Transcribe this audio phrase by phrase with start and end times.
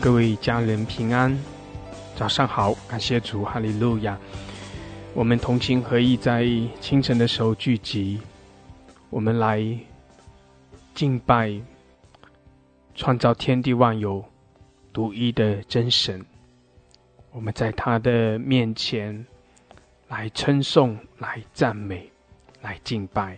[0.00, 1.36] 各位家人平安，
[2.14, 4.16] 早上好，感谢主，哈利路亚！
[5.12, 6.46] 我们同心合意，在
[6.80, 8.20] 清晨的时候聚集，
[9.10, 9.76] 我们来
[10.94, 11.52] 敬拜
[12.94, 14.24] 创造天地万有
[14.92, 16.24] 独一的真神。
[17.32, 19.26] 我们在他的面前
[20.06, 22.08] 来称颂、来赞美、
[22.62, 23.36] 来敬拜，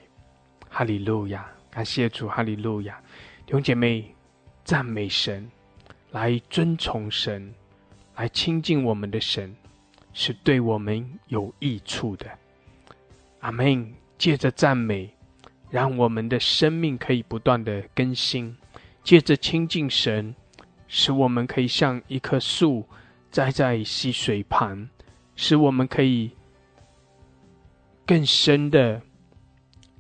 [0.69, 1.47] 哈利路亚！
[1.71, 3.01] 感谢主，哈利路亚！
[3.47, 4.15] 弟兄姐妹。
[4.63, 5.51] 赞美神，
[6.13, 7.55] 来尊崇神，
[8.17, 9.55] 来亲近我们的神，
[10.13, 12.27] 是对我们有益处的。
[13.41, 13.93] 阿门。
[14.21, 15.09] 借着赞美，
[15.71, 18.55] 让我们的生命可以不断的更新；
[19.03, 20.35] 借着亲近神，
[20.89, 22.87] 使我们可以像一棵树
[23.31, 24.87] 栽在溪水旁，
[25.37, 26.33] 使我们可以
[28.05, 29.01] 更深的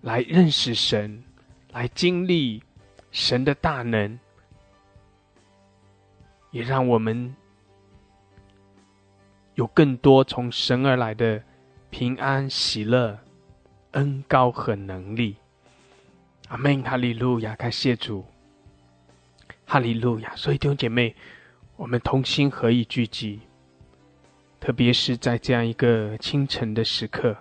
[0.03, 1.25] 来认识神，
[1.73, 2.63] 来经历
[3.11, 4.19] 神的大能。
[6.51, 7.35] 也让我们
[9.55, 11.43] 有更多从神而来的
[11.91, 13.19] 平安、喜乐、
[13.93, 15.37] 恩高和能力。
[16.49, 16.83] 阿门！
[16.83, 17.55] 哈利路亚！
[17.55, 18.25] 感谢主！
[19.65, 20.35] 哈利路亚！
[20.35, 21.15] 所以弟兄姐妹，
[21.77, 23.41] 我们同心合意聚集，
[24.59, 27.37] 特别是在这样一个清晨的时刻，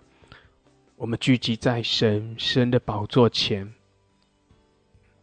[0.95, 3.73] 我们聚集在神神的宝座前，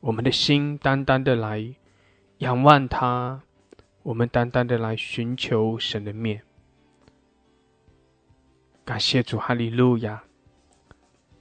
[0.00, 1.72] 我们的心单单的来
[2.38, 3.43] 仰望他。
[4.06, 6.41] 我们单单的来寻求神的面，
[8.84, 10.22] 感谢主，哈利路亚！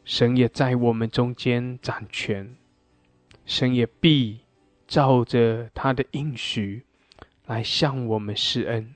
[0.03, 2.55] 神也在我们中间掌权，
[3.45, 4.39] 神也必
[4.87, 6.83] 照着他的应许
[7.45, 8.95] 来向我们施恩。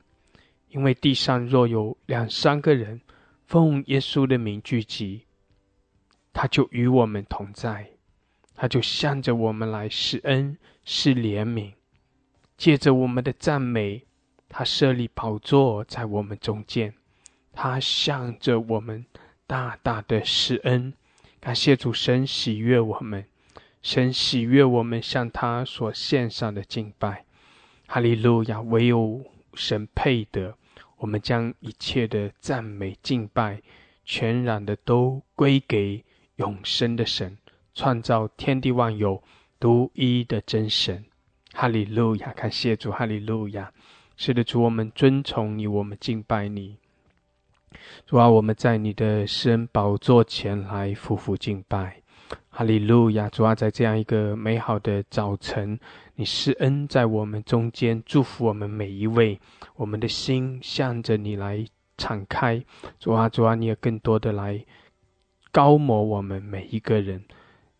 [0.69, 3.00] 因为地上若有两三个人
[3.46, 5.25] 奉耶稣的名聚集，
[6.34, 7.91] 他就与我们同在，
[8.56, 11.74] 他就向着我们来施恩施怜悯。
[12.59, 14.03] 借着我们的赞美，
[14.50, 16.94] 他设立宝座在我们中间，
[17.53, 19.06] 他向着我们
[19.47, 20.94] 大大的施恩。
[21.40, 23.24] 感谢主神喜悦我们，
[23.81, 27.24] 神喜悦我们向他所献上的敬拜。
[27.88, 28.59] 哈利路亚！
[28.59, 30.53] 唯有神配得，
[30.98, 33.62] 我们将一切的赞美敬拜，
[34.03, 36.03] 全然的都归给
[36.36, 37.38] 永生的神，
[37.74, 39.24] 创造天地万有
[39.62, 41.06] 独一的真神。
[41.54, 43.72] 哈利路亚，感谢主，哈利路亚。
[44.16, 46.78] 是的，主，我们尊崇你，我们敬拜你。
[48.06, 52.02] 主啊，我们在你的施恩宝座前来匍匐敬拜。
[52.50, 55.80] 哈利路亚，主啊，在这样一个美好的早晨，
[56.16, 59.40] 你施恩在我们中间，祝福我们每一位。
[59.76, 61.66] 我们的心向着你来
[61.98, 62.64] 敞开。
[63.00, 64.66] 主啊，主啊，你也更多的来
[65.52, 67.24] 高摩我们每一个人，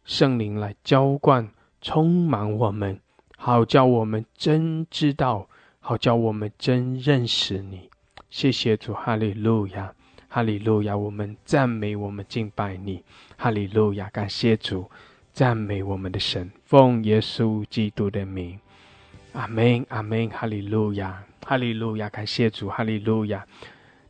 [0.06, 1.50] 圣灵来浇灌，
[1.82, 3.02] 充满我们。
[3.42, 5.48] 好叫我们真知道，
[5.80, 7.90] 好叫我们真认识你。
[8.30, 9.94] 谢谢主，哈利路亚，
[10.28, 10.96] 哈利路亚。
[10.96, 13.02] 我们赞美，我们敬拜你，
[13.38, 14.10] 哈利路亚。
[14.10, 14.92] 感谢主，
[15.32, 18.60] 赞美我们的神，奉耶稣基督的名，
[19.32, 22.10] 阿门，阿门，哈利路亚，哈利路亚。
[22.10, 23.48] 感谢主，哈利路亚。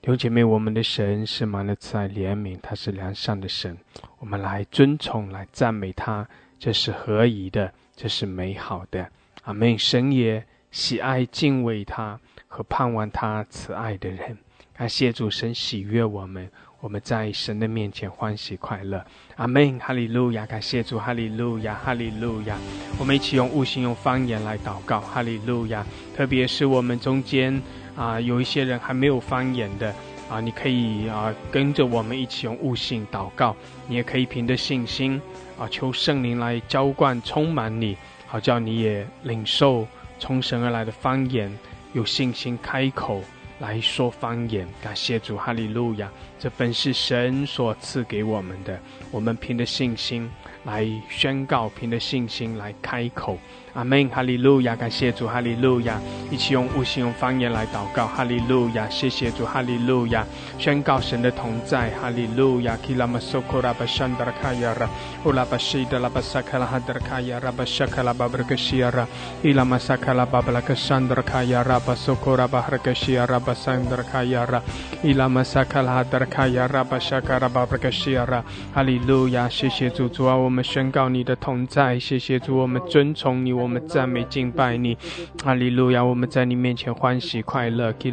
[0.02, 3.78] 弟兄姐妹，我们的神是满了慈爱怜悯，他是良善的神。
[4.18, 9.08] 我们来尊崇，来赞美他，这是合宜的，这是美好的。
[9.50, 9.80] 阿门！
[9.80, 14.38] 神也喜爱敬畏他和盼望他慈爱的人。
[14.78, 16.48] 感谢主，神喜悦我们，
[16.80, 19.04] 我们在神的面前欢喜快乐。
[19.38, 19.80] 阿门！
[19.80, 20.46] 哈利路亚！
[20.46, 22.56] 感谢主，哈利路亚，哈利路亚！
[23.00, 25.02] 我们一起用悟性、用方言来祷告。
[25.02, 25.84] 哈利路亚！
[26.16, 27.60] 特别是我们中间
[27.96, 29.92] 啊，有一些人还没有方言的
[30.30, 33.56] 啊，你可以啊跟着我们一起用悟性祷告。
[33.88, 35.20] 你也可以凭着信心
[35.58, 37.98] 啊，求圣灵来浇灌、充满你。
[38.32, 39.88] 好叫你也领受
[40.20, 41.52] 从神而来的方言，
[41.94, 43.24] 有信心开口
[43.58, 44.68] 来说方言。
[44.84, 46.08] 感谢主，哈利路亚！
[46.38, 48.80] 这份是神所赐给我们的，
[49.10, 50.30] 我们凭着信心
[50.64, 53.40] 来宣告，凭着信心来开口。
[53.74, 54.76] 阿门，哈利路亚！
[54.76, 56.00] 感谢主，哈利路亚！
[56.30, 58.88] 一起用悟性、用方言来祷告，哈利路亚！
[58.90, 60.26] 谢谢主，哈利路亚！
[60.58, 62.78] 宣告神的同在，哈利路亚！
[62.86, 64.90] 基拉玛苏库拉巴山德拉卡亚拉，
[65.24, 69.08] 乌拉巴西德拉巴萨卡拉哈德卡亚拉巴沙卡拉巴布克西亚拉，
[69.42, 74.62] 伊拉玛萨卡拉巴布拉克山德卡亚拉巴苏库拉巴哈克西亚拉巴山德卡亚拉，
[75.02, 78.44] 伊拉玛萨卡拉哈德卡亚拉巴沙卡拉巴布克西亚拉，
[78.74, 79.48] 哈利路亚！
[79.48, 82.00] 谢谢主，主啊，我我们宣告你的同在。
[82.00, 84.98] 谢谢主，我们尊崇你，我们赞美敬拜你。
[85.44, 86.04] 哈利路亚！
[86.04, 87.92] 我们在你面前欢喜快乐。
[87.94, 88.10] 主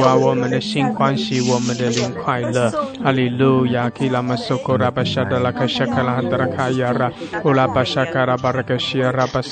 [0.00, 2.70] 啊，我们的心欢喜，我们的灵快乐。
[3.04, 3.90] 哈利路亚
[7.44, 9.42] ！Ula basakara barakashia raba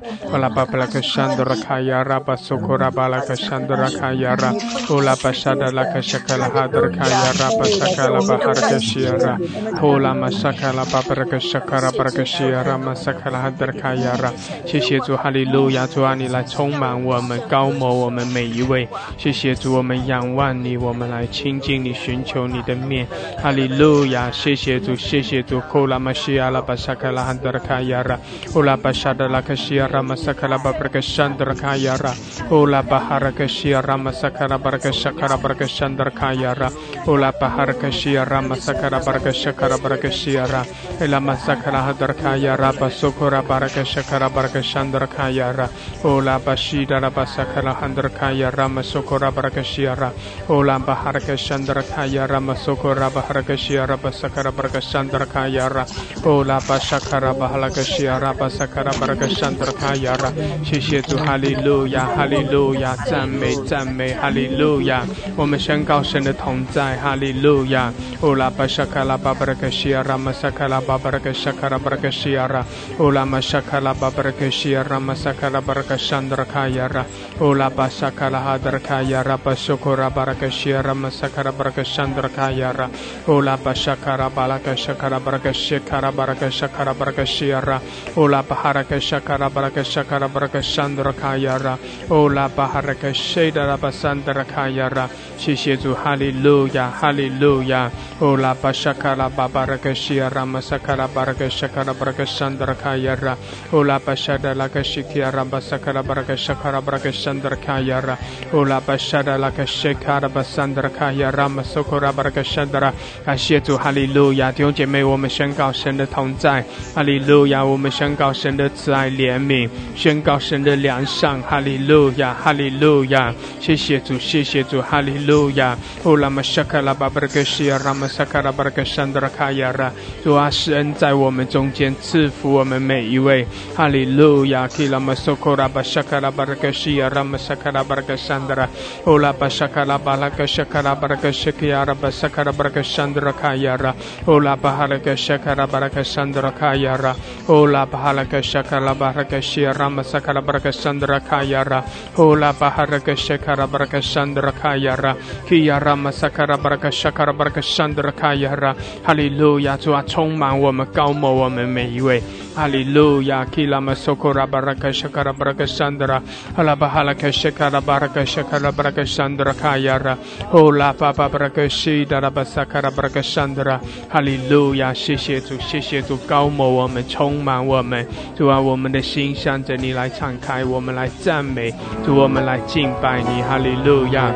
[0.00, 0.30] sakara handarakayara.
[0.32, 4.52] Ula babalakashandra kayara basukura balakashandra kayara.
[4.90, 9.38] Ula basada lakashakala hadrakayara basakala baharakashiara.
[9.82, 14.32] Ula masakala babarakashakara barakashiara masakala hadrakayara.
[14.66, 15.86] 谢谢主，哈利路亚！
[15.86, 18.88] 主啊，你来充满我们，高摩我们每一位。
[19.16, 23.06] 谢谢主，我们仰望你，我们来亲近你，寻求你的面。
[23.42, 24.30] 哈利路亚！
[24.30, 25.60] 谢谢主，谢谢主。
[25.72, 28.18] Kula mashiya la basakala handra kayara.
[28.54, 32.12] Ula bashada la kashira ramasakala babrakashandra kayara
[32.50, 36.70] ola baharakashia ramasakala barakashakara barakashandra kayara
[37.06, 40.62] ola baharakashia ramasakala barakashakara barakashiara
[41.00, 45.68] ela masakala hadra kayara basokora barakashakara barakashandra kayara
[46.04, 50.12] ola bashida rabasakala handra kayara masukura masokora barakashiara
[50.48, 55.84] ola baharakashandra kayara masukura masokora baharakashiara basakara barakashandra kayara
[56.26, 60.32] ola bashakara bahalakashiara basakara barakashandra kayara，
[60.64, 67.92] 谢谢主，哈利路亚，哈利路亚，赞美赞美，哈利路亚，我们宣告神的同在，哈利路亚。
[68.20, 72.64] Ola basakala babarakashia masakala babarakashakara barakashia
[72.98, 77.04] Ola masakala babarakashia masakala barakashandra kayara.
[77.40, 82.90] Ola basakala hadra kayara basukura barakashia masakara barakashandra kayara.
[83.28, 87.80] Ola basakara balakashakara barakashia shakara baraka shakara baraka shiara
[88.16, 91.78] ola baharaka shakara baraka shakara baraka shandra kayara
[92.10, 102.74] ola baharaka shedara basandra kayara 谢谢主哈利路亚哈利路亚 ola bashakara babaraka shiara masakara baraka shakara baraka shandra
[102.74, 103.36] kayara
[103.72, 108.16] ola bashada laka shikiara basakara baraka shakara baraka shandra kayara
[108.52, 112.92] ola bashada laka shakara basandra kayara masokora baraka shandra
[113.24, 117.64] 感谢主哈利路亚弟兄姐妹我们宣告神的同在，哈利路亚！
[117.64, 119.57] 我们宣告神的慈爱怜悯，
[119.96, 123.32] 宣告神的良善，哈利路亚，哈利路亚！
[123.60, 125.78] 谢谢主，谢谢主，哈利路亚！
[126.04, 129.90] 乌拉玛沙卡拉巴布格西亚拉玛萨卡拉巴格山德拉卡亚拉，
[130.22, 134.66] 主啊，施恩在我们中间，赐福我们每一位，哈利路亚！
[134.66, 138.68] 基拉玛苏库拉巴沙卡拉巴格西亚拉玛萨卡拉巴格山德拉，
[139.06, 143.94] 乌拉巴沙卡拉巴拉格沙卡拉巴格西基亚拉巴萨卡拉巴格山德拉卡亚拉，
[144.26, 146.02] 乌拉巴哈拉格沙卡拉巴拉格。
[146.08, 147.14] Sandra Kayara,
[147.48, 151.82] Ola Bahalaka Shakala Baraka Shirama Sakala Baraka Sandra Kayara,
[152.18, 155.16] Ola Baharaka Shakara Baraka Sandra Kayara,
[155.48, 162.22] Kiyarama Sakara Baraka Shakara Baraka Sandra Kayara, Hallelujah，主啊，充满我们，高摩我们每一位。
[162.54, 166.20] 哈利路亚，Kilama Sokora Baraka Shakara Baraka Sandra,
[166.56, 170.18] Halabahalaka Shakara Baraka Shakara Baraka Sandra Kayara,
[170.52, 176.02] Ola Papa Baraka Shidara Basakara Baraka Sandra，哈利路亚，谢谢主，谢谢。
[176.02, 178.04] 主高某我们，充满我们，
[178.36, 181.72] 主啊，我们的心向着你来敞开，我们来赞美，
[182.04, 184.34] 主我们来敬拜你，哈利路亚，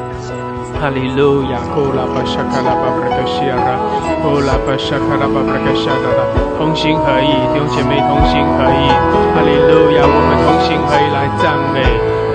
[0.79, 3.83] 哈利路亚，呼啦巴沙卡拉巴布拉克西亚拉，
[4.23, 6.23] 呼啦巴沙卡拉巴布拉克西亚拉，
[6.57, 8.87] 同心合意，弟兄姐妹同心合意，
[9.35, 11.83] 哈利路亚，我们同心合意来赞美，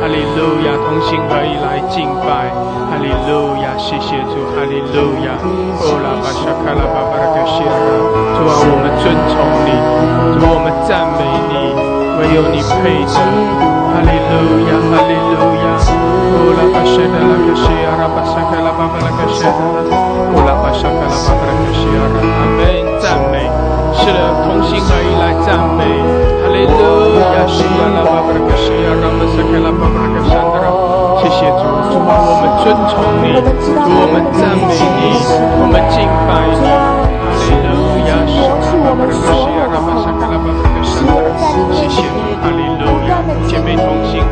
[0.04, 2.52] 哈利路亚，同心合意来敬拜，
[2.92, 5.40] 哈利路亚，谢谢主，哈利路亚，
[5.80, 7.96] 呼啦巴沙卡拉巴布拉克西亚拉。
[8.36, 9.72] 主啊，我们尊崇你，
[10.36, 13.14] 主我们赞美你，唯有你配得。
[13.14, 15.66] 哈利路亚，哈利路亚。
[16.38, 19.58] 乌拉巴谢达拉克西亚拉巴萨卡拉巴巴拉克谢达
[19.88, 19.94] 拉，
[20.34, 22.62] 乌拉巴萨卡拉巴巴拉克西亚拉，阿门，
[23.00, 23.46] 赞美，
[23.94, 25.86] 是的，同心合一来赞美。
[26.42, 30.66] 哈利路亚，西亚拉巴巴拉克西亚拉巴萨卡拉巴巴拉克谢达拉，
[31.22, 35.02] 谢谢主，主啊，我们尊崇你，主我们赞美你，
[35.62, 36.66] 我们敬拜你。
[38.90, 40.08] 我们所有的爱，只
[40.98, 43.62] 在你面前，不断的祈求，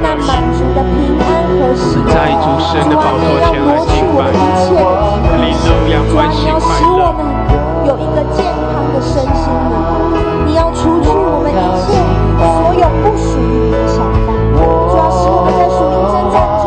[0.01, 2.01] 那满足的平安和幸。
[2.07, 6.13] 在主神的宝座前，来除去我们一切的疾病，主
[6.47, 7.19] 要使我们
[7.85, 8.43] 有一个健
[8.73, 9.73] 康的身心灵。
[10.47, 11.53] 你要除去我们一
[11.85, 11.93] 切
[12.39, 14.33] 所有不属于你的想法，
[14.89, 16.65] 主要使我们在属灵征战中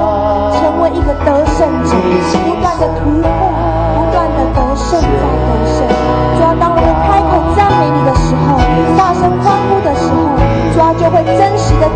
[0.54, 1.90] 成为一个得胜者，
[2.44, 3.26] 不断的突破，
[3.94, 5.76] 不断的得胜再得胜，
[6.36, 6.77] 主要当。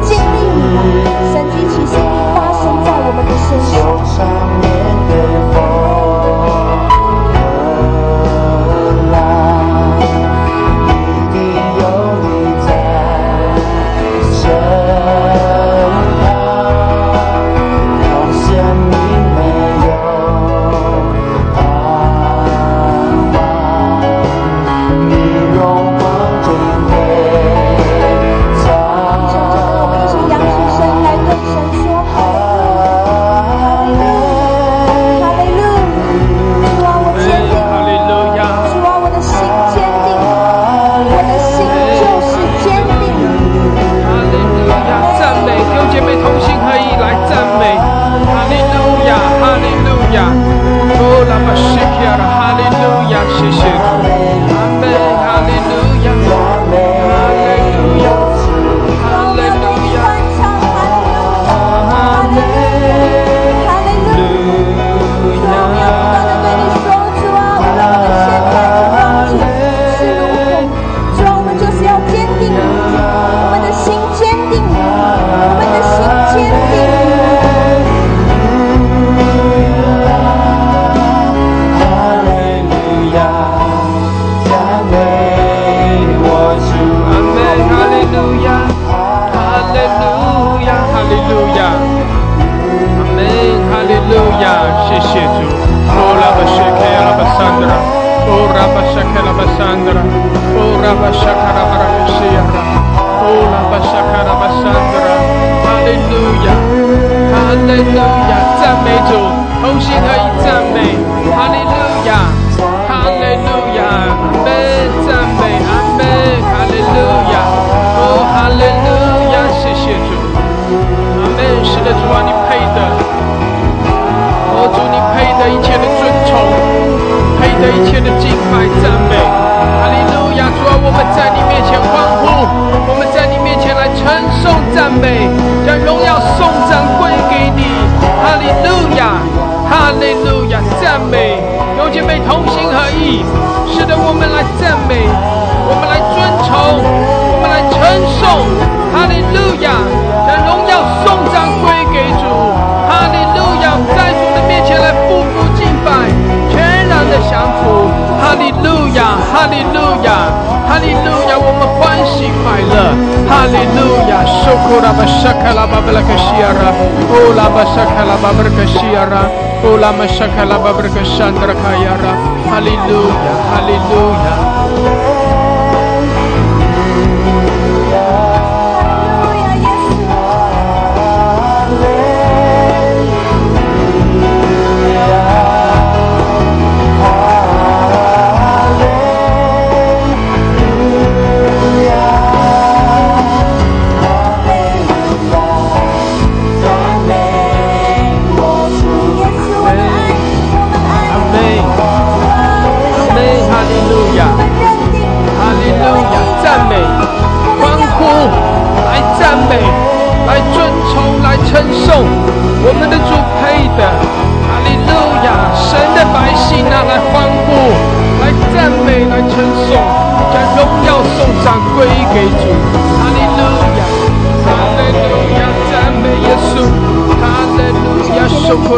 [0.02, 0.60] 坚定你
[1.04, 1.94] 吧，神举起信
[2.34, 5.61] 发生在我们的身上。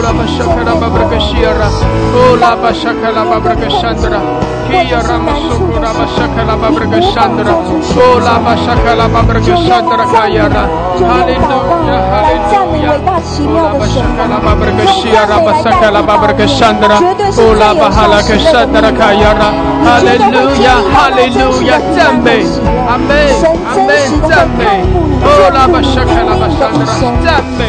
[0.04, 1.68] Ola Bashakala Babrakashira,
[2.28, 4.20] Ola Bashakala Babrakashandra,
[4.68, 7.54] Kia Ramasukura Bashakala Babrakashandra,
[8.12, 10.68] Ola Bashakala Babrakashandra Kayara,
[11.08, 13.00] Hallelujah, Hallelujah,
[13.48, 16.96] Ola Bashakala Babrakashira, Basakala Babrakashandra,
[17.40, 19.48] Ola Bahala Kashandra Kayara,
[19.88, 22.44] Hallelujah, Hallelujah, Zambe,
[22.92, 23.32] Amen,
[23.72, 25.03] Amen, Zambe.
[25.26, 26.84] 哦，拉巴沙卡拉巴沙拉，
[27.24, 27.64] 赞美，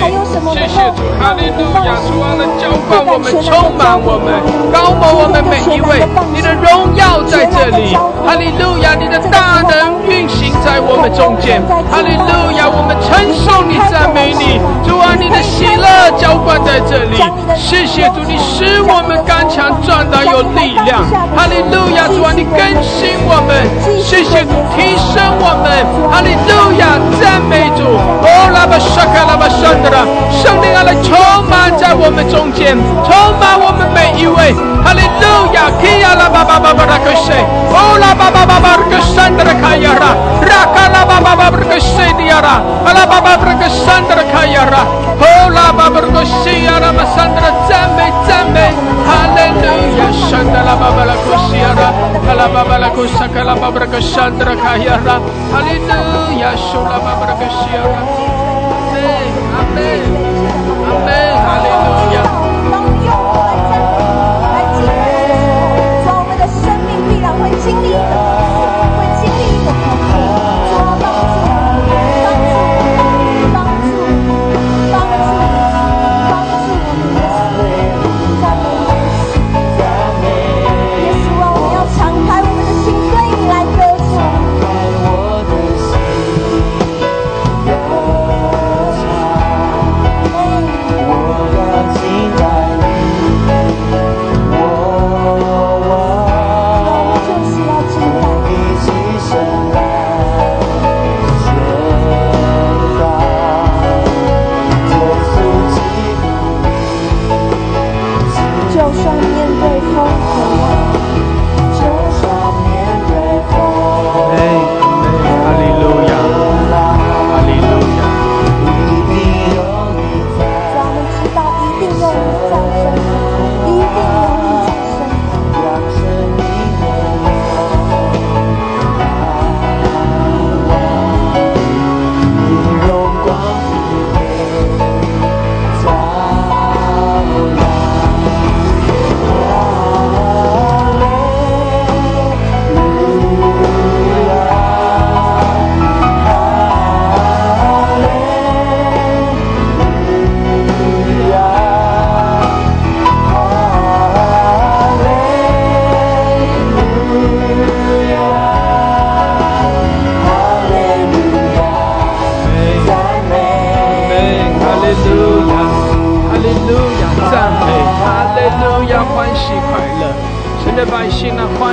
[0.51, 4.35] 谢谢主，哈利路亚，主啊，能浇灌我们，充满我们，
[4.75, 6.03] 高牧我们每一位，
[6.35, 7.95] 你的荣耀在这里，
[8.27, 17.23] 哈利路亚，你的大能运行在我们中间，哈利路亚，我们承受你，赞美你，主啊，你的喜乐浇灌在这里，
[17.55, 23.63] 谢谢主，你使我们刚强壮大有力量，哈利路亚，主啊，你更新我们，
[24.03, 25.71] 谢谢主，提升我们，
[26.11, 27.44] 哈利路亚，赞。
[27.75, 27.83] 主
[28.25, 29.75] ，Allah Basha Allah Basha，
[30.33, 31.13] 圣灵，圣来充
[31.49, 33.09] 满在我们中间，充
[33.39, 34.74] 满我们每一位。
[34.85, 35.67] Hallelujah.
[35.81, 37.39] Kia la baba baba rakashe.
[37.73, 40.11] Oh la baba baba rakashandra khayara.
[40.49, 42.55] Raka la baba baba rakashe diara.
[42.85, 44.81] La baba rakashandra khayara.
[45.19, 48.67] Oh la baba rakashe yara masandra zambe zambe.
[49.09, 50.11] Hallelujah.
[50.29, 51.89] Shanda la baba rakashe yara.
[52.39, 55.15] La baba rakashe kala baba rakashandra khayara.
[55.53, 56.53] Hallelujah.
[56.69, 58.01] Shola baba rakashe yara.
[58.75, 59.33] Amen.
[59.59, 60.09] Amen.
[60.93, 61.35] Amen.
[61.47, 61.74] Hallelujah.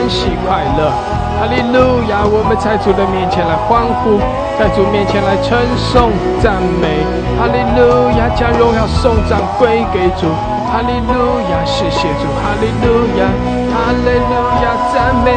[0.02, 0.90] 欢喜快乐，
[1.38, 4.18] 哈利路亚，我们在主的面前来欢呼，
[4.58, 6.10] 在主面前来称颂
[6.42, 7.06] 赞美，
[7.38, 10.26] 哈利路亚，将荣耀颂赞归给主，
[10.66, 13.30] 哈利路亚，谢谢主，哈利路亚，
[13.70, 15.30] 哈利路亚，赞美，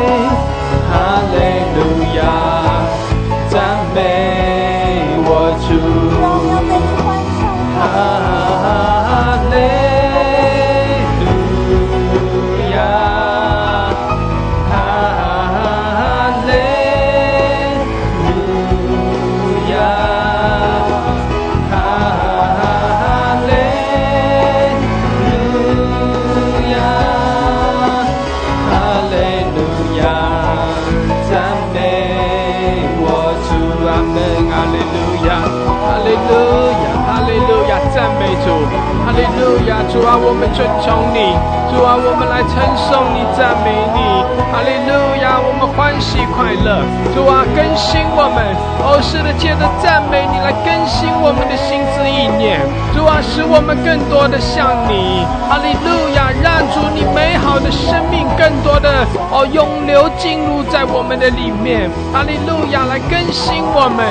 [0.90, 2.65] 哈利路亚，
[38.46, 38.52] 主，
[39.04, 41.34] 哈利路亚，主啊，我们尊崇你，
[41.74, 44.22] 主啊，我们来称颂你，赞美你，
[44.54, 46.86] 哈利路亚，我们欢喜快乐，
[47.18, 48.46] 主啊，更新我们，
[48.86, 52.62] 哦，是的，借着赞美你来更新我们的心思意念，
[52.94, 59.02] 主啊，使我们更多的像你，哈利路亚，让主你美好的生命更多的
[59.34, 64.06] 哦涌流进入在我们的里面，哈利路亚，来更新我们，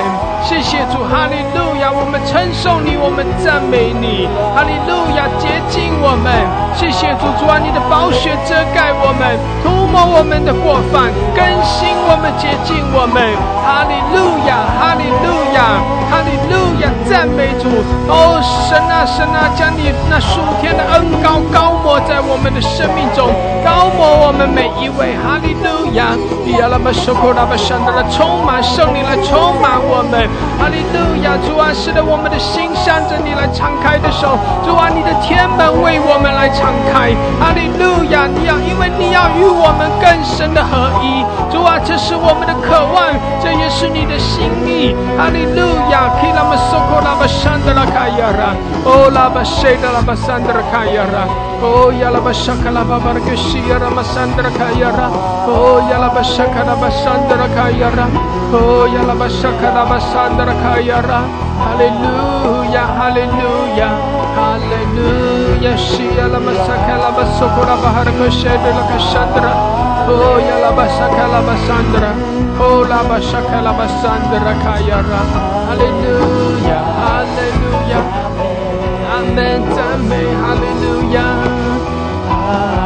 [0.44, 6.28] 谢谢主，哈利路亚，我们称颂你，我们赞美你，哈利路亚，接近我们，
[6.76, 13.24] 谢谢主，主啊，你的宝血遮盖我们，涂抹我们的过犯，更新我们，接近我们，
[13.64, 15.80] 哈利路亚，哈利路亚，
[16.14, 17.66] 哈利路亚，赞美主，
[18.07, 18.38] 哦，
[18.70, 23.27] 神啊，神啊，将你那数天的恩高高抹在我们的生命中，
[23.66, 26.14] 高抹我们每一位，哈利路亚，
[26.46, 43.12] 比亚拉巴收库拉巴山的来充满圣灵来充满我们，哈利路亚，主啊，使得我们的心向着你来敞开的手，主啊，你的天门为我们来敞开，哈利路亚，你要因为你要与我们更深的合一，主啊，这是我们的渴望，
[43.42, 51.53] 这也是你的心意，哈利路亚，基拉玛苏库拉巴山的拉卡亚拉，哦拉巴谁的拉巴山的拉卡亚拉。
[51.62, 55.08] Oh Yalabashakala Babarkashira Masandra Kayara.
[55.46, 58.06] Oh yala bashaka la Basandra Kayara.
[58.52, 61.20] Oh yala bashaka la Basandra Kayara.
[61.64, 63.92] Hallelujah, hallelujah,
[64.34, 65.76] hallelujah.
[65.76, 69.52] Shiala Masakala Basokura dula Kashandra.
[70.08, 72.10] Oh yala bashaka la Basandra.
[72.58, 75.20] Oh la bashaka la Basandra Kayara.
[75.68, 78.23] Hallelujah, hallelujah.
[79.14, 82.84] Amen, amen, hallelujah.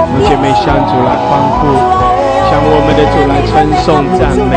[0.00, 1.68] 弟兄姐妹向主来欢呼，
[2.48, 4.56] 向我们的主来称颂赞美，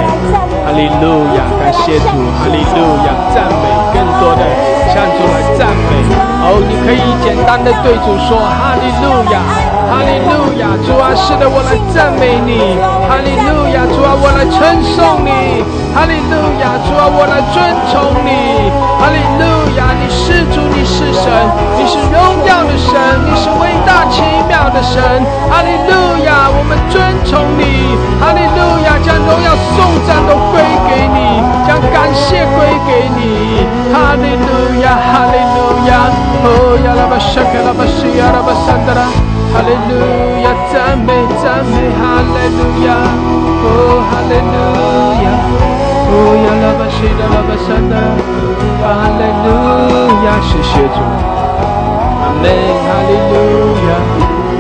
[0.64, 1.44] 哈利路亚！
[1.60, 2.08] 感谢主，
[2.40, 3.12] 哈利路亚！
[3.36, 4.42] 赞美更多的
[4.88, 6.43] 向主来赞美。
[6.44, 9.40] 哦，你可以简单的对主说哈利路亚，
[9.88, 10.76] 哈利路亚！
[10.84, 12.76] 主啊，是的，我来赞美你，
[13.08, 13.88] 哈利路亚！
[13.88, 15.64] 主啊，我来称颂你，
[15.96, 16.76] 哈利路亚！
[16.84, 18.68] 主啊，我来尊崇你，
[19.00, 19.96] 哈利路亚！
[19.96, 21.32] 你是主，你是神，
[21.80, 22.92] 你是荣耀的神，
[23.24, 24.20] 你是伟大奇
[24.52, 25.00] 妙的神，
[25.48, 26.52] 哈利路亚！
[26.52, 29.00] 我们尊崇你，哈利路亚！
[29.00, 30.60] 将荣耀颂赞都归
[30.92, 31.40] 给你，
[31.74, 34.46] 将感谢归给你，哈利路
[34.86, 35.58] 亚，哈利路
[35.90, 36.06] 亚！
[36.46, 39.10] 哦呀啦吧沙卡啦吧西呀啦吧山达啦，
[39.50, 39.98] 哈利路
[40.46, 40.54] 亚！
[40.70, 42.94] 赞美赞美，哈利路亚！
[43.66, 44.54] 哦哈利路
[45.26, 45.34] 亚！
[46.14, 48.06] 哦呀啦吧西达啦吧山达啦，
[48.86, 49.50] 哈利路
[50.30, 50.38] 亚！
[50.46, 51.02] 谢谢主，
[52.22, 52.54] 阿门，
[52.86, 53.34] 哈利路
[53.90, 53.98] 亚，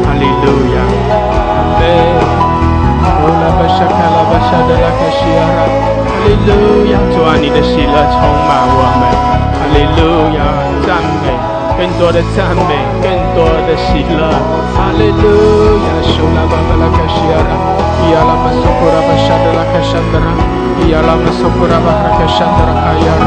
[0.01, 0.81] 哈利路亚，
[1.13, 1.85] 阿门。
[3.05, 5.61] 哦啦吧沙卡啦吧沙达啦卡西呀啦，
[5.93, 6.95] 哈利路亚！
[7.11, 9.03] 主啊，你的喜乐充满我们，
[9.55, 10.39] 哈利路亚！
[10.87, 11.35] 赞美，
[11.75, 14.31] 更多的赞美，更多的喜乐，
[14.71, 15.23] 哈利路
[15.83, 15.87] 亚！
[16.03, 17.51] 苏啦吧吧啦卡西呀啦，
[18.11, 20.31] 呀啦吧苏库啦吧沙达啦卡山达啦，
[20.87, 23.25] 呀啦吧苏库啦吧哈卡山达啦卡呀啦，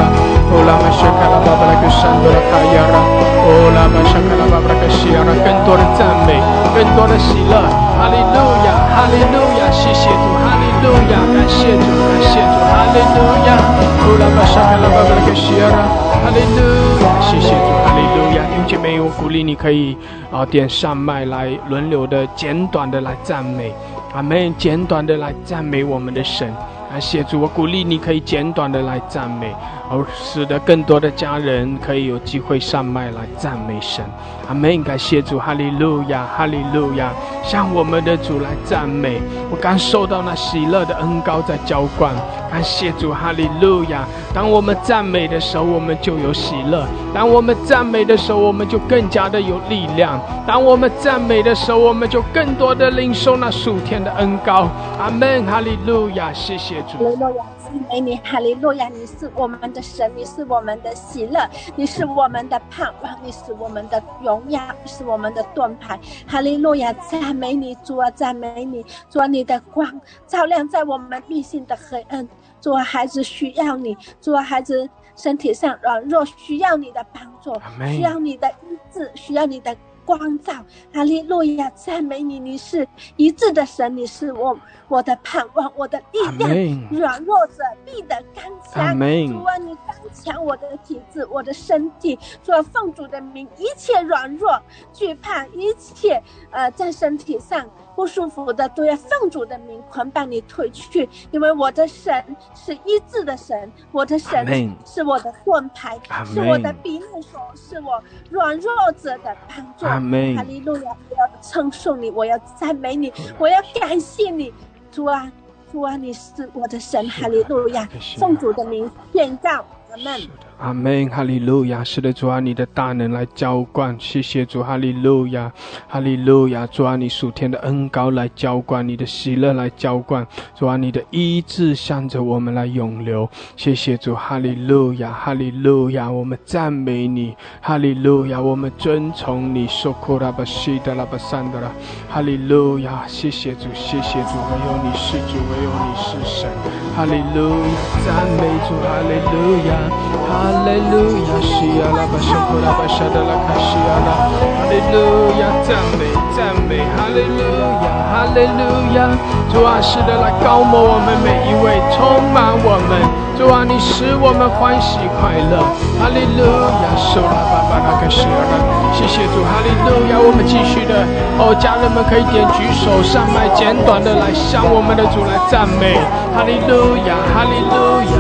[0.49, 2.97] 哦啦吧沙卡啦吧吧啦卡山达啦卡呀啦，
[3.45, 6.41] 哦啦吧沙卡啦吧吧啦卡西呀啦，更多的赞美，
[6.73, 7.61] 更多的喜乐，
[8.01, 9.69] 哈利路亚，哈利路亚！
[9.71, 11.19] 谢谢主，哈利路亚！
[11.35, 13.59] 感谢主，感谢主，哈利路亚！
[14.07, 15.91] 哦啦吧沙卡啦吧吧啦卡西呀啦，
[16.23, 16.63] 哈利路
[17.03, 17.07] 亚！
[17.21, 18.47] 谢谢主，哈利路亚！
[18.47, 19.97] 弟兄姐妹，我鼓励你可以
[20.31, 23.73] 啊点上麦来轮流的简短的来赞美，
[24.15, 24.55] 阿门！
[24.57, 26.55] 简短的来赞美我们的神。
[26.97, 29.55] 感谢主，我鼓励你可以简短的来赞美，
[29.91, 34.03] 而使得更多的家人可以有机会上麦来赞美神。
[34.49, 34.83] 阿门！
[34.83, 37.13] 感谢主，哈利路亚，哈利路亚！
[37.45, 42.15] 向我们的主来赞美，我感受到那喜乐的恩高在浇灌。
[42.51, 44.07] 感谢主，哈利路亚！
[44.33, 54.69] 当我们赞美的时候，我们就有喜乐；当我们赞美的时候，我们就更加的有力量；当我们赞美的时候，我们就更多的领受那属天的恩膏。
[54.99, 55.45] 阿门！
[55.45, 56.33] 哈利路亚！
[56.33, 56.97] 谢谢主。
[56.97, 58.89] 哈利路亚，赞美你，哈利路亚！
[58.89, 65.99] 你是我们的神，你是我们的喜乐，你是我们的盼望，你是我们的荣耀，是我们的盾牌。
[66.27, 72.27] 哈利路亚，赞美你，主啊，赞美你，主啊，你的光照亮在我们内心的黑暗。
[72.67, 77.55] 主啊，孩子需要你，主啊，孩子身体上软弱，需要你的帮助，
[77.87, 79.77] 需要你的医治，需要你的。
[80.05, 80.53] 光照，
[80.95, 82.39] 哈利路亚，赞美你！
[82.39, 86.89] 你是一致的神，你是我我的盼望，我的力量。
[86.93, 88.97] 软弱者必得刚强。
[89.27, 92.17] 主啊，你刚强我的体质，我的身体。
[92.41, 101.09] 主啊，奉主的名，一切软弱、惧怕，一切呃在身体上不舒服的，都要奉主的名捆绑你退去。
[101.31, 104.47] 因为我的神是医治的神，我的神
[104.85, 109.87] 是我的盾牌，是我的避难所，是我软弱者的帮助。
[109.87, 110.97] 哈利路亚！
[111.09, 114.53] 我要称颂你，我要赞美你，我要感谢你，
[114.93, 115.33] 主啊，
[115.73, 117.09] 主啊，你是我的神！
[117.09, 117.89] 哈利路亚！
[118.19, 120.21] 奉主的名宣告，阿门。
[120.59, 121.85] 阿门，哈利路亚！
[121.85, 125.53] 是的，主啊，你的大能来浇灌，谢谢主，哈利路亚，
[125.87, 126.67] 哈利路亚！
[126.67, 136.11] 主啊，你属天的恩膏来浇灌，你的喜乐来浇灌，主啊，你的医治向着我们来涌流，谢谢主，哈利路亚，哈利路亚！
[136.11, 138.41] 我们赞美你，哈利路亚！
[138.41, 141.71] 我们尊崇你，说库拉巴西德拉巴桑德拉，
[142.09, 143.05] 哈利路亚！
[143.07, 146.51] 谢谢主，谢谢主，唯有你是主，唯有你是神，
[146.97, 147.67] 哈利路亚！
[148.07, 150.07] 赞美主，哈利路亚！
[150.27, 154.09] 哈利路亚，西呀拉巴沙库拉巴沙德拉卡西呀拉，
[154.55, 156.07] 哈利路亚，赞美
[156.37, 157.41] 赞美，哈利路
[157.83, 158.63] 亚，哈利路
[158.95, 159.09] 亚，
[159.53, 163.03] 主啊，是的来高摩我们每一位，充满我们，
[163.39, 165.59] 主啊，你使我们欢喜快乐，
[165.99, 168.55] 哈利路亚，苏拉巴巴拉卡西呀拉，
[168.93, 171.03] 谢谢主，哈利路亚，我们继续的，
[171.39, 175.99] 哦，家人们可以点举手上麦，简短的来向我们的主来赞美，
[176.35, 178.17] 哈利路亚，哈利路亚，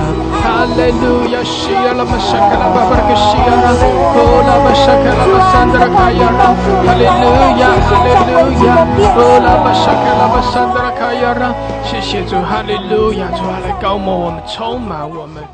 [0.67, 2.07] 哈利路亚，西呀拉。
[2.17, 3.73] Shakala Baba Kashiara,
[4.15, 6.49] Kola Bashakala Basandra Kayara,
[6.87, 8.81] Hallelujah, Hallelujah,
[9.15, 15.45] Kola Bashakala Sandra, Kayara，谢谢主，哈利路亚，主啊来高摩我们，充满我们。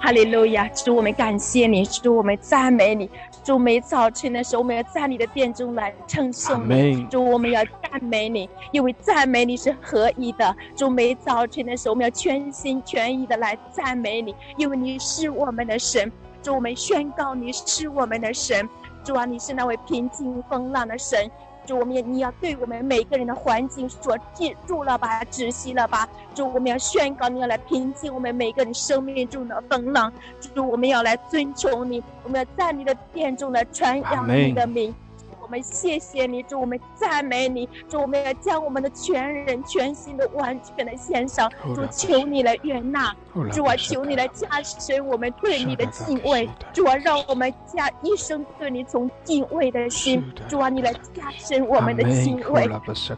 [0.00, 3.10] 哈利路亚，主我们感谢你，主我们赞美你，
[3.44, 10.56] 主每早晨的时候，我们要在你的殿中来称颂你，主我们要赞美你，因为赞美你是合一的。
[10.74, 16.10] 主每早晨的时候，我们要全心全意的来赞美你，因为你是我们的神。
[16.42, 18.66] 主我们宣告你是我们的神，
[19.04, 21.30] 主啊，你是那位平静风浪的神。
[21.66, 26.08] 主，我们也你要对我们每个人的环境说记住了吧，窒息了吧。
[26.34, 30.12] 主，我们要宣告，你要来平静我们每个人生命中的风浪。
[30.54, 34.94] 主，我们要来尊崇你，我们要在你的殿中来传扬你的名。
[35.44, 41.50] 我们谢谢你，主，我们赞美你，主，我们要将我们的全人、全心的、完全的献上。
[41.74, 43.14] 主，求你来悦纳，
[43.52, 46.48] 主啊，求你来加深我们对你的敬畏。
[46.72, 50.24] 主啊，让我们加一生对你从敬畏的心。
[50.48, 52.66] 主啊，你来加深我们的敬畏。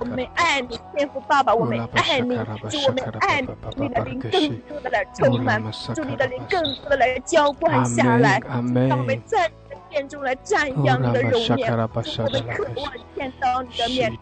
[0.00, 2.36] 我们爱你，天父爸爸，我们爱你。
[2.68, 5.62] 主，我们爱你，你的灵更多的来充满，
[5.94, 8.40] 主你的灵更多的来浇灌下来。
[8.88, 9.48] 让我们在。
[9.96, 14.12] 殿中来瞻仰你的容颜，我们渴望见到你的面。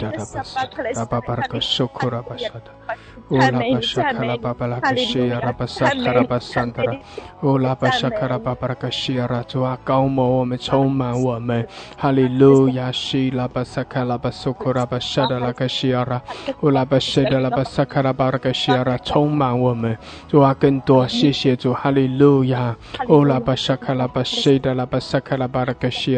[3.31, 7.01] Ola bashakala babala kashia rabasakara basandra.
[7.43, 11.67] Ola bashakara babara kashia ratua kaumo 我们充满我们。
[11.97, 16.23] 哈利路亚，希拉巴萨卡拉巴苏库拉巴沙德拉卡西亚拉，
[16.61, 19.97] 乌拉巴谢德拉巴萨卡拉巴拉卡西亚拉，充满我们。
[20.29, 22.77] 主啊，更多，谢谢主，哈利路亚。
[23.09, 26.17] 乌拉巴沙卡拉巴谢德拉巴萨卡拉巴拉卡西亚拉，阿拉马萨卡拉巴西德拉巴萨拉卡申德拉，乌拉巴哈拉卡西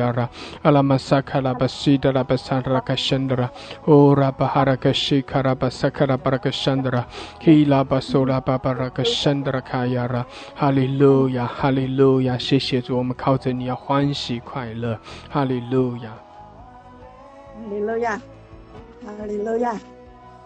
[5.22, 7.06] 卡拉巴萨卡拉巴拉卡申德拉。
[7.40, 14.98] 希拉巴苏拉巴巴拉克圣德拉卡亚拉，哈利路亚，哈利路亚，谢谢主，我们靠着你要欢喜快乐，
[15.30, 18.20] 哈利路亚，哈利路亚，
[19.04, 19.78] 哈利路亚，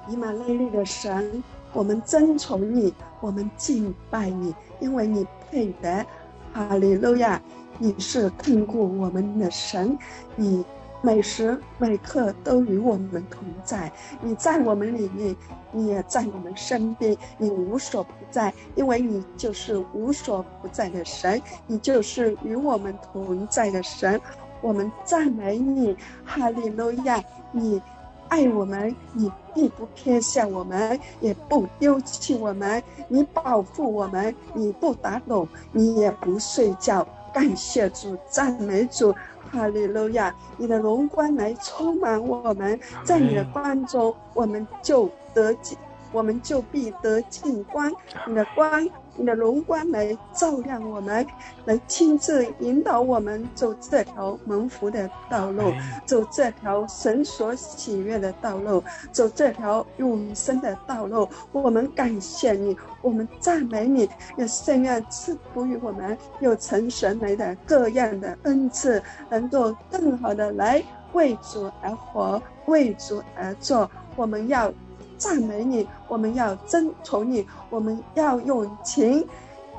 [0.08, 6.04] 以马内利的神，我们尊崇你，我们敬拜你，因为你配得，
[6.52, 7.40] 哈利路亚，
[7.80, 9.98] 你是看顾我们的神，
[10.36, 10.64] 你。
[11.02, 13.90] 每时每刻都与我们同在，
[14.20, 15.34] 你在我们里面，
[15.72, 24.20] 你也在我们身边，你无所不在，因为你就是无所不在的神，你就是与我们同在的神。
[24.60, 27.24] 我们赞美你，哈利路亚！
[27.50, 27.80] 你
[28.28, 37.08] 爱我们，你并不偏向我们，也不丢弃我们，你保护我们，你不打盹，你也不睡觉。
[37.32, 39.14] 感谢主，赞美主。
[39.50, 40.32] 哈利路亚！
[40.58, 45.76] 你的荣光来充满我们，在你的光中，我们就得进，
[46.12, 47.92] 我们就必得进光。
[48.26, 48.88] 你的光。
[49.20, 51.26] 你的荣光来照亮我们，
[51.66, 55.70] 来亲自引导我们走这条蒙福的道路，
[56.06, 61.28] 走这条神所喜悦的道路，走这条永生的道路。
[61.52, 73.90] 我们感谢你，我们赞美你，也深愿赐福于我们，有成神来的各样的恩赐，能够更好的来为主而活，为主而做。
[74.16, 74.72] 我们要。
[75.20, 79.28] 赞美你，我们要尊崇你，我们要用情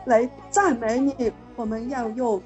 [0.06, 2.40] 来赞美你，我们要用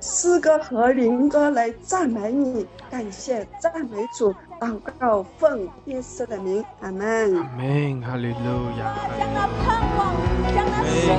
[0.00, 2.66] 诗歌和灵歌来赞美你。
[2.90, 7.34] 感谢赞美主，祷告奉耶稣的名，阿门。
[7.34, 8.94] 阿门，哈利路亚。
[9.18, 10.12] 将那盼望，
[10.54, 11.16] 将那希望，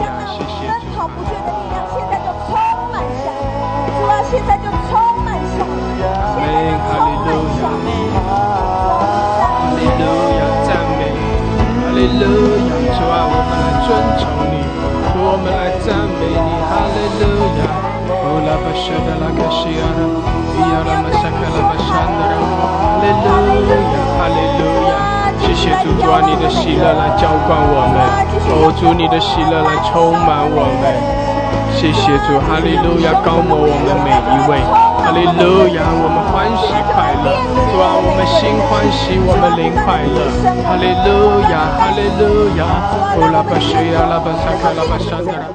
[0.00, 0.20] 将那
[0.66, 2.48] 奔跑不倦的力量，现在就充
[2.90, 3.40] 满下来。
[3.86, 5.11] 主啊，现在就充满下来，现在就
[6.02, 7.90] 充满下来。
[9.42, 10.04] 哈利路
[10.38, 11.00] 亚，赞美，
[11.78, 12.24] 哈利路
[12.66, 13.88] 亚主啊，我们来尊
[14.18, 14.54] 崇你，
[15.18, 17.24] 我们来赞美你，哈利路
[17.58, 17.62] 亚。
[18.24, 20.00] 哦，拉巴舍的拉克西亚拉，
[20.54, 23.26] 伊亚拉马萨克拉巴山的拉，哈利路
[23.70, 24.90] 亚，哈利路亚。
[25.42, 27.96] 谢谢主，主啊，你的喜乐来浇灌我们，
[28.48, 30.84] 哦，主你的喜乐来充满我们。
[31.74, 34.91] 谢谢主，哈利路亚，高摩我们每一位。
[35.02, 37.34] 哈利路亚，我们欢喜快乐，
[37.74, 40.30] 主啊，我们心欢喜，我们灵快乐。
[40.62, 42.22] 哈利路亚，哈利路
[42.56, 42.62] 亚，
[43.18, 45.50] 乌拉巴西亚拉巴萨卡拉巴山达。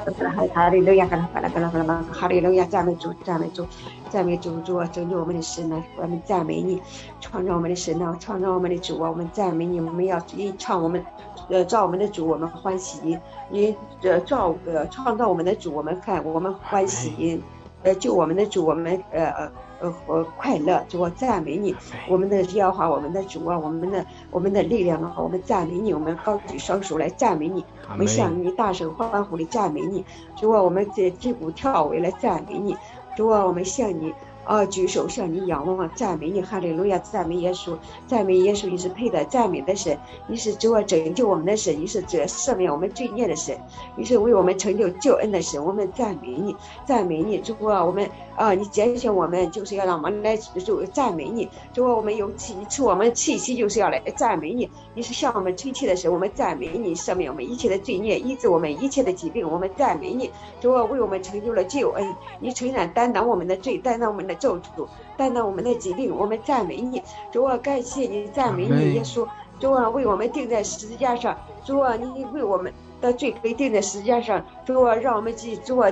[0.54, 3.66] 哈利路亚，哈利路亚，哈利路亚，哈利路亚，赞美主，赞美主，
[4.10, 6.80] 赞美主，主啊，拯救我们的神啊，我们赞美你，
[7.18, 11.02] 创造我们的神啊，创造我们的主啊，我们赞美你，我们要一唱我们，
[11.48, 17.42] 呃，造我们的主，我们欢喜，你呃造呃创造我们的主，我们看我们欢喜。
[17.82, 21.74] 呃，就我们的主，我们呃呃呃呃快乐，主我赞美你，
[22.08, 30.04] 我们的耶和华，我们的主啊，我们的我们的力量啊，我们赞美你，我们高举双手来赞美你，我们向你大声欢呼的赞美你，
[30.36, 32.76] 主啊，我们在击鼓跳舞来赞美你，
[33.16, 34.12] 主啊，我们向你。
[34.48, 34.64] 啊！
[34.64, 36.98] 举手向你仰望，赞美你，哈利路亚！
[37.00, 43.54] 赞美耶稣，赞美耶稣，你是配得赞美的神，你是主啊拯救我们的神，你是主赦免我们罪孽的神，
[43.94, 45.62] 你是为我们成就救恩的神。
[45.62, 46.56] 我们赞美你，
[46.86, 47.84] 赞美你，主啊！
[47.84, 48.08] 我们
[48.38, 51.48] 啊，你拣选我们就是要让我们来就赞美你。
[51.74, 54.70] 主啊，我们有气，赐我们气息就是要来赞美你。
[54.94, 60.30] 你是向我们吹气的时候，我们赞美你，赦免我们一切的罪孽，医治我们一切的疾病，我们赞美你。
[60.60, 67.02] 主啊，为我们成就了救恩，你承担担当我们的罪，担当我们的咒诅，担当我们的疾病，我们赞美你。
[67.32, 69.26] 主啊，感谢你，赞美你，耶稣。
[69.58, 71.36] 主啊，为我们钉在十字架上。
[71.64, 74.44] 主啊，你为我们的罪被定在十字架上。
[74.64, 75.82] 主啊，让我们去做，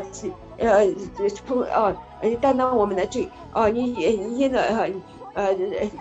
[0.59, 0.87] 呃，
[1.46, 3.29] 从呃，呃担当我们的罪。
[3.52, 4.90] 哦，你你因着呃
[5.35, 5.57] 呃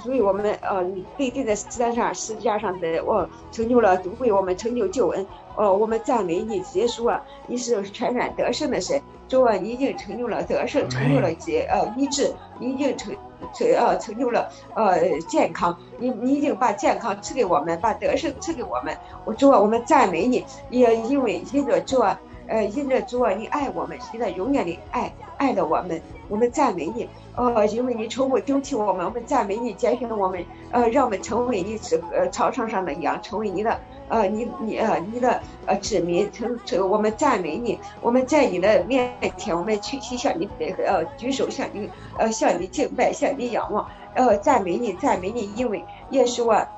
[0.05, 0.83] 为我们呃
[1.17, 5.25] 被钉在十字架上，十字架上的我成就了为我们成就救恩。
[5.55, 9.01] 哦，我们赞美你，耶稣啊，你是全然得胜的神。
[9.27, 13.15] 主啊，你已经成就了得胜，成就了结呃医治，你已经成。
[13.53, 18.97] 成呃成就了呃健康，你你已经把健康赐给我们，把得胜赐给我们。
[19.23, 27.09] 我主啊，我们赞美你，也因为因着主啊，呃因着主啊，你爱我们，你的永远的爱爱了我们，我们赞美你。
[27.35, 33.79] 呃，因为你从不丢弃我们，我们赞美你，拣选我们，呃，让我们成为你是呃草场上的羊，成为你的。
[34.07, 40.47] 呃，你你呃，你的呃子民，成成我们赞美你，我们在你的面前，我们屈膝向你
[40.85, 46.69] 呃举手向你呃向你敬拜，向你仰望，呃赞美你，赞美你，因为耶稣啊，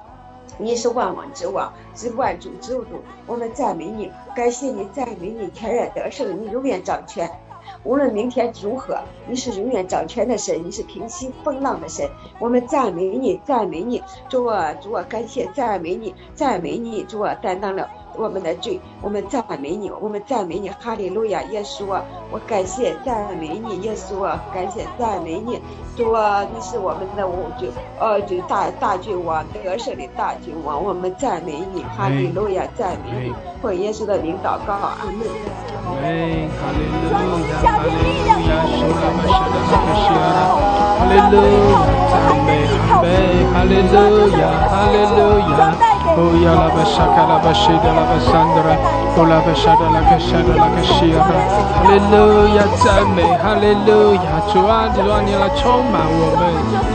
[0.57, 2.85] 你是万王之王，是万主之主，
[3.25, 7.29] 我们赞美你，感谢你，赞美你，天然得胜，你永远掌权。
[7.83, 12.09] 无论明天如何，你是永远掌权的神，你是平息风浪的神。
[12.39, 17.89] 我们赞美你，赞美你，主啊，主啊，感谢赞美你，赞美你，主啊，担当了。
[18.17, 25.61] 我们的罪，我们赞美你，我们赞美你，哈利路亚，耶稣啊，我感谢赞美你，耶稣啊，感谢赞美你，
[25.95, 35.27] 主啊，你是我们的王君，呃，就大大君王，得胜的大君王，我们赞美你，哈利路亚，赞美你，奉耶稣的名祷告，阿门。
[35.87, 36.01] 哈
[36.73, 37.07] 利路
[37.47, 38.33] 亚，哈利路亚，
[40.97, 41.37] 哈利路
[41.69, 42.13] 亚，赞
[42.45, 42.49] 美，
[42.89, 43.05] 赞美，
[43.53, 43.95] 哈利路
[44.37, 45.21] 亚，哈利路
[45.57, 45.96] 亚。
[46.15, 48.73] Oh ya la bashaka la bashida la basandra,
[49.17, 51.21] oh la bashada la kashada la kashira.
[51.83, 56.41] Hallelujah，赞美，Hallelujah，主啊，主啊，你来充满我们，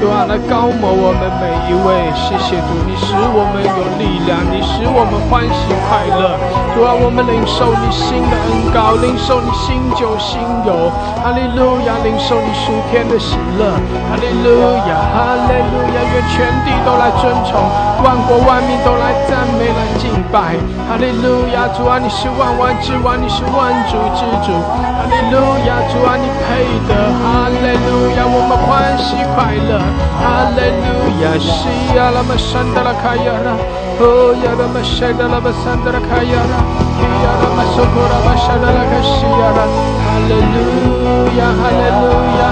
[0.00, 2.10] 主啊，来高摩我们每一位。
[2.18, 6.34] 谢谢主，你使我们有力量，你使我们欢喜快乐。
[6.74, 10.90] 主啊，我们领受你新的恩膏，领受你新酒新油。
[11.22, 13.70] 哈利路亚，领受你属天的喜乐。
[14.10, 17.54] 哈利路亚，哈利路亚，愿全地都来尊崇，
[18.02, 19.01] 万国万民都来。
[19.02, 20.54] 来赞美来敬拜，
[20.86, 21.66] 哈利路亚！
[21.74, 25.36] 主啊，你是万万之王，你是万主之主，哈利路
[25.66, 25.82] 亚！
[25.90, 28.22] 主啊，你配得，哈利路亚！
[28.22, 29.82] 我们欢喜快乐，
[30.22, 30.86] 哈利路
[31.18, 31.34] 亚！
[31.34, 31.66] 西
[31.98, 33.58] 呀拉玛山达拉卡亚拉，
[33.98, 36.54] 哦呀拉玛山达拉玛山达拉卡亚拉，
[36.94, 41.01] 西呀拉玛苏库拉玛山达拉卡西呀拉，哈利路亚
[41.40, 42.04] 哈利路
[42.38, 42.42] 亚！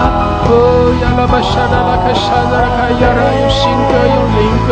[0.51, 0.53] 哦
[1.03, 4.71] 呀拉玛山达拉卡山达拉卡亚拉，用新歌，用灵歌，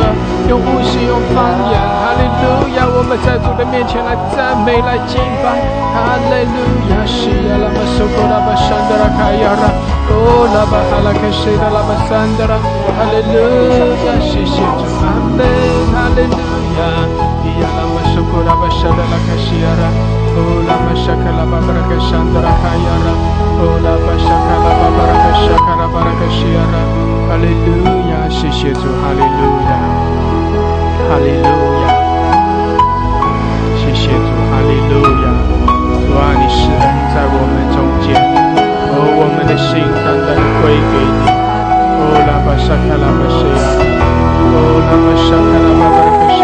[0.49, 1.77] 用呼吸，用方言。
[1.79, 2.89] 哈利路亚！
[2.89, 5.61] 我们在主的面前来赞美、来敬拜。
[5.93, 6.57] 哈利路
[6.91, 7.05] 亚！
[7.07, 9.71] 西呀拉玛苏库拉玛山达拉卡亚拉，
[10.11, 12.57] 哦拉巴哈拉卡西达拉玛山达拉，
[12.97, 13.37] 哈利路
[14.09, 14.19] 亚！
[14.19, 15.45] 谢谢主，阿门！
[15.93, 16.39] 哈利路
[16.81, 17.38] 亚！
[17.59, 19.67] 伊呀拉玛苏库拉玛山达拉卡西亚。
[19.75, 19.91] 拉，
[20.39, 22.87] 哦拉玛沙卡拉巴巴拉卡山达拉卡亚。
[23.03, 23.11] 拉，
[23.59, 26.63] 哦拉巴沙卡拉巴巴拉卡沙卡拉巴拉卡西亚。
[26.71, 26.79] 拉，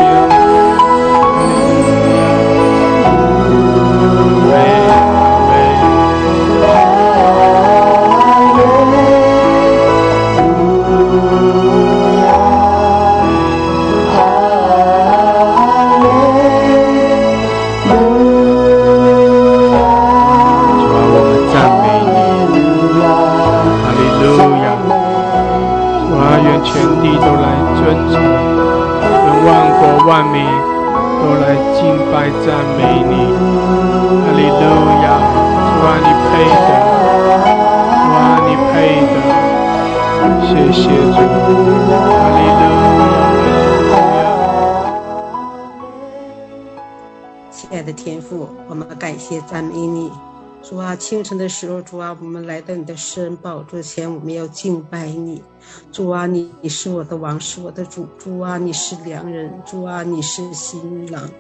[0.05, 0.34] 哈
[27.17, 27.47] 都来
[27.77, 28.15] 尊崇，
[29.01, 29.49] 愿万
[29.79, 30.37] 国万民
[31.21, 31.45] 都来
[31.75, 31.79] 敬
[32.11, 32.47] 拜赞
[32.77, 33.13] 美你。
[34.25, 34.55] 哈利路
[35.03, 35.07] 亚，
[35.75, 36.33] 主啊，你配
[36.65, 36.69] 得，
[38.01, 38.75] 主啊，你配
[39.13, 39.17] 得，
[40.47, 42.83] 谢谢主，哈利路亚。
[47.51, 50.11] 亲爱的天父，我们感谢赞美你。
[50.67, 50.97] 主啊。
[50.97, 55.43] 清晨的时候，主啊，我们来到你的施恩宝座前，我们要敬拜你。
[55.93, 58.09] 主啊，你你是我的王，是我的主。
[58.19, 59.53] 主啊，你是良人。
[59.67, 61.31] 主啊，你是新郎。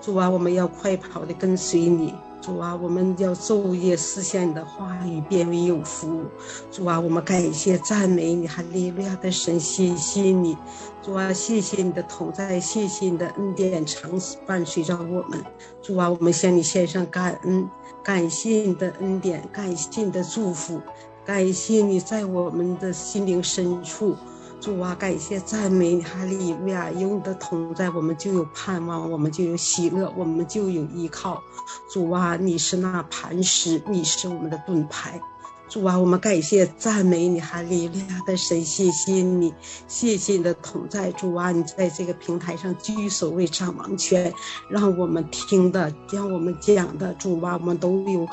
[0.00, 2.14] 主啊，我们要快跑的跟随你。
[2.40, 6.22] 主啊，我们要昼夜思想你的话语，变为有福。
[6.70, 10.56] 主啊，我们感谢赞美你，哈利路亚的神，谢谢你。
[11.02, 14.10] 主啊，谢谢你的同在，谢谢你的恩典常
[14.46, 15.44] 伴随着我们。
[15.82, 17.68] 主啊，我们向你献上感恩，
[18.02, 20.80] 感谢你的恩典，感谢你的祝福，
[21.26, 24.16] 感谢你在我们的心灵深处。
[24.60, 26.90] 主啊，感谢赞美你，哈利路亚！
[26.90, 31.42] 有你的同在，我们就有盼望，我们就有喜乐，我们就有依靠。
[31.90, 35.18] 主啊，你是那磐石，你是我们的盾牌。
[35.66, 39.54] 主啊，我们感谢赞美你，哈利路亚的神，谢谢你，
[39.88, 41.10] 谢谢你的同在。
[41.12, 44.30] 主啊，你在这个平台上居首位掌王权，
[44.68, 48.28] 让我们听的，让我们讲的，主啊，我们都有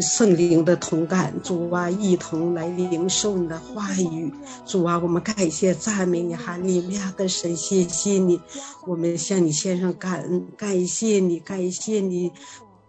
[0.00, 1.34] 圣灵的同感。
[1.42, 4.32] 主啊，一同来领受你的话语。
[4.66, 8.40] 主啊，我们感谢赞美你，哈利路亚的神，谢谢你，
[8.86, 12.32] 我们向你献上感恩，感谢你，感谢你。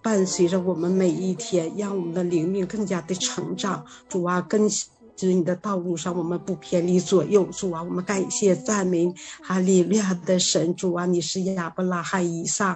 [0.03, 3.86] 伴随着我们每一天，让我们的灵命更加的成长。
[4.09, 4.70] 主啊，更。
[5.22, 7.43] 指你的道路上，我们不偏离左右。
[7.51, 9.13] 主啊，我们感谢赞美
[9.43, 10.76] 哈利路亚的神。
[10.76, 12.76] 主啊，你是亚伯拉罕以上，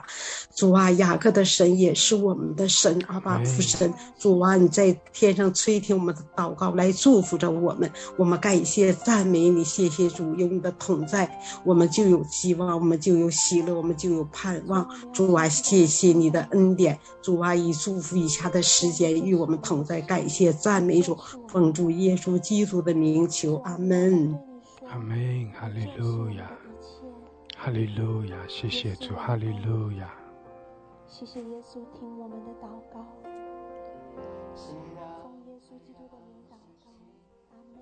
[0.55, 3.01] 主啊，雅各的神也是我们的神。
[3.07, 7.89] 阿爸父神，主啊，你在天上垂听我们的祷告，来祝福着我们。
[8.15, 11.27] 我们感谢赞美你，谢谢主，有你的同在，
[11.63, 14.87] 我们就有希望，我们就有喜乐，我们就有盼望。
[15.11, 16.99] 主啊，谢谢你的恩典。
[17.23, 21.17] 主啊，以祝福以下的时间与我们同在，感谢赞美主，
[21.47, 22.34] 奉主耶稣。
[22.37, 24.37] 基督的名求，阿门，
[24.87, 26.51] 阿门，哈利路亚，
[27.57, 30.13] 哈利路亚，谢谢主，哈利路亚，
[31.07, 33.05] 谢谢耶稣听我们的祷告，
[34.55, 34.75] 奉
[35.47, 36.89] 耶稣基督的名祷告，
[37.51, 37.77] 阿门。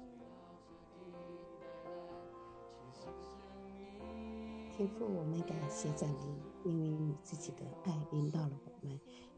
[4.75, 6.15] 天父，我们感谢赞美
[6.63, 8.62] 你，因为你自己的爱领导了。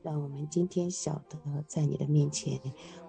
[0.05, 2.59] 让我们今天晓得，在你的面前，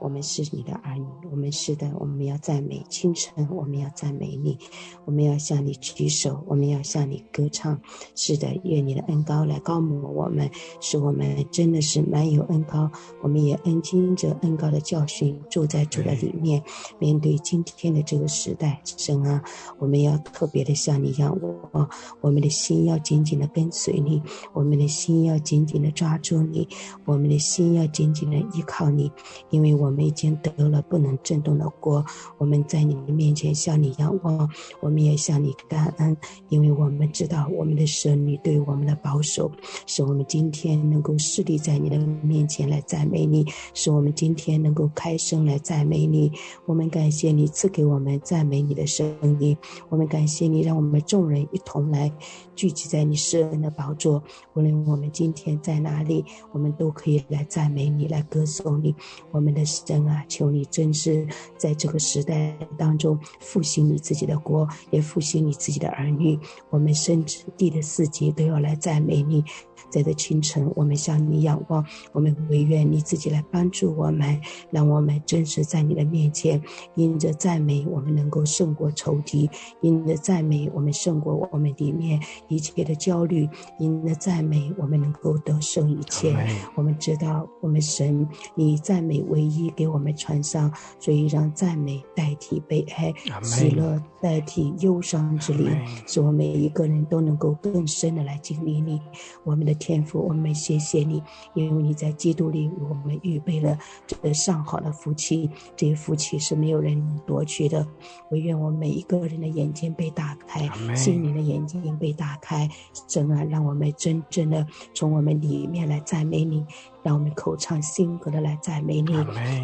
[0.01, 1.05] 我们是你的儿女。
[1.31, 4.59] 我们是的，我们要赞美清晨，我们要赞美你，
[5.05, 7.79] 我们要向你举手，我们要向你歌唱。
[8.15, 12.91] 是的，愿你的恩高来高抹我们，使我们真的是满有恩高。
[13.23, 16.63] 我们也恩经着恩高的教训，住在主的里面。
[16.99, 19.45] 面对今天的这个时代，神啊，
[19.79, 21.39] 我们要特别的向你仰
[21.73, 21.91] 望，
[22.23, 24.23] 我们的心要紧紧的跟随你，
[24.55, 26.67] 我们的心要紧紧的抓住你。
[27.05, 29.11] 我们的心要紧紧的依靠你，
[29.51, 32.05] 因为我们已经得了不能震动的国。
[32.39, 34.49] 我们在你的面前向你仰望，
[34.81, 36.17] 我们也向你感恩，
[36.49, 39.51] 因为我们知道我们的神你对我们的保守，
[39.87, 46.31] 使我们今天能够势立在你的面前来赞美你，使我们今天能够开声来赞美你。
[46.67, 49.57] 我们感谢你赐给我们赞美你的声音，
[49.89, 52.13] 我们感谢你让我们众人一同来
[52.55, 54.23] 聚集在你圣恩的宝座。
[54.55, 56.23] 无论我们今天在哪里，
[56.53, 56.76] 我们。
[56.77, 58.95] 都可以来赞美你，来歌颂你，
[59.31, 60.25] 我们的神啊！
[60.29, 66.39] 求你真是在这个时代当中复兴你自己的国，也复兴你自己的儿女。
[66.71, 69.45] 我们甚至地的四极都要来赞美你。
[69.89, 76.61] 在这清晨，我们向你仰望，我们唯愿你自己来帮助我们，让我们真实在你的面前，
[76.97, 79.49] 因着赞美，我们能够胜过仇敌；
[79.81, 83.49] 因着赞美，我们胜过我们里面一切的焦虑；
[83.79, 86.37] 因着赞美，我们能够得胜一切。
[86.75, 93.13] 我们知道，我们神以赞美唯一给我们穿上，所以让赞美代替悲哀，
[93.43, 95.71] 喜乐代替忧伤之灵，
[96.07, 99.01] 使我们每一个人都能够更深的来经历你。
[99.45, 101.23] 我们的天赋，我们谢谢你，
[101.55, 107.87] 因为你在基督里为我们预备了这个上好的福气，这些福气是没有人能夺取的。
[108.31, 112.69] 唯愿我们每一个人的眼睛被打开，心灵的眼睛被打开，
[113.09, 116.65] 神啊，让我们真正的从我们里面来赞美你。
[117.03, 119.13] 让我们口唱心歌的来赞美你，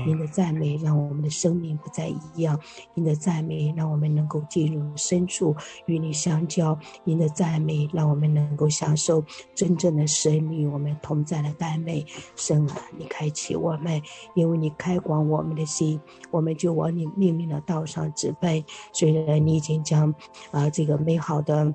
[0.06, 2.56] 您的赞美让我们的生命不再一样，
[2.94, 5.52] 您的赞美让我们能够进入深处
[5.86, 9.24] 与你相交，您的赞美让我们能够享受
[9.56, 12.06] 真正的神与我们同在的赞美。
[12.36, 14.00] 神啊，你开启我们，
[14.36, 18.64] 因为你开广我们的心，我们就往你命令的道上直奔。
[18.92, 20.14] 虽然你已经将
[20.52, 21.74] 啊这个美好的。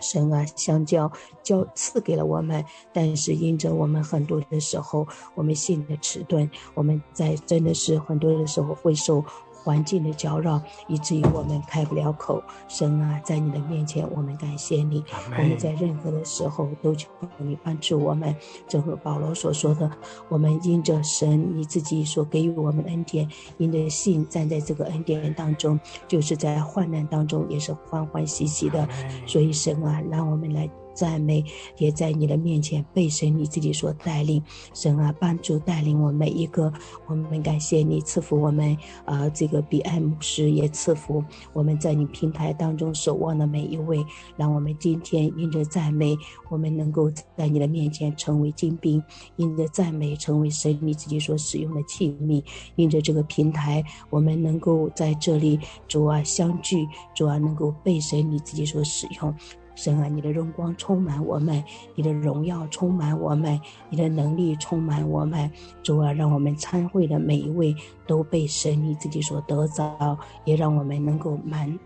[0.00, 1.10] 神啊，相交
[1.42, 9.24] 交赐给了我们，但是因着我们很多的时候，我们心的迟钝，我们在真的是很多的时候会受。
[9.68, 12.42] 环境的搅扰，以至于我们开不了口。
[12.68, 15.04] 神啊，在你的面前，我们感谢你。
[15.36, 17.06] 我们在任何的时候都求
[17.36, 18.34] 你帮助我们。
[18.66, 19.90] 正如保罗所说的，
[20.30, 28.88] 我们因着神你自己所给予我们的恩典，因着信站在这个恩典当中，就是在患难当中也是欢欢喜喜的。
[29.26, 30.66] 所以神啊，让我们来。
[30.98, 31.44] 赞美，
[31.76, 34.42] 也在你的面前被神你自己所带领。
[34.74, 36.72] 神啊，帮助带领我每一个，
[37.06, 41.22] 我们感谢你赐福我们啊，这个比爱牧师也赐福
[41.52, 44.04] 我们在你平台当中守望的每一位，
[44.36, 46.16] 让我们今天因着赞美，
[46.48, 49.00] 我们能够在你的面前成为精兵，
[49.36, 52.42] 因着赞美成为神你自己所使用的器皿，
[52.74, 59.32] 因着这个平台，我们能够在这里主啊相聚，主啊能够被神你自己所使用。
[59.78, 61.62] 神啊，你的荣光充满我们，
[61.94, 65.48] 你的荣耀充满我们，你的能力充满我们。
[65.84, 67.72] 主啊，让我们参会的每一位
[68.04, 71.78] 都被神你自己所得着，也让我们能够满。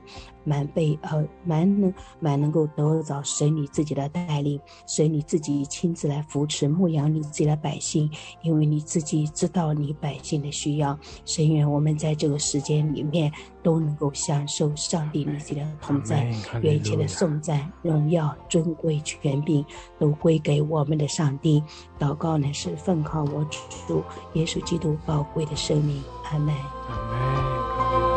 [0.45, 8.11] 满被呃满能满能够得着神你自己的带领，神你自己亲自来扶持牧养你自己的百姓，
[8.43, 10.99] 因为你自己知道你百姓的需要。
[11.24, 13.30] 神愿我们在这个时间里面
[13.62, 16.32] 都能够享受上帝你自己的同在，
[16.62, 19.64] 愿一切的颂赞、荣耀、尊贵、权柄
[19.99, 21.62] 都归给我们的上帝。
[21.99, 23.45] 祷告呢是奉靠我
[23.86, 24.03] 主
[24.34, 26.55] 耶稣基督宝贵的生命，阿门。
[26.55, 28.11] 哈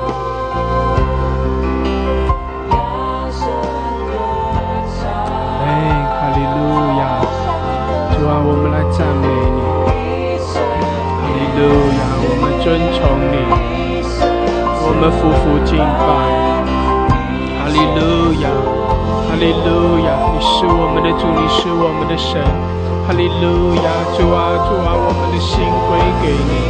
[6.35, 7.23] 哈利路亚，
[8.11, 9.25] 主啊，我们来赞美
[9.55, 9.63] 你。
[10.43, 11.63] 哈利路
[11.95, 13.39] 亚，我们尊崇你，
[14.83, 16.03] 我们夫妇敬拜。
[17.55, 22.43] 哈利路亚，哈利路亚，你是我们的主，你是我们的神。
[23.07, 23.87] 哈利路亚，
[24.19, 26.67] 主啊，主啊，我们的心归给你。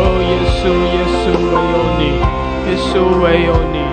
[0.00, 2.24] 哦，耶稣，耶稣，唯有你，
[2.72, 3.84] 耶稣，唯有你。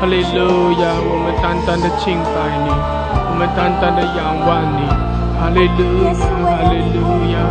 [0.00, 3.03] 哈利路亚，我们单单的敬拜你。
[3.34, 4.86] 我们单单的仰望你，
[5.34, 7.02] 哈利路亚，哈利路
[7.34, 7.50] 亚，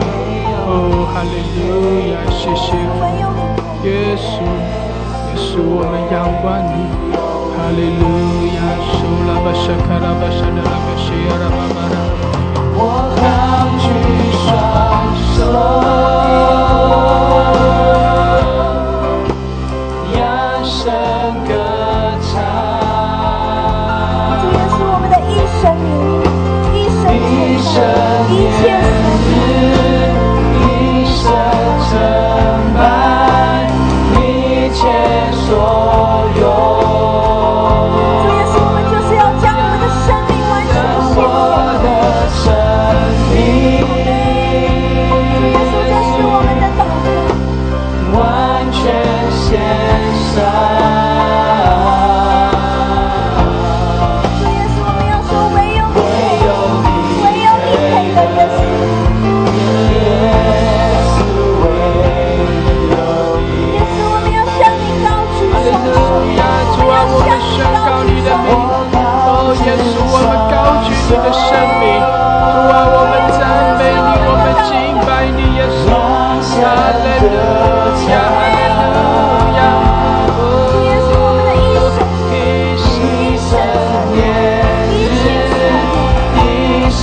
[0.64, 0.72] 哦，
[1.12, 2.72] 哈利路亚，谢谢。
[3.84, 4.48] 耶稣，
[5.28, 8.02] 耶稣，我们仰望你，哈利路
[8.56, 8.64] 亚，
[8.96, 12.00] 苏拉巴沙卡拉巴沙的拉巴西亚拉巴巴拉，
[12.80, 13.22] 我高
[13.84, 13.86] 举
[14.40, 14.56] 双
[15.36, 15.38] 手，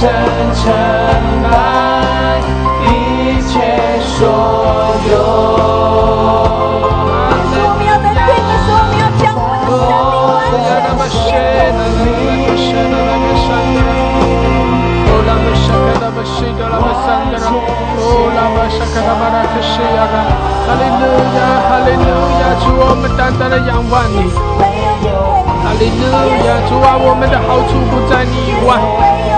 [0.00, 0.72] 一生成
[1.44, 2.40] 败，
[2.80, 2.88] 一
[3.42, 3.52] 切
[4.00, 4.16] 所
[5.12, 5.12] 有。
[7.52, 11.84] 我们要在这个时候，我们要将我们的生命完全献上。
[20.64, 21.04] 哈利路
[21.36, 21.38] 亚，
[21.68, 22.08] 哈利路
[22.40, 24.16] 亚，主我们单单的仰望你。
[25.70, 28.74] 哈利路亚，主啊，我们的好处不在你以外。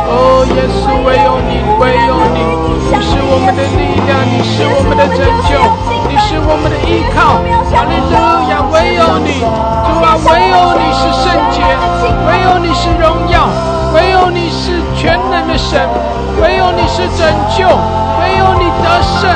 [0.08, 2.40] 哦，耶稣，唯有你，唯有你，
[2.88, 5.60] 你是我们的力量，你是我们的拯救，
[6.08, 7.36] 你是我们的依靠。
[7.68, 8.16] 哈利路
[8.48, 11.60] 亚，唯有你，主啊，唯有你是圣洁，
[12.24, 13.52] 唯有你是荣耀，
[13.92, 15.84] 唯有你是全能的神，
[16.40, 19.28] 唯有你是拯救，唯有你得胜。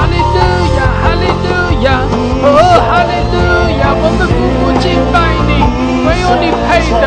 [0.00, 0.40] 哈利路
[0.80, 0.80] 亚。
[1.04, 2.00] 哈利路亚，
[2.40, 2.56] 哦，
[2.88, 3.36] 哈利路
[3.84, 5.60] 亚，我们不不敬拜你，
[6.08, 7.04] 唯有你配的。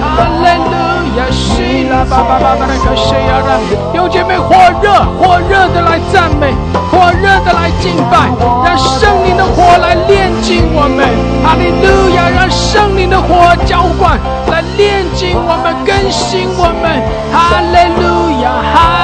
[0.00, 0.72] 哈利路
[1.18, 3.48] 亚，希拉巴巴巴巴的可谁呀的？
[3.94, 4.90] 有姐妹火热
[5.20, 6.54] 火热的来赞美，
[6.90, 8.32] 火热的来敬拜，
[8.64, 11.06] 让圣灵的火来炼净我们。
[11.44, 14.18] 哈利路亚，让圣灵的火浇灌，
[14.50, 16.88] 来炼净我们，更新我们。
[17.30, 18.97] 哈利路亚，哈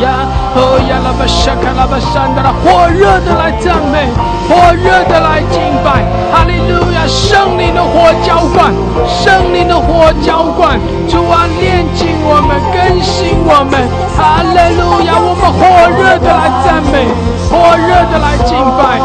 [0.00, 0.26] 亚。
[0.54, 4.08] 哦呀，拉巴沙卡拉巴山的啦，火热的来赞美，
[4.48, 7.06] 火热的来敬拜，哈利路亚！
[7.06, 8.72] 圣灵的火浇灌，
[9.06, 13.78] 圣灵的火浇灌，主啊，炼净我们，更新我们，
[14.16, 15.14] 哈利路亚！
[15.20, 15.62] 我们火
[15.94, 17.06] 热的来赞美，
[17.48, 18.98] 火热的来敬拜，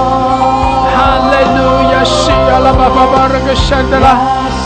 [0.96, 2.04] 哈利路亚！
[2.04, 2.54] 是啊。
[2.64, 4.14] la baba baraka shandala.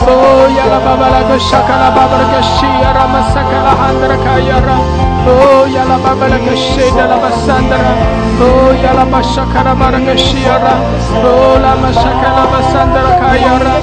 [0.05, 5.06] Oh ya la baba la kashaka la baba la kashia masaka la handra kayara.
[5.27, 7.91] Oh ya la baba la kashida la basandra.
[8.39, 10.75] Oh ya la bashaka la baraka shiara.
[11.23, 13.75] Oh la masaka la basandra kayara.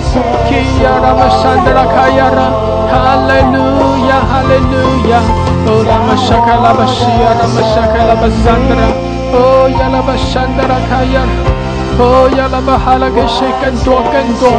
[0.49, 2.49] Kia la basandra kayara.
[2.93, 5.25] Hallelujah, hallelujah.
[5.69, 8.89] Oh la masaka la bashia la masaka la basandra.
[9.37, 11.65] Oh ya la basandra kayara.
[11.97, 14.51] 哦，亚拉巴哈拉给谁更多更多，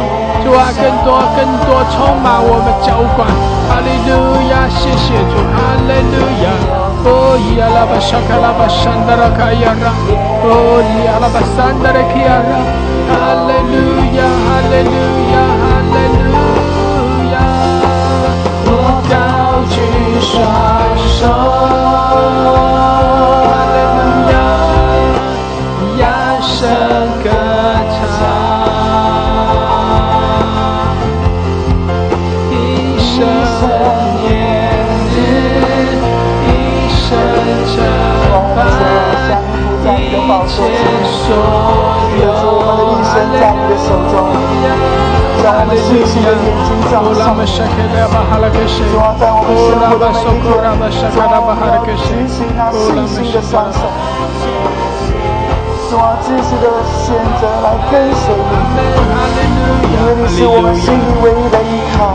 [0.44, 3.26] 主啊，更多更多充满我们教官，
[3.68, 4.10] 哈利路
[4.50, 5.56] 亚，谢谢主，哈
[5.88, 6.46] 利路亚。
[7.08, 9.94] 哦，亚拉巴沙卡拉巴山达拉卡亚拉，
[10.42, 12.52] 哦，亚拉巴山达拉卡亚拉，
[13.06, 13.12] 哈
[13.46, 13.74] 利路
[14.16, 14.90] 亚，哈利路
[15.32, 16.28] 亚，哈利路
[17.32, 17.34] 亚。
[18.68, 18.70] 我
[19.06, 19.14] 高
[19.70, 19.74] 举
[20.20, 20.34] 双
[21.06, 21.22] 手，
[40.46, 40.62] 切
[41.26, 41.34] 所
[42.22, 44.14] 有，我们的一生在你的手中，
[45.42, 47.34] 让我们信心的眼睛照上。
[47.34, 51.90] 主啊，在我们生活的每一天，主啊，我们要举
[52.30, 53.80] 起那信心的双手。
[55.88, 58.82] 主啊，继续的选择来跟随你，
[59.94, 62.10] 因为你是我们心里唯一的依靠。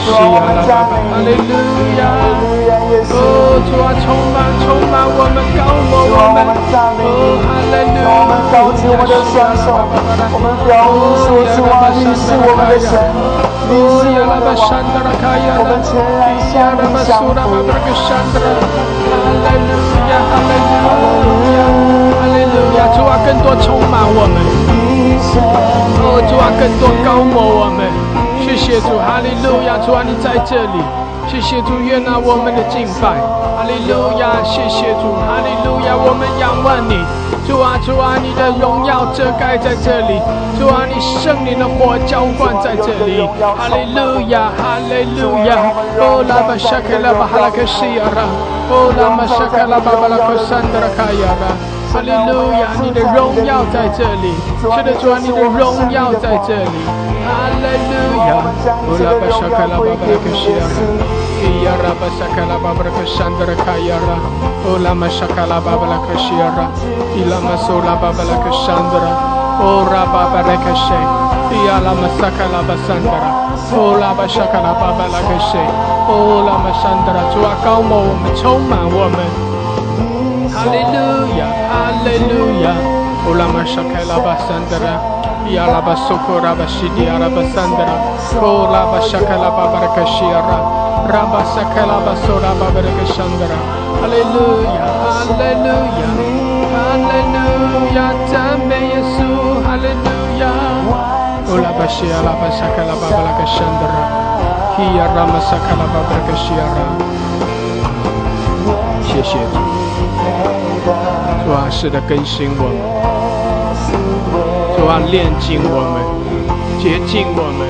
[0.00, 1.36] 主啊，我们赞美你。
[3.12, 7.04] 哦，主啊，充满充满我们高我们，我们赞美
[7.92, 9.76] 你，我们高举我们的双手，
[10.32, 12.88] 我们表明说主啊，你是我们的神，
[13.68, 14.80] 你是我们的王，
[15.60, 17.36] 我们全然向你降服。
[19.42, 19.74] 哈利路
[20.10, 21.18] 亚，哈利路
[21.54, 21.58] 亚，
[22.18, 24.36] 哈利路亚，主啊，更多充满我们，
[26.02, 27.90] 哦，主啊，更多高摩我们，
[28.44, 30.78] 谢谢主，哈利路亚，主啊，你在这里。
[31.26, 33.16] 谢谢主，愿那我们的敬拜，
[33.56, 34.44] 哈利路亚！
[34.44, 35.96] 谢谢主，哈利路亚！
[35.96, 37.00] 我们仰望你，
[37.48, 40.20] 主啊，主啊，你的荣耀遮盖在这里，
[40.60, 45.72] 主啊，你圣灵的火浇灌在这里，哈利路亚，哈利路亚！
[45.96, 48.04] 哦，拉巴沙克拉巴哈拉克西亚，
[48.70, 51.52] 哦，拉巴沙克拉巴巴拉克山德拉卡亚拉，
[51.92, 52.72] 哈利路亚！
[52.80, 56.76] 你的荣耀在这里，是的，主啊，你的荣耀在这里，
[57.24, 57.28] 哈
[57.60, 58.40] 利路亚！
[58.88, 61.24] 哦，拉巴沙克拉巴巴拉克西亚拉。
[61.44, 64.16] Iya raba sakala babra kashandra kayara.
[64.64, 66.72] Ola mashakala babla kashira.
[67.20, 69.12] Ila masola babla kashandra.
[69.60, 71.00] O raba barakashe.
[71.52, 73.20] Iya la masakala basandra.
[76.08, 77.24] Ola bashakala babla kashe.
[77.24, 77.32] Ola masandra.
[77.32, 79.18] 主啊，高摩我们，充满我们。
[80.52, 80.96] 哈利路
[81.38, 81.72] 亚，哈
[82.04, 82.32] 利路
[82.62, 82.66] 亚。
[83.26, 84.94] Ola mashakala basandra.
[85.48, 87.94] Yala basokora bashidi arabasandra.
[88.40, 90.58] Kola bashakala babarakashira.
[91.04, 93.60] Rabba Sakala Basura Babaraka Shandara.
[94.00, 96.16] Hallelujah, Hallelujah,
[96.72, 100.56] Hallelujah, Tame Yesu, Hallelujah.
[101.52, 104.33] Ola Bashia La Basakala Babaraka Shandara.
[104.76, 104.82] 谢
[109.22, 109.56] 谢主，
[111.46, 112.76] 主啊，是的更新我们，
[114.76, 116.02] 主啊，炼净我们，
[116.82, 117.68] 洁净我们，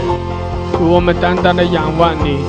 [0.79, 2.43] 主，我们单单的仰望你。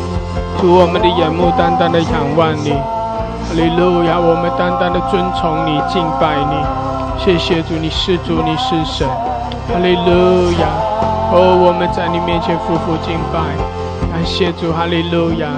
[0.61, 4.17] 主，我们的眼目单单的仰望你，哈利路亚！
[4.17, 6.55] 我们单单的尊崇你、敬拜你。
[7.19, 9.05] 谢谢主，你是主，你是神，
[9.67, 10.67] 哈利路亚！
[11.31, 13.41] 哦，我们在你面前匍匐敬拜，
[14.11, 15.49] 感谢主，哈利路亚！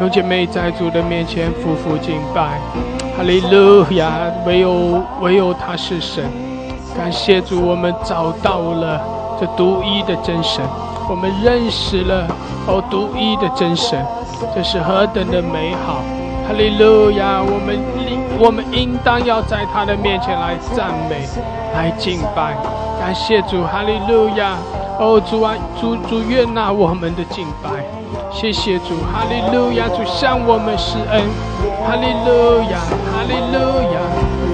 [0.00, 2.58] 有姐妹在主的面前匍匐敬拜，
[3.16, 4.12] 哈利路亚！
[4.44, 6.24] 唯有唯有他是神，
[6.96, 9.00] 感谢主，我们找到了
[9.40, 10.62] 这独一的真神，
[11.08, 12.26] 我们认识了
[12.66, 14.04] 哦，独一的真神。
[14.54, 16.02] 这是何等的美好！
[16.48, 17.40] 哈利路亚！
[17.40, 21.22] 我们应我们应当要在他的面前来赞美、
[21.72, 22.56] 来敬拜，
[23.02, 23.64] 感谢主！
[23.64, 24.56] 哈利路亚！
[25.00, 27.68] 哦，主啊，主主悦纳我们的敬拜，
[28.30, 28.94] 谢谢主！
[29.12, 29.88] 哈利路亚！
[29.88, 31.26] 主向我们施恩，
[31.84, 32.78] 哈利路亚！
[33.10, 33.58] 哈利路
[33.90, 33.98] 亚！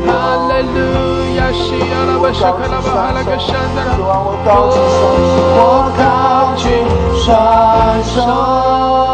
[0.09, 0.81] 哈利路
[1.37, 1.53] 亚！
[1.53, 5.61] 西亚拉巴沙卡拉巴哈拉格山达拉，我
[5.99, 6.01] 高
[6.57, 6.65] 举
[7.21, 7.29] 双
[8.03, 9.08] 手。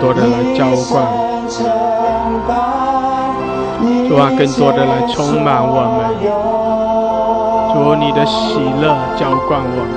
[0.00, 1.06] 多的来浇灌，
[4.08, 5.98] 主啊，更多的来充满我们，
[7.72, 9.92] 主你的喜乐浇灌我们，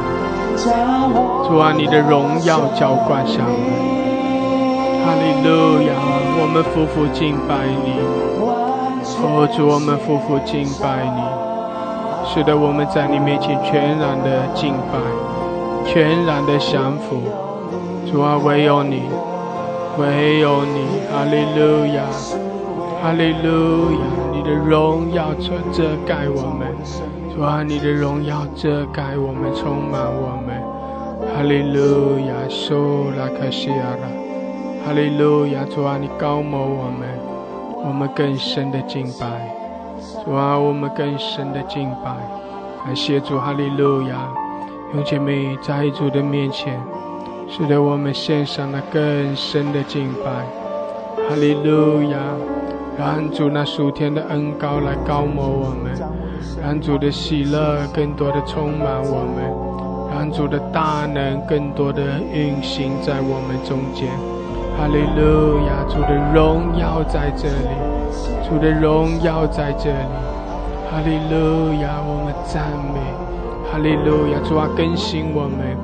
[1.48, 3.46] 主啊，你的荣耀浇灌下来。
[5.06, 5.90] 哈利路亚，
[6.42, 8.00] 我们夫妇敬拜你。
[9.22, 11.22] 哦，主，我们夫妇敬拜你。
[12.26, 15.00] 使得我们在你面前全然的敬拜，
[15.86, 17.24] 全然的降服。
[18.06, 19.04] 主啊，唯有你，
[20.00, 20.80] 唯有你。
[21.12, 22.06] 哈利路亚，
[23.02, 24.00] 哈利路亚，
[24.32, 26.68] 你的荣耀遮遮盖我们。
[27.34, 30.62] 主啊，你的荣耀遮盖我们，充满我们。
[31.36, 34.08] 哈利路亚，苏拉克西亚拉，
[34.86, 37.10] 哈利路亚，主啊，你高摩我们，
[37.86, 39.26] 我们更深的敬拜。
[40.24, 42.16] 主啊，我们更深的敬拜。
[42.86, 44.16] 感谢主，哈利路亚。
[44.94, 46.80] 用姐妹在主的面前，
[47.50, 50.46] 使得我们献上了更深的敬拜。
[51.28, 52.18] 哈利路亚，
[52.98, 55.92] 让主那属天的恩高来高摩我们。
[56.62, 59.44] 让主的喜乐更多的充满我们，
[60.14, 64.10] 让主的大能更多的运行在我们中间。
[64.78, 67.74] 哈利路亚，主的荣耀在这里，
[68.48, 69.96] 主的荣耀在这里。
[70.92, 73.00] 哈利路亚，我们赞美。
[73.72, 75.78] 哈利路亚，主啊，更新我们，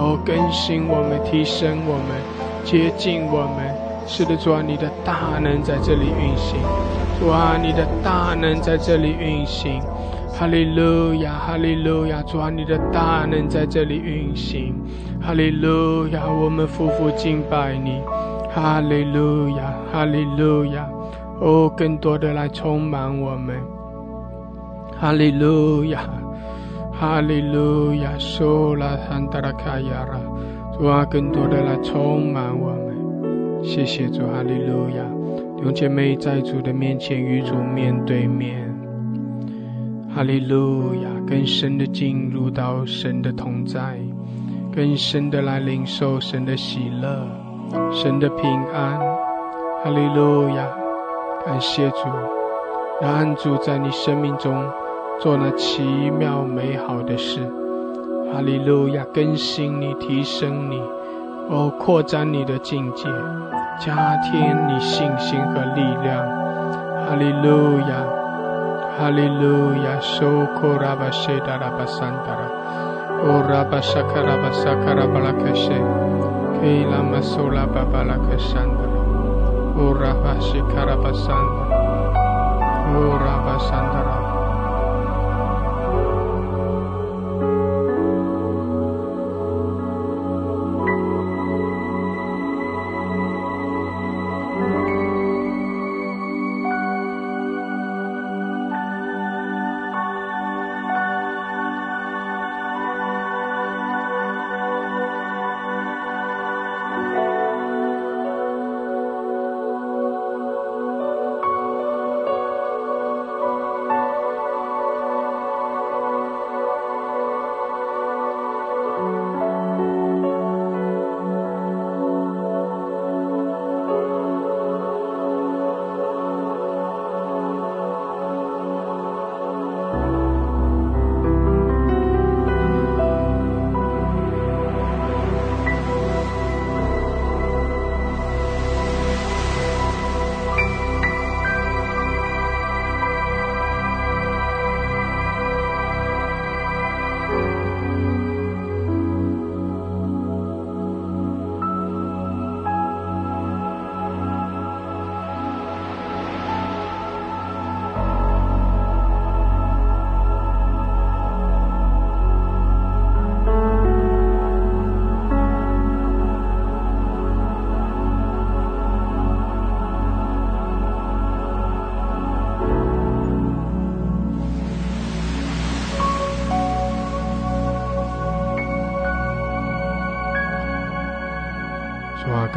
[0.00, 2.16] 哦，更新我们，提升我们，
[2.64, 3.68] 接近我们。
[4.06, 6.58] 是的，主啊，你的大能在这里运行。
[7.20, 9.78] 主啊，你的大能在这里运行。
[10.32, 14.74] 哈利路亚，哈利路亚，主啊，你的大能在这里运行。
[15.20, 18.00] 哈利路亚，我们夫妇敬拜你。
[18.54, 20.88] 哈利路亚，哈利路亚，
[21.40, 23.54] 哦，更多的来充满我们。
[24.98, 26.00] 哈利路亚，
[27.00, 30.20] 哈利路亚，苏拉汉达拉卡亚拉，
[30.76, 33.64] 主啊，更多的来充满我们。
[33.64, 35.02] 谢谢主，哈利路亚，
[35.56, 38.70] 弟姐妹在主的面前与主面对面。
[40.14, 43.98] 哈利路亚，更深的进入到神的同在，
[44.70, 47.26] 更深的来领受神的喜乐、
[47.90, 48.44] 神的平
[48.74, 48.98] 安。
[49.82, 50.68] 哈利路亚，
[51.46, 51.96] 感谢主，
[53.00, 54.52] 让主在你生命中
[55.20, 57.40] 做了奇妙美好的事。
[58.32, 60.82] 哈利路亚更新你提升你。
[61.50, 63.04] 哦扩展你的境界
[63.78, 66.26] 加添你信心和力量。
[67.06, 68.02] 哈利路亚
[68.96, 70.00] 哈利路亚
[70.78, 71.10] 拉巴
[71.40, 72.48] 达拉巴桑达拉。
[73.22, 78.96] 哦拉巴沙卡拉巴沙卡拉巴拉克克拉玛苏拉巴巴拉克达拉。
[79.76, 81.70] 哦拉巴西卡拉巴拉。
[83.44, 83.58] 巴
[83.92, 84.29] 达拉。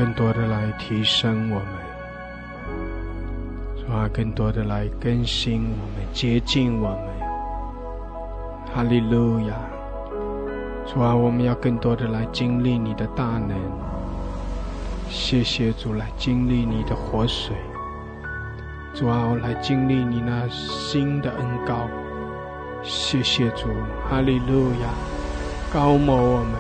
[0.04, 1.68] 更多的来提升我们，
[3.78, 7.00] 主啊，更多的来更新我们，接近我们。
[8.76, 9.56] 哈利路亚！
[10.86, 13.58] 主啊，我们要更多的来经历你的大能。
[15.10, 17.56] 谢谢主，来经历你的活水。
[18.94, 21.88] 主啊，我来经历你那新的恩膏。
[22.84, 23.70] 谢谢主，
[24.10, 24.90] 哈利路亚！
[25.74, 26.60] 高某我们，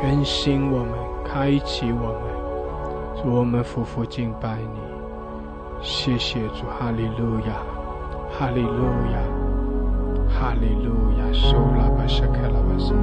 [0.00, 0.92] 更新我们，
[1.24, 2.33] 开启我们。
[3.26, 4.78] 我们夫妇敬拜你，
[5.80, 7.54] 谢谢主，哈利路亚，
[8.30, 9.18] 哈利路亚，
[10.28, 12.94] 哈利路亚，收拉巴沙卡拉巴沙。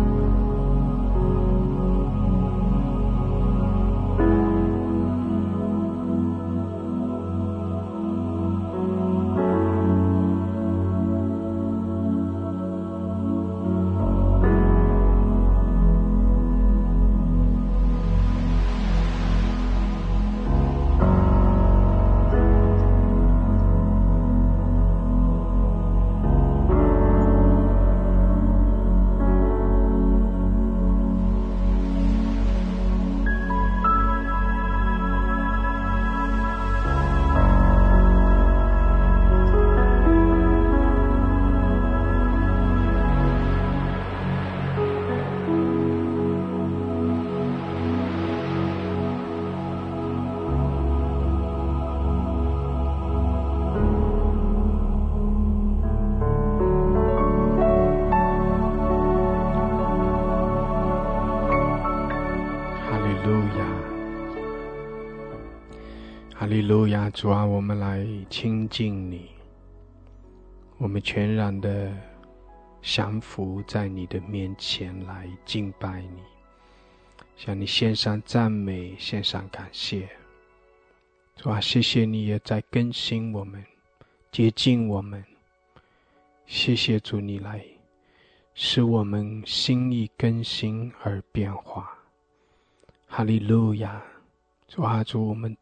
[67.14, 69.32] 主啊，我们来亲近你，
[70.78, 71.91] 我们全然的
[72.82, 76.22] 降服在你的面前来敬拜你，
[77.36, 80.07] 向你献上赞美，献上感谢。
[81.36, 83.62] 主啊，谢谢你也在更新我们，
[84.32, 85.24] 接近我们。
[86.45, 87.62] 谢谢主，你来
[88.53, 91.91] 使我们心意更新而变化。
[93.05, 94.01] 哈利路亚，
[94.70, 95.57] 主啊，主我们。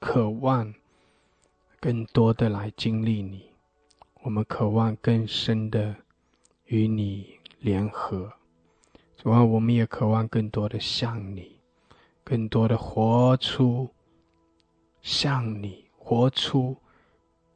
[0.00, 0.72] 渴望
[1.80, 3.50] 更多的来经历你，
[4.22, 5.96] 我们渴望更深的
[6.66, 8.32] 与你联合。
[9.16, 11.58] 主啊，我们也渴望更多的像你，
[12.22, 13.90] 更多的活出
[15.02, 16.76] 像你，活出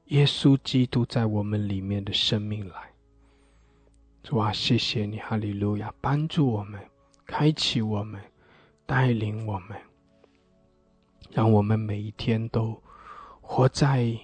[0.07, 2.90] 耶稣基督在我们里面的生命来。
[4.24, 6.80] 主啊，谢谢你，哈利路亚，帮助我们，
[7.24, 8.20] 开启我们，
[8.84, 9.80] 带领我们。
[11.33, 12.78] 让我们每一天都
[13.41, 14.14] 活在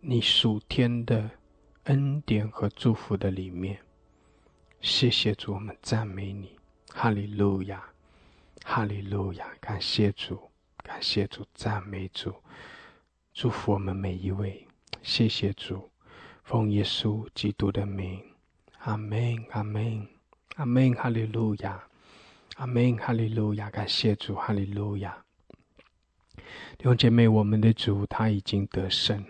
[0.00, 1.30] 你属天的
[1.84, 3.80] 恩典和祝福的里面。
[4.82, 6.58] 谢谢主，我们赞美你，
[6.92, 7.82] 哈利路亚，
[8.62, 9.46] 哈利路亚！
[9.62, 10.38] 感谢主，
[10.82, 12.34] 感谢主，赞美主，
[13.32, 14.66] 祝福我们每一位。
[15.02, 15.90] 谢谢主，
[16.44, 18.22] 奉耶稣基督的名，
[18.80, 20.06] 阿门，阿门，
[20.56, 21.82] 阿门，哈利路亚，
[22.56, 23.70] 阿门，哈利路亚！
[23.70, 25.24] 感谢主，哈利路亚。
[26.78, 29.24] 弟兄姐妹，我们的主他已经得胜，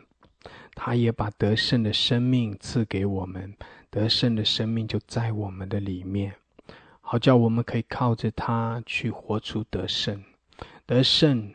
[0.75, 3.55] 他也把得胜的生命赐给我们，
[3.91, 6.35] 得胜的生命就在我们的里面，
[7.01, 10.23] 好叫我们可以靠着他去活出得胜。
[10.87, 11.55] 得胜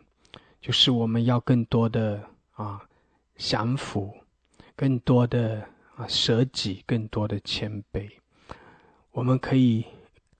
[0.61, 2.81] 就是我们要更多的啊
[3.37, 4.13] 降服，
[4.75, 8.09] 更多的啊舍己，更多的谦卑。
[9.11, 9.85] 我们可以，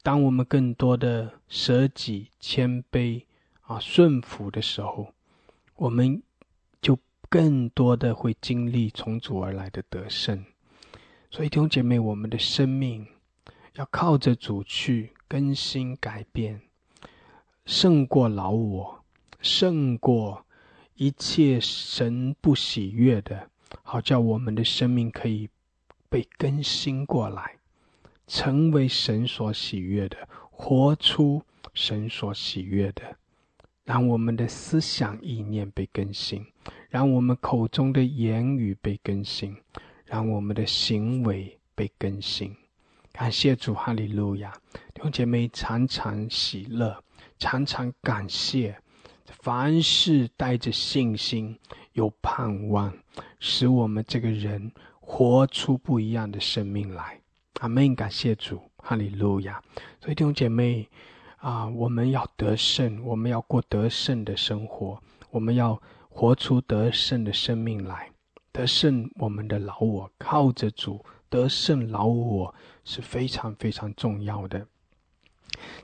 [0.03, 3.23] 当我们更多的舍己、谦卑
[3.65, 5.13] 啊顺服的时候。
[5.77, 6.23] 我们
[6.79, 6.97] 就
[7.27, 10.45] 更多的会经历从主而来的得胜，
[11.29, 13.05] 所以弟兄姐妹，我们的生命
[13.73, 16.61] 要靠着主去更新改变，
[17.65, 19.03] 胜过老我，
[19.41, 20.45] 胜过
[20.93, 23.49] 一切神不喜悦的，
[23.83, 25.49] 好叫我们的生命可以
[26.07, 27.57] 被更新过来，
[28.27, 31.43] 成为神所喜悦的，活出
[31.73, 33.17] 神所喜悦的。
[33.85, 36.43] 让我们的思想意念被更新，
[36.89, 39.55] 让我们口中的言语被更新，
[40.05, 42.55] 让我们的行为被更新。
[43.11, 44.51] 感谢主，哈利路亚！
[44.93, 46.97] 弟兄姐妹，常常喜乐，
[47.37, 48.75] 常常感谢，
[49.25, 51.55] 凡事带着信心，
[51.93, 52.91] 有盼望，
[53.39, 57.21] 使我们这个人活出不一样的生命来。
[57.59, 57.95] 阿门！
[57.95, 59.61] 感谢主，哈利路亚！
[60.01, 60.89] 所以弟兄姐妹。
[61.45, 65.79] 啊，我们要得胜，我们要过得胜的生活，我们要
[66.09, 68.09] 活出得胜的生命来，
[68.51, 74.65] 得胜我们的老我，靠着主得胜老我是非常非常重要的。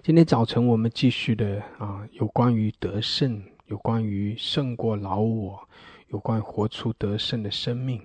[0.02, 5.70] 今天早晨我们继续的啊，有关于得胜，有关于胜过老我，
[6.08, 8.04] 有关于活出得胜的生命，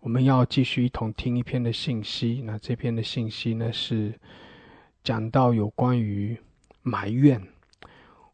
[0.00, 2.40] 我们要继续一同听一篇的信息。
[2.46, 4.18] 那这篇的信息呢，是
[5.02, 6.40] 讲到有关于。
[6.86, 7.42] 埋怨，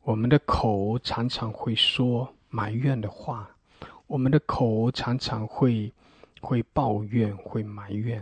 [0.02, 3.48] 我们的口常常会说埋怨的话，
[4.08, 5.92] 我们的口常常会
[6.40, 8.20] 会抱怨，会埋怨。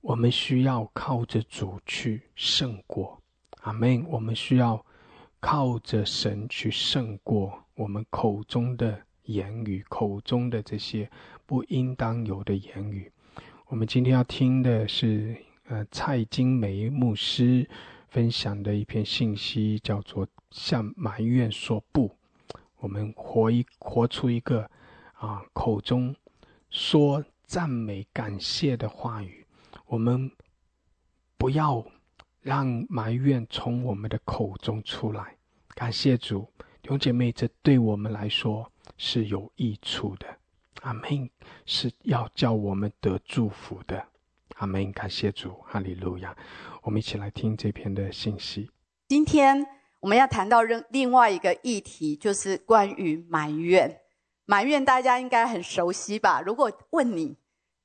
[0.00, 3.22] 我们需要靠着主去胜过，
[3.60, 4.04] 阿门。
[4.08, 4.84] 我们需要
[5.38, 11.08] 靠着神去胜过我们口中的言语，口中的这些
[11.46, 13.12] 不应当有的言语。
[13.68, 15.36] 我们今天要听的是，
[15.68, 17.70] 呃，蔡金梅牧师。
[18.10, 22.16] 分享的一篇信息叫做“向埋怨说不”。
[22.78, 24.68] 我们活一活出一个
[25.14, 26.14] 啊，口中
[26.70, 29.46] 说赞美、感谢的话语。
[29.86, 30.30] 我们
[31.36, 31.84] 不要
[32.40, 35.36] 让埋怨从我们的口中出来。
[35.68, 36.48] 感谢主，
[36.82, 40.26] 弟兄姐妹，这对我们来说是有益处的。
[40.82, 41.30] 阿门，
[41.64, 44.04] 是要叫我们得祝福的。
[44.56, 46.36] 阿门，感谢主，哈利路亚。
[46.82, 48.70] 我们一起来听这篇的信息。
[49.08, 49.66] 今天
[50.00, 54.00] 我们要谈到另另外一个议题，就是关于埋怨。
[54.44, 56.40] 埋怨大家应该很熟悉吧？
[56.40, 57.36] 如果问你，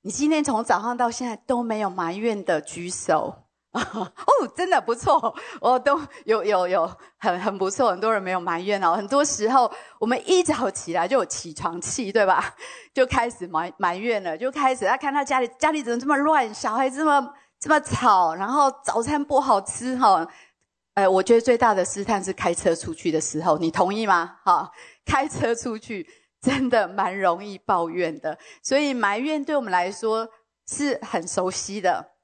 [0.01, 3.44] 你今天从早上到现在都没有埋怨的，举手。
[3.93, 8.93] 哦，真的不错，我都有有有很很不错，很多人没有埋怨哦。
[8.93, 12.55] 很多时候我们一早起来就有起床气，对吧？
[12.93, 17.33] 就开始埋埋怨了，就开始他看他家里家里怎么这么乱，小孩这么。
[17.57, 20.27] 这么吵，然后早餐不好吃哈，
[20.93, 24.39] 哎，我觉得最大的试探是开车出去的时候，你同意吗？
[24.43, 24.69] 哈，
[25.05, 26.05] 开车出去
[26.41, 30.29] 真的蛮容易抱怨的，所以埋怨对我们来说
[30.67, 32.14] 是很熟悉的。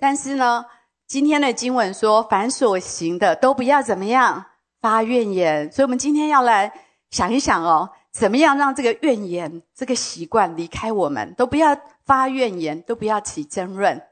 [0.00, 0.64] 但是呢，
[1.06, 4.46] 今天的经文说，凡所行的都不要怎么样
[4.80, 5.70] 发怨言。
[5.70, 6.72] 所以，我们今天要来
[7.10, 11.76] 想一想哦，怎么样让这个怨言这个习惯离开我们，都不要
[12.06, 14.02] 发怨言，都不要起争论。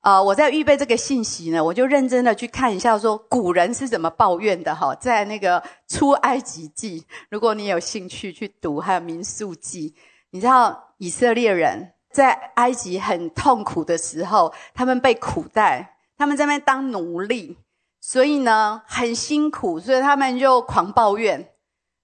[0.00, 4.94] 呃，我在预备这个信息呢，我就认真的去看一下，说古人是怎么抱怨的哈。
[4.94, 9.94] 在那个出埃及记，如果你有兴趣去读，还有民数记，
[10.30, 11.93] 你知道以色列人。
[12.14, 17.58] 在埃及很痛苦的时候，他们被苦待，他们在那边当奴隶，
[18.00, 21.52] 所以呢很辛苦，所以他们就狂抱怨，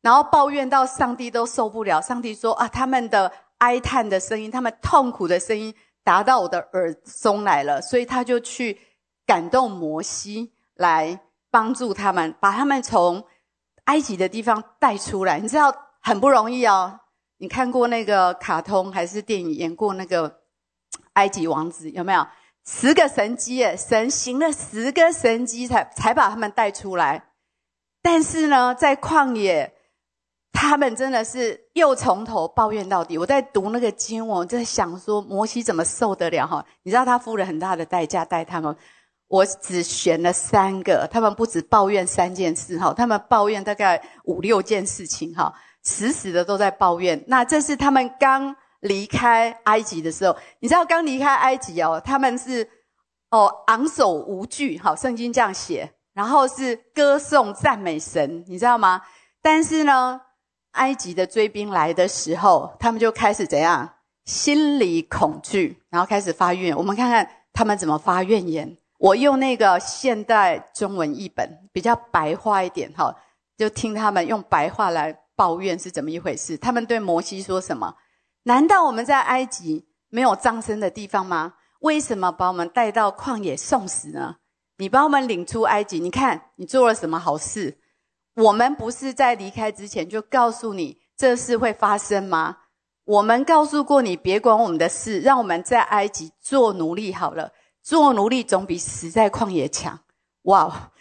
[0.02, 2.00] 然后抱怨到上帝都受不了。
[2.00, 6.92] 上帝说：“啊，他们的哀叹的声音，他们痛苦的声音达到我的耳
[7.22, 8.80] 中来了。”所以他就去
[9.24, 11.20] 感动摩西来
[11.52, 13.24] 帮助他们，把他们从
[13.84, 15.38] 埃及的地方带出来。
[15.38, 16.99] 你知道很不容易哦。
[17.40, 20.40] 你看过那个卡通还是电影演过那个
[21.14, 22.26] 埃及王子有没有？
[22.66, 27.30] 十个神机，神行了十个神机才才把他们带出来。
[28.02, 29.72] 但是呢，在旷野，
[30.52, 33.16] 他们真的是又从头抱怨到底。
[33.16, 36.62] 我在读那个经文，在想说摩西怎么受得了哈？
[36.82, 38.76] 你知道他付了很大的代价带他们，
[39.28, 45.54] 我只选了三个，他们不止抱怨三件事哈，他们抱怨大概五六件事情哈。
[45.90, 47.20] 死死的都在抱怨。
[47.26, 52.68] 那这是他们刚离开埃及的时候，你知道刚离开埃及哦，他们是
[53.30, 59.02] 哦昂首无惧，好，圣经这样写，然后是歌颂赞美神，你知道吗？
[59.42, 60.20] 但是呢，
[60.72, 63.96] 埃及的追兵来的时候，他们就开始怎样？
[64.24, 66.76] 心里恐惧，然后开始发怨。
[66.76, 68.76] 我们看看他们怎么发怨言。
[68.98, 73.16] 我用那个现代中文译本，比较白话一点，哈，
[73.56, 75.18] 就听他们用白话来。
[75.40, 76.58] 抱怨是怎么一回事？
[76.58, 77.94] 他们对摩西说什么？
[78.42, 81.54] 难道我们在埃及没有葬身的地方吗？
[81.80, 84.36] 为什么把我们带到旷野送死呢？
[84.76, 87.78] 你把我们领出埃及，你看你做了什么好事？
[88.34, 92.58] 我们不是在离开之前就告诉你这事会发生吗？
[93.06, 97.50] 我们告诉过你，别管我们的事，让我们在埃及做奴隶好了。
[97.82, 100.00] 做奴隶总比死在旷野强。
[100.42, 100.92] 哇，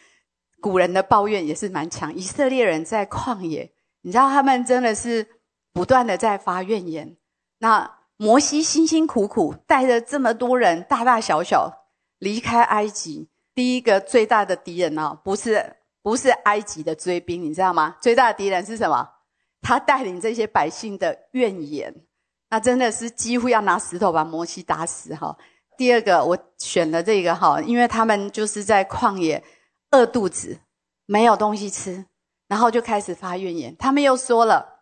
[0.62, 2.16] 古人的抱怨也是蛮强。
[2.16, 3.74] 以色列人在旷野。
[4.02, 5.28] 你知道他们真的是
[5.74, 7.18] 不断的在发怨言。
[7.60, 11.88] 那摩西辛辛苦苦带着这么多人，大大小小
[12.18, 17.96] 离开埃及，第一个最大的敌人呢，不是不是埃及的追兵，你知道吗？
[18.02, 19.10] 最大的敌人是什么？
[19.62, 21.94] 他带领这些百姓的怨言，
[22.50, 25.38] 那真的是几乎要拿石头把摩西打死哈。
[25.78, 29.44] 第二个，我选了这个哈，因为他们就是在旷野
[29.92, 30.60] 饿肚子，
[31.06, 32.06] 没有东西吃。
[32.50, 34.82] 然后就开始发怨言，他们又说了：“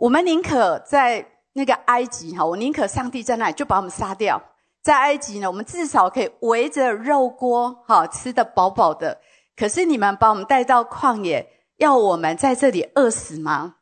[0.00, 4.42] 我们宁可在那个埃及哈，我宁可上帝在那里就把我们杀掉。
[4.80, 9.20] 在埃及呢，我们至少可以围着肉锅哈，吃得饱饱的。
[9.54, 11.46] 可是你们把我们带到旷野，
[11.76, 13.76] 要我们在这里饿死吗？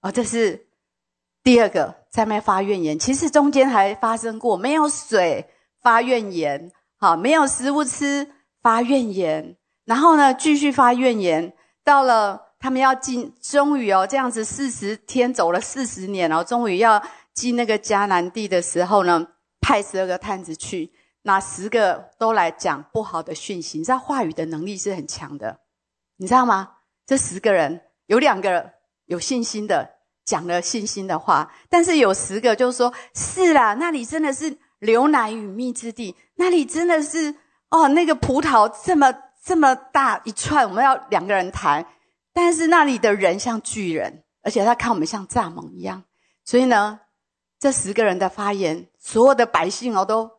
[0.00, 0.68] 哦，这是
[1.42, 2.96] 第二个在那发怨言。
[2.96, 5.50] 其实中间还发生过没有水
[5.82, 8.30] 发怨言，好没有食物吃
[8.62, 11.52] 发怨言，然后呢继续发怨言，
[11.82, 12.49] 到了。
[12.60, 17.02] 他们要进，终于哦，这样子四十天走了四十年哦，终于要
[17.32, 19.26] 进那个迦南地的时候呢，
[19.62, 20.92] 派十二个探子去，
[21.22, 23.78] 那十个都来讲不好的讯息。
[23.78, 25.60] 你知道话语的能力是很强的，
[26.18, 26.68] 你知道吗？
[27.06, 28.70] 这十个人有两个
[29.06, 29.88] 有信心的
[30.26, 37.34] 讲了信心的话，但是有十个就说：是啦，那里真的是流奶与蜜之地，那里真的是
[37.70, 41.86] 哦，那个葡萄这么这么大一串，我们要两个人抬。
[42.32, 46.04] 但是那里的人像巨人，而且他看我们像蚱蜢一样，
[46.44, 47.00] 所以呢，
[47.58, 50.30] 这十个人的发言，所有的百姓哦都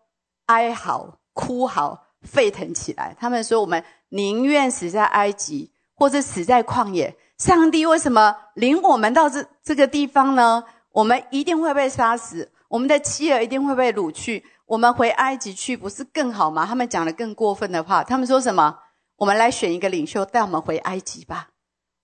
[0.45, 3.15] 哀嚎、哭嚎、沸腾起来。
[3.19, 7.15] 他们说：“我们宁愿死在埃及，或者死在旷野。
[7.37, 10.63] 上帝为什么领我们到这这个地方呢？
[10.91, 14.43] 我们一定会被杀死，我们的妻儿一定会被掳去。
[14.65, 18.03] 我们回埃及去不是更好吗？”他们讲了更过分的话。
[18.03, 18.79] 他们说什么？
[19.17, 21.49] 我们来选一个领袖带我们回埃及吧。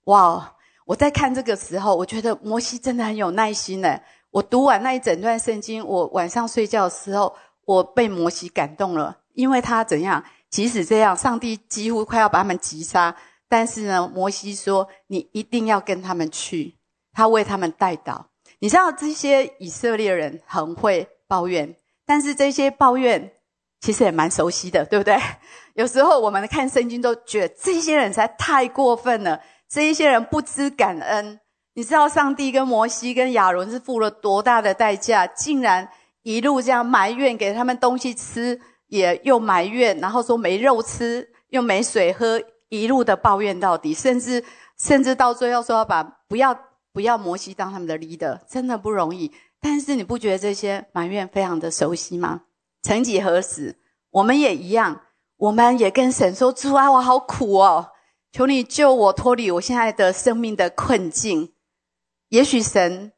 [0.07, 0.53] 哇！
[0.85, 3.99] 我在看这个时候，我觉得摩西真的很有耐心呢。
[4.31, 7.35] 我读完那一整段圣经，我晚上睡觉的时候，
[7.65, 10.23] 我被摩西感动了，因为他怎样？
[10.49, 13.13] 即使这样，上帝几乎快要把他们击杀，
[13.49, 16.75] 但是呢，摩西说：“你一定要跟他们去。”
[17.11, 18.27] 他为他们带导。
[18.59, 23.33] 你知道这些以色列人很会抱怨，但是这些抱怨
[23.81, 25.19] 其实也蛮熟悉的，对不对？
[25.73, 31.39] 有时候我们看圣经都觉得这些人才太过分了，这一些人不知感恩。
[31.73, 35.87] 你知道上帝跟摩西跟亚伦是付了多大的代价，竟然
[36.23, 44.43] 一路这样埋怨，给他们东西吃，也又埋怨，然后说没肉吃，又没水喝，一路的抱怨到底，甚至
[44.79, 46.57] 甚至到最后说要把不要
[46.91, 49.31] 不要摩西当他们的 leader，真的不容易。
[49.61, 52.41] 但是你不觉得这些埋怨非常的熟悉吗？
[52.81, 53.75] 曾几何时，
[54.11, 55.01] 我们也一样。
[55.37, 57.91] 我们也跟神说：“主啊，我好苦哦，
[58.37, 61.53] 求你救我脱离我现在的生命的困境。”
[62.29, 63.11] 也许神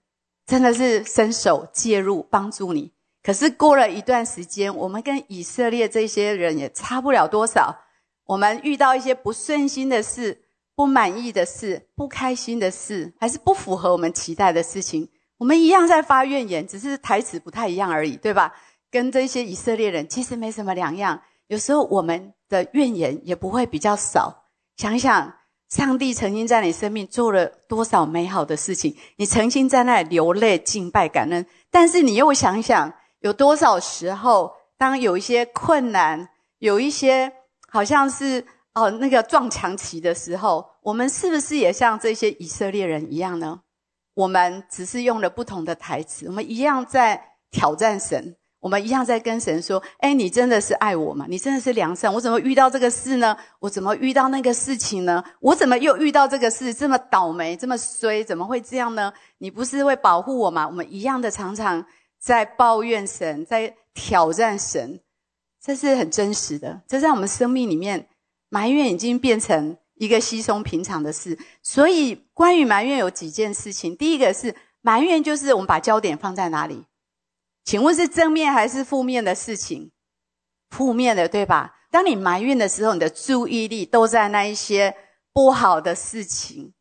[0.45, 2.93] 真的是伸手介入帮助你。
[3.21, 7.79] 可是过了一段时间，我们跟以色列这些人也差不了多少。
[8.27, 10.41] 我们遇到一些不顺心的事、
[10.73, 18.55] 不满意的事、不开心的事，还是不符合我们期待的事情，我们一样在发怨言，只是台词不太一样而已，对吧？
[18.89, 21.21] 跟这些以色列人其实没什么两样。
[21.47, 24.38] 有时候我们的怨言也不会比较少。
[24.79, 25.33] 想想，
[25.67, 31.45] 上帝曾经在你生命做了多少美好的事情，你曾经在那里流泪敬拜感恩。
[31.69, 37.29] 但是你又想想，有多少时候，当有一些困难，有一些
[37.67, 43.59] 好像是哦那个撞墙期的时候，我们是不是也像这些以色列人一样呢？
[44.13, 47.21] 我们只是用了不同的台词，我们一样在
[47.51, 48.37] 挑战神。
[48.59, 51.25] 我们一样在跟神说：“哎，你真的是爱我吗？
[51.29, 52.13] 你真的是良善？
[52.13, 53.37] 我怎么遇到这个事呢？
[53.59, 55.23] 我怎么遇到那个事情呢？
[55.39, 56.73] 我怎么又遇到这个事？
[56.73, 59.13] 这么倒霉，这么衰，怎么会这样呢？
[59.37, 61.85] 你不是会保护我吗？”我们一样的常常
[62.19, 64.99] 在抱怨神，在挑战神，
[65.63, 66.81] 这是很真实的。
[66.85, 68.09] 这在我们生命里面，
[68.49, 71.39] 埋怨已经变成一个稀松平常的事。
[71.63, 73.95] 所以，关于埋怨有几件事情。
[73.95, 76.83] 第一个是埋怨，就是我们把焦点放在哪里？
[77.69, 79.91] 请问是正面还是负面的事情？
[80.71, 81.75] 负面的，对吧？
[81.91, 84.95] 当你埋怨的时候，你的注意力都在那一些
[85.31, 86.73] 不好的事情，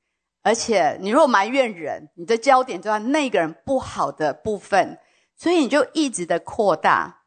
[0.43, 4.99] 而且你如果埋怨人，你的焦点就在那个人不好的部分，
[5.37, 7.25] 所以你就一直的扩大。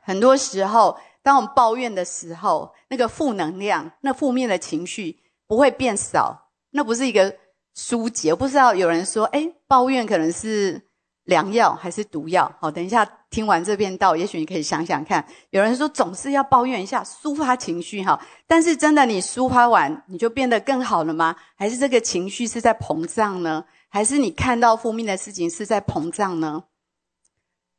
[0.00, 7.36] 很多时候，当我们抱怨的时候，那个负能量、那负面的情绪不会变少，那不是一个
[7.74, 8.30] 疏解。
[8.30, 10.85] 我不知道有人说，哎，抱怨可能是。
[11.26, 12.50] 良药还是毒药？
[12.60, 15.26] 好，等一下听完这篇道，也许你可以想想看。
[15.50, 21.34] 有人说总是要抱怨一下，抒发情绪哈，但是真的你抒发完，你就变得更好了吗？
[21.56, 23.64] 还是这个情绪是在膨胀呢？
[23.88, 26.64] 还是你看到负面的事情是在膨胀呢？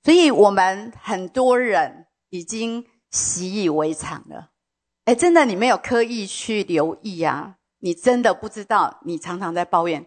[0.04, 4.50] 所以我们很多人已经习以为常了。
[5.06, 10.06] 哎，真的你没有刻意去留意啊，你真的不知道你常常在抱怨，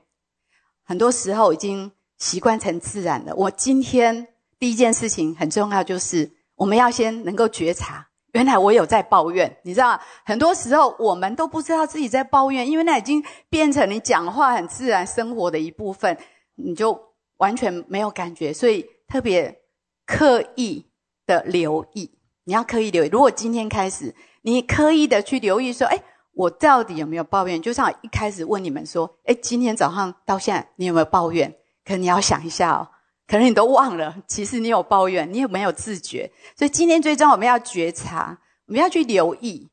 [0.85, 1.93] 很多时候已经。
[2.21, 3.35] 习惯成自然的。
[3.35, 4.29] 我今天
[4.61, 9.57] 第一件事情很重要，就是我们要先能够觉察，原来我有在抱怨。
[9.65, 16.17] 你知道，很多时候我们都不知道自己在抱怨，因为那已经变成你讲话很自然生活的一部分，
[16.55, 16.97] 你就
[17.39, 18.53] 完全没有感觉。
[18.53, 19.63] 所以特别
[20.07, 20.87] 刻意
[21.27, 22.11] 的留意，
[22.45, 23.09] 你要刻意留意。
[23.09, 25.97] 如果今天开始，你刻意的去留意，说：“哎，
[26.35, 31.55] 我到底有没有抱怨？”就像一开始问你们说：“哎，今天早上到现在，你有没有抱怨？”
[31.91, 32.89] 可你要想一下哦，
[33.27, 36.31] 可能你都忘了，其实你有抱怨，你有没有自觉？
[36.57, 38.39] 所以今天最终我们要觉察，
[38.69, 39.69] 我们要去留意，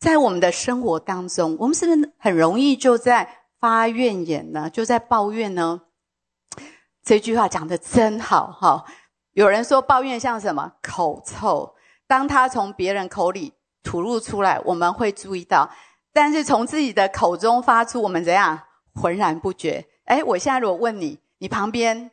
[0.00, 4.68] 在我们的生活当中，我们是不是很容易就在发怨言呢？
[4.68, 5.82] 就在抱怨呢？
[7.04, 8.84] 这句话讲的真好哈！
[9.34, 11.76] 有人说抱怨像什么口臭，
[12.08, 13.52] 当他从别人口里
[13.84, 15.70] 吐露出来，我们会注意到；
[16.12, 18.60] 但是从自己的口中发出，我们怎样
[18.92, 19.86] 浑然不觉？
[20.06, 21.20] 哎，我现在如果问你。
[21.40, 22.12] 你旁边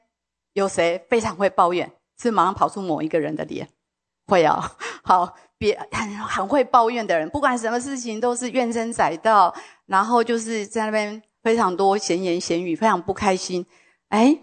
[0.54, 1.91] 有谁非常会抱怨？
[2.20, 3.70] 是马上跑出某一个人的脸，
[4.26, 4.76] 会啊。
[5.04, 9.54] 好，别很很会抱怨的人，不管什么事情都是怨声载道，
[9.86, 13.66] 然后就是在那边非常多闲言闲语，非常不开心。
[14.10, 14.40] 哎，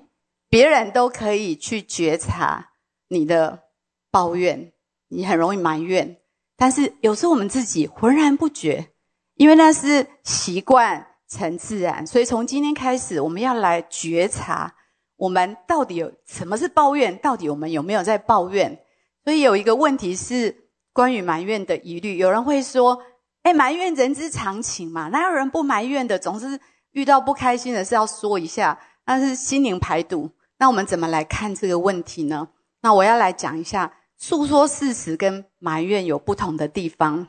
[0.49, 2.71] 别人都可以去觉察
[3.09, 3.65] 你的
[4.11, 4.73] 抱怨，
[5.09, 6.19] 你很容易埋怨，
[6.57, 8.93] 但是有时候我们自己浑然不觉，
[9.35, 11.14] 因为那是习惯。
[11.35, 14.73] 成自然，所以从今天开始，我们要来觉察，
[15.17, 17.19] 我们到底有什么是抱怨？
[17.19, 18.79] 到底我们有没有在抱怨？
[19.25, 22.17] 所以有一个问题是关于埋怨的疑虑。
[22.19, 23.03] 有人会说
[23.43, 26.19] ：“哎，埋怨人之常情嘛，哪有人不埋怨的？
[26.19, 26.61] 总是
[26.93, 32.49] 遇到不开心的事要说一下，那是心灵排毒。”那我们怎么来看这个问题呢？
[32.81, 37.29] 那我要来讲一下，诉说事实跟埋怨有不同的地方。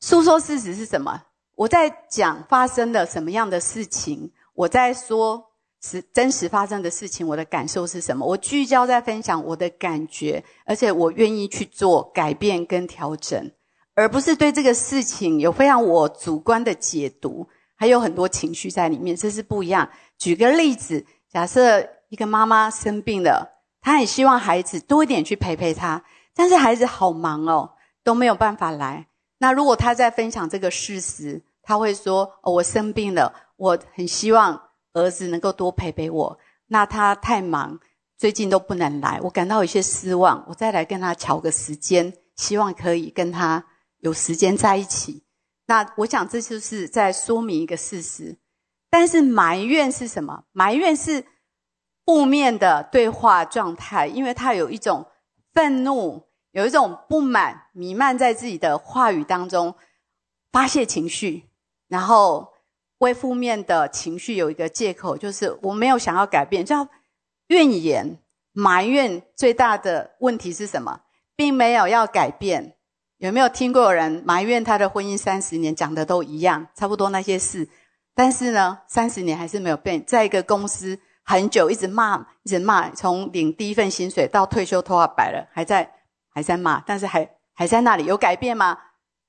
[0.00, 1.26] 诉说事实是什么？
[1.60, 5.50] 我在讲发生了什么样的事情，我在说
[5.82, 8.24] 实真实发生的事情，我的感受是什么？
[8.24, 13.52] 我聚焦在分享我的感觉，而且我愿意去做改变跟调整，
[13.94, 17.46] 而不是对这个事情有非常我主观的解读，
[17.76, 19.90] 还有很多情绪在里面，这是不一样。
[20.16, 26.02] 举个例子，假设一个妈妈生病了，她很希望孩子多一点去陪陪她，
[26.34, 27.72] 但是孩子好忙哦，
[28.02, 29.08] 都没有办法来。
[29.36, 34.60] 那如果她在分享这个事实，他会说：“哦，我生病了，我很希望
[34.92, 36.36] 儿子能够多陪陪我。
[36.66, 37.78] 那他太忙，
[38.18, 40.44] 最近都不能来，我感到有些失望。
[40.48, 43.64] 我再来跟他调个时间，希望可以跟他
[43.98, 45.22] 有时间在一起。
[45.66, 48.36] 那我想这就是在说明一个事实。
[48.90, 50.42] 但是埋怨是什么？
[50.50, 51.24] 埋怨是
[52.04, 55.06] 负面的对话状态，因为他有一种
[55.54, 59.76] 愤怒。”有一种不满弥漫在自己的话语当中，
[60.50, 61.44] 发泄情绪，
[61.90, 62.48] 然后
[63.00, 66.88] 为负面的情绪有一个借口，就是我没有想要改变，叫
[67.48, 68.18] 怨言、
[68.52, 69.22] 埋怨。
[69.36, 71.02] 最大的问题是什么？
[71.36, 72.76] 并没有要改变。
[73.18, 77.68] 有没有听过有人埋怨他的婚姻三十年，讲的都一样，差不多那些事，
[78.14, 85.96] 但是呢，三十年还是没有变，在一个公司很久，一直骂，一直骂，从领第一份薪水到退休，头发白了，还在。
[86.32, 88.78] 还在骂，但是还还在那里有改变吗？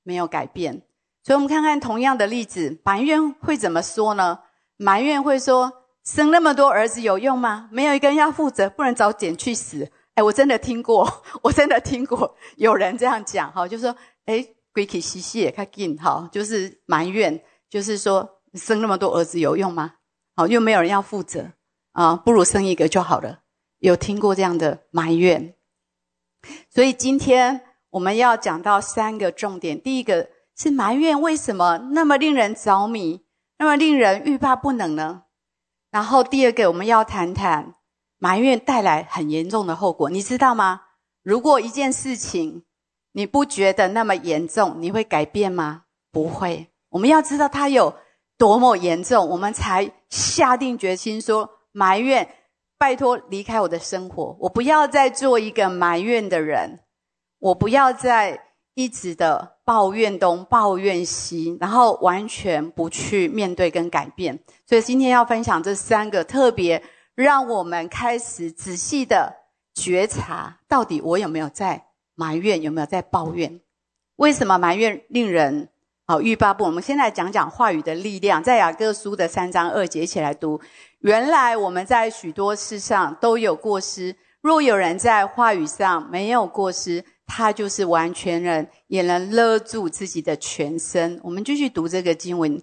[0.04, 0.84] 没有改变。
[1.24, 4.40] 所以，我们看看同样的例子，埋怨会怎么说呢？
[4.78, 5.72] 埋怨会说
[6.04, 7.70] ：“生那么多儿子有用吗？
[7.72, 11.08] 没有一个人要负责，不能早点去死。”哎，我真的听过，
[11.44, 13.96] 我真的听过有人这样讲，哈，就说
[14.26, 19.94] ：“哎，鬼气兮兮也开劲，哈，就是埋怨，就是说生那么多儿子有用吗？
[20.36, 21.52] 好，又没有人要负责
[21.94, 23.40] 啊，不如生一个就好了。”
[23.80, 25.56] 有听过这样的埋怨？
[26.70, 27.62] 所以今天
[27.92, 29.82] 我们要讲到三个重点。
[29.82, 30.30] 第一个
[30.62, 33.26] 是埋怨为什么那么令人着迷，
[33.58, 35.24] 那么令人欲罢不能呢？
[35.90, 37.74] 然后第二个我们要谈谈
[38.20, 40.82] 埋怨带来很严重的后果，你知道吗？
[41.24, 42.64] 如果一件事情
[43.14, 45.86] 你不觉得那么严重，你会改变吗？
[46.12, 46.68] 不会。
[46.90, 47.96] 我们要知道它有
[48.38, 52.36] 多么严重，我们才下定决心说埋怨。
[52.78, 54.38] 拜托，离开我的生活！
[54.42, 56.82] 我不要再做一个埋怨的人，
[57.40, 64.40] 我不要再一直的抱怨东抱怨西，然后完全不去面对跟改变。
[64.66, 66.84] 所以今天要分享这三个特别，
[67.16, 69.34] 让我们开始仔细的
[69.74, 73.60] 觉察，到底我有没有在埋怨，有没有在抱怨？
[74.16, 75.70] 为什么埋怨令人？
[76.08, 76.66] 好，欲罢不。
[76.66, 80.60] 我们先来讲讲话语的力量，在雅各书的三章二节一起来读。
[81.00, 87.04] 原来我们在许多事上都有过失，若有人在话语上没有过失，
[87.34, 91.18] 他就是完全人，也能勒住自己的全身。
[91.24, 92.62] 我们继续读这个经文，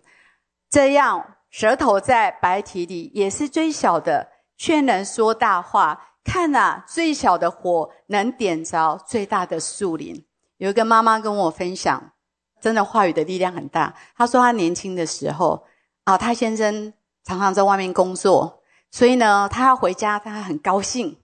[0.68, 4.28] 这样舌头在白体里也是最小的，
[4.58, 6.18] 却能说大话。
[6.22, 10.26] 看呐，最小的火能点着最大的树林。
[10.58, 12.12] 有一个妈妈跟我分享。
[12.60, 13.94] 真的话语的力量很大。
[14.16, 15.64] 她说她年轻的时候
[16.02, 16.92] 啊，她先生
[17.24, 21.16] 常常在外面工作，所以呢，她要回家，她很高兴，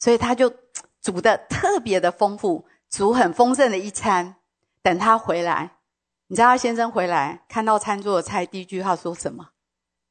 [0.00, 0.52] 所以她就
[1.00, 4.36] 煮的特别的丰富，煮很丰盛的一餐。
[4.82, 5.78] 等他回来，
[6.28, 9.50] 你知道他先生回来看到餐桌的菜，第一句话说什么？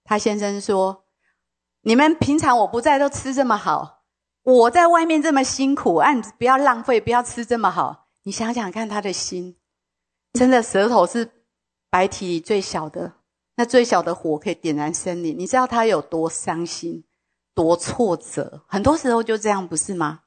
[0.03, 1.05] 他先生说
[1.81, 4.03] ：“你们平常我不在都吃这么好，
[4.43, 8.07] 我在外面这么辛苦，啊，你不要浪费，不要吃这么好。
[8.23, 9.57] 你想想看，他的心。”
[10.33, 11.31] 真的，舌头是
[11.89, 13.13] 白体里最小的，
[13.55, 15.37] 那最小的火可以点燃森林。
[15.37, 17.03] 你知道他有多伤心、
[17.55, 18.63] 多挫折？
[18.67, 20.21] 很多时候就这样，不是吗？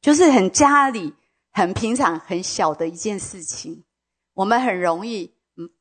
[0.00, 1.14] 就是很家里
[1.56, 3.82] 很平常、很小的一件事情，
[4.34, 5.34] 我们很容易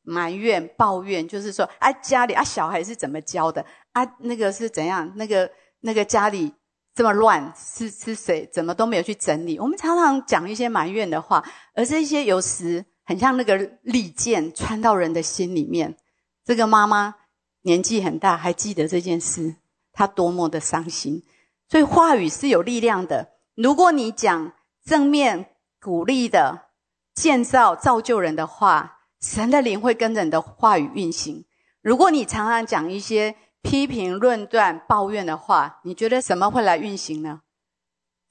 [0.03, 4.05] 埋怨、抱怨，就是说啊，家里啊，小孩是怎么教的啊？
[4.19, 5.11] 那个是怎样？
[5.17, 6.53] 那个那个家里
[6.93, 8.49] 这么乱，是是谁？
[8.53, 9.59] 怎么都没有去整理？
[9.59, 11.43] 我们常常讲一些埋怨的话，
[11.73, 12.85] 而这些有时。
[13.07, 15.95] 很像那个利剑穿到人的心里面。
[16.43, 17.13] 这个妈妈
[17.61, 19.57] 年纪很大，还记得这件事，
[19.93, 21.23] 她多么的伤心。
[21.69, 23.33] 所以话语是有力量的。
[23.53, 24.53] 如果你讲
[24.83, 25.54] 正面
[25.85, 26.69] 鼓励的、
[27.13, 31.45] 建造造就人的话，神的灵会跟着你的话语运行。
[31.83, 37.41] 如果你常常讲一些批评、论断、抱怨的话，你觉得什么会来运行呢？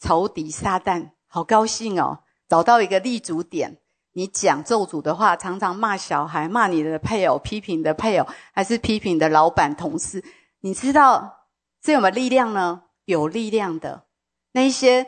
[0.00, 3.78] 仇敌撒旦，好高兴哦，找到一个立足点。
[4.14, 10.24] 你讲咒诅的话，常常骂小孩、骂你的配偶、批评的配偶，还是批评的老板、同事？
[10.58, 11.46] 你知道
[11.80, 12.82] 这有没有力量呢？
[13.04, 14.06] 有力量的，
[14.54, 15.06] 那一些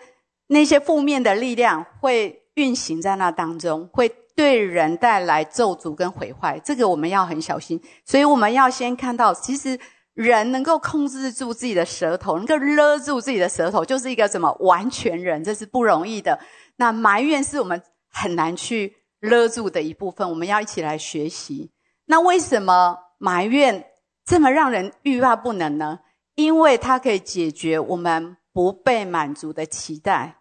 [0.49, 6.59] 那些负面的力量会运行在那当中，会对人带来咒诅跟毁坏。
[6.65, 7.81] 这个我们要很小心。
[8.05, 9.79] 所以我们要先看到，其实
[10.15, 16.39] 人能够控制住自己的舌头，能够勒住自己的舌头，就是一个什么完全人，这是不容易的。
[16.77, 17.83] 那埋怨是我们。
[18.19, 21.71] 很难去勒住的一部分，我们要一起来学习。
[22.07, 23.85] 那为什么埋怨
[24.25, 25.99] 这么让人欲罢不能呢？
[26.35, 30.41] 因为它可以解决我们不被满足的期待。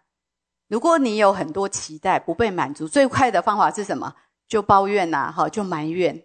[0.68, 4.14] 如果你有很多期待不被满足，最快的方法是什么？
[4.48, 6.24] 就抱怨呐，哈，就埋怨。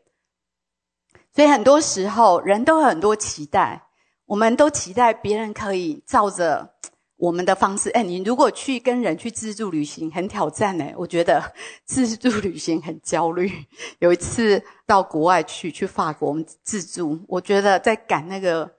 [1.34, 3.90] 所以很多时候，人都有很多期待，
[4.26, 6.76] 我们都期待别人可以照着
[7.20, 7.90] 我们的方式。
[7.90, 10.86] 哎，你如果去跟人去自助旅行，很挑战呢。
[10.96, 11.44] 我觉得
[11.84, 13.52] 自助旅行很焦虑。
[14.00, 18.76] 有一次到国外去，去法国，我们自助，我觉得在赶那个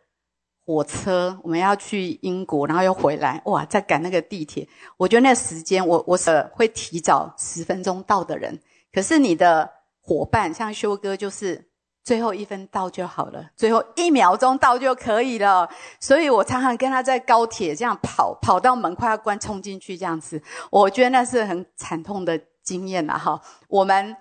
[0.64, 8.60] 火车，我们要去英国，然后又回来，哇，在赶那个地铁，我觉得那时间，我我是会提早十分钟到的人。
[8.93, 9.68] 可是你的
[10.01, 11.68] 伙伴像修哥，就是
[12.05, 15.68] 最后一分到就好了，最后一秒钟到就可以了。
[15.98, 20.40] 所以我常常跟他在高铁这样跑，跑到门快要关，冲进去这样子。
[20.70, 23.40] 我觉得那是很惨痛的经验了，哈。
[23.66, 24.16] 我们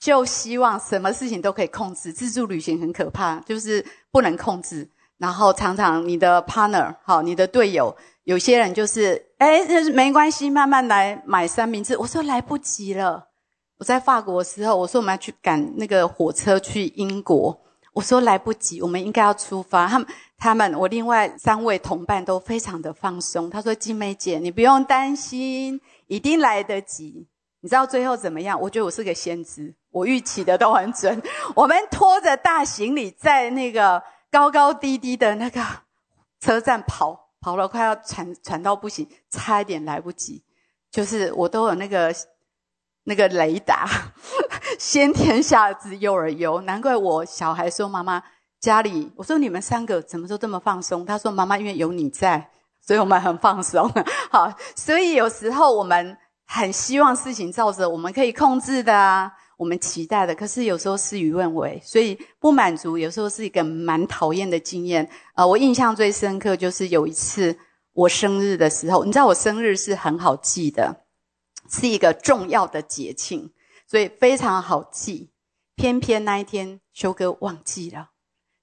[0.00, 4.90] 就希望什么事情都可以控制，自助旅行很可怕，就是不能控制。
[5.18, 9.60] 然后常常你的 partner，好，你的队友，有些人就是，哎，
[9.94, 11.96] 没关系，慢慢来买三明治。
[11.96, 13.28] 我说来不及了。
[13.78, 17.58] 我在法国的时候，我说我们要去赶那个火车去英国。
[17.92, 19.86] 我说来不及，我们应该要出发。
[19.86, 23.48] 他们、他们，我另外三位同伴都非常的放松。
[23.48, 27.26] 他说：“金梅姐，你不用担心，一定来得及。”
[27.62, 28.60] 你知道最后怎么样？
[28.60, 31.22] 我觉得我是个先知，我预期的都很准。
[31.54, 34.02] 我们拖着大行李在那个
[34.36, 35.64] 高高低低的那个
[36.40, 40.44] 车站跑，跑了快要喘喘到不行，差一点来不及。
[40.90, 42.14] 就是我都有那个。
[43.08, 43.88] 那个雷达，
[44.80, 46.60] 先天下之忧而忧。
[46.62, 48.20] 难怪我小孩说：“妈妈，
[48.58, 49.12] 家里……
[49.14, 52.50] 我说你们三个怎么都这么放松？”他说：“妈妈，因为有你在，
[52.82, 53.88] 所以我们很放松。
[54.28, 65.08] ”好，所以有时候我们很希望事情照着我们可以控制的啊，我们期待的，可是有时候事与愿违，所以不满足，有时候是一个蛮讨厌的经验。
[65.34, 67.58] 呃，我印象最深刻就是有一次
[67.92, 71.02] 我生日的时候，你知道我生日是很好记的。
[71.68, 73.50] 是一个重要的节庆，
[73.88, 75.32] 所以非常好记。
[75.74, 78.10] 偏偏那一天修哥忘记了，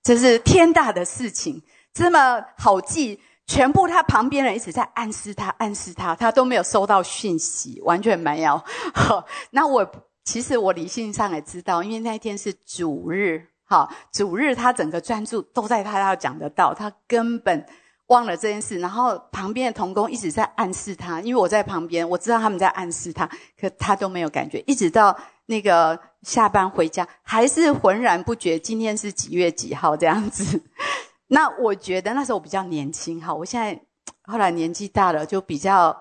[0.01, 1.61] 这是天大的事情。
[1.93, 8.63] 这么好记，全部他旁边人一直在暗示他，暗示他，他都没有收到讯息，完全没有。
[9.51, 9.85] 那我
[10.23, 17.65] 其实我理性上也知道，因为那一天是主日，哈，主日他整个专注都在他要讲的道，他根本。
[18.07, 23.27] 忘了这件事，然后旁边的童工一直在暗示他，因为我在旁边，我知道他们在暗示他，
[23.57, 30.61] 可他都没有感觉，一直到那个下班回家，还是浑然不觉今天是几月几号这样子。
[31.27, 33.81] 那我觉得那时候我比较年轻哈，我现在
[34.23, 35.97] 后来年纪大了，就比较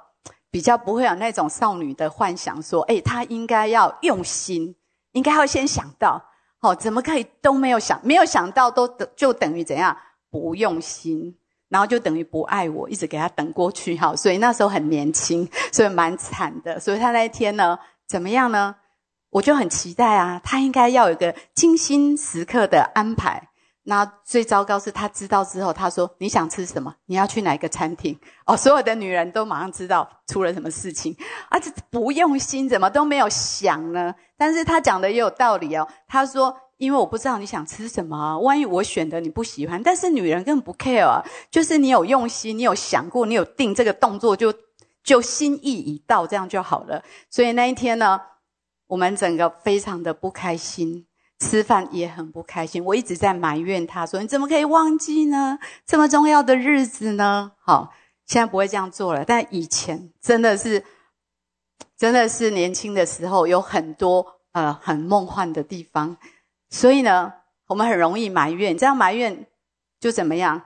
[0.53, 4.77] 比较不会有那种少女的幻想，说，哎，他应该要用心，
[5.11, 6.23] 应该要先想到，
[6.61, 9.97] 哦，怎么可以都没有想，没有想到都等就等于怎样
[10.31, 11.37] 不用心。
[11.69, 16.79] 然后就等于不爱我，一直给他等过去哈，所以那时候很年轻，所以蛮惨的。
[16.79, 18.77] 所以他那一天呢，怎么样呢？
[19.31, 23.49] 我就很期待啊，他应该要有个精心时刻的安排。
[23.84, 26.94] 那最糟糕是他知道之后，他说：“你想吃什么？
[27.06, 31.16] 你要去哪个餐厅？”哦，所有的女人都马上知道出了什么事情，
[31.50, 34.14] 而且不用心，怎么都没有想呢？
[34.36, 36.56] 但是他讲的也有道理哦，他说。
[36.78, 44.52] 因为我不知道你想吃什么，万一我选的你不喜欢，但是女人根本不 care，啊就是你有用心，你有想过，你有定这个动作，就
[45.04, 47.00] 就心意已到，这样就好了。
[47.30, 48.20] 所以那一天呢，
[48.88, 51.06] 我们整个非常的不开心，
[51.43, 52.85] 吃饭也很不开心。
[52.85, 55.59] 我一直在埋怨他说：“你怎么可以忘记呢？
[55.85, 57.93] 这么重要的日子呢？”好，
[58.27, 60.85] 现在不会这样做了，但以前真的是，
[61.98, 66.16] 真的是年轻的时候有很多呃很梦幻的地方。
[66.70, 67.32] 所以呢，
[67.66, 69.47] 我们很容易埋怨，这样埋怨
[69.98, 70.62] 就怎么样？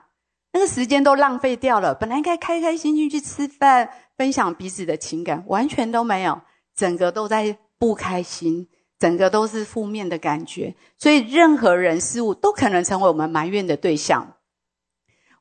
[0.53, 1.95] 那个时间都浪费掉了。
[1.95, 6.39] 本来应该开开心心去吃饭，分享彼此的情感，完全都没有，
[6.75, 8.67] 整个都在不开心，
[8.99, 10.75] 整个都是负面的感觉。
[10.97, 14.35] 所以，任何人事物都可能成为我们埋怨的对象。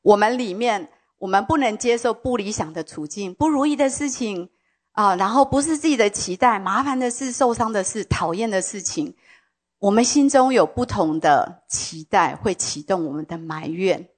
[0.02, 4.50] 我们里面，我们不能接受不理想的处境、不如意的事情
[4.92, 9.14] 啊，然后不是自己的期待、麻烦的事、受伤的事、讨厌的事情。
[9.78, 14.08] 我们心中有不同的期待，会启动我们的埋怨。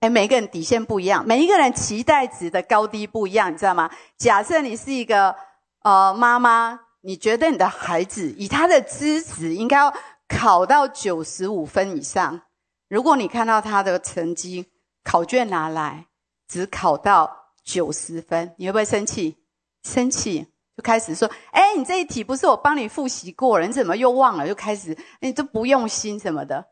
[0.00, 3.90] 哎，每个人底线不一样，每一个人期待值的高低不一样，你知道吗？
[4.16, 5.34] 假设你是一个
[5.82, 9.94] 呃妈妈，你觉得你的孩子以他的资质应该要
[10.28, 12.40] 考到九十五分以上，
[12.88, 14.66] 如果你看到他的成绩
[15.04, 16.06] 考卷拿来
[16.48, 19.36] 只考到九十分，你会不会生气？
[19.82, 20.46] 生气？
[20.76, 26.64] 就开始说：“哎，你这一题不是我帮你复习过了，你怎么又忘了？”就开始你都不用心什么的，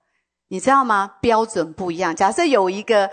[0.48, 1.16] 你知道吗？
[1.20, 2.16] 标准不一样。
[2.16, 3.10] 假设有一个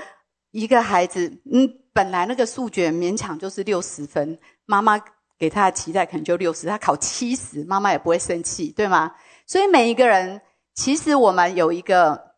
[0.51, 4.97] 一个孩子，嗯，本来那个数卷勉强就是六十分，妈妈
[5.37, 9.15] 给他的期待可能就六十，他考七十，妈妈也不会生气，对吗？
[9.45, 10.41] 所以每一个人，
[10.73, 12.33] 其实我们有一个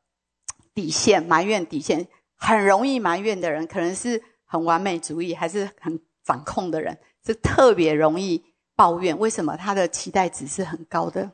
[0.74, 6.98] 底线，埋怨底线，很容易埋怨的人，可能是很完美主义，还是很掌控的人。
[7.26, 8.44] 是特别容易
[8.76, 11.32] 抱怨，为什么他的期待值是很高的？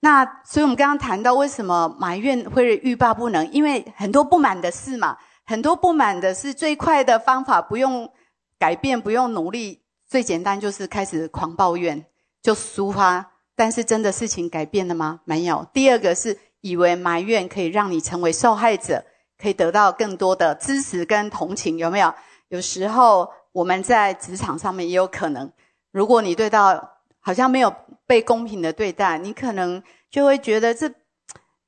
[0.00, 3.50] 那所以我们刚刚谈到，为什么埋怨会欲罢不能？
[3.52, 8.10] 因为很多不满的事嘛，很多不满的是最快的方法，不用
[8.58, 12.04] 改变，不用努力，最简单就是开始狂抱怨，
[12.42, 13.30] 就抒发。
[13.56, 15.20] 但是真的事情改变了吗？
[15.24, 15.66] 没有。
[15.72, 19.04] 第二个是以为埋怨可以让你成为受害者，
[19.40, 22.12] 可以得到更多的支持跟同情，有没有？
[22.48, 23.30] 有时候。
[23.52, 25.50] 我们在职场上面也有可能，
[25.90, 26.88] 如果你对到
[27.18, 27.74] 好像没有
[28.06, 30.88] 被公平的对待，你可能就会觉得这、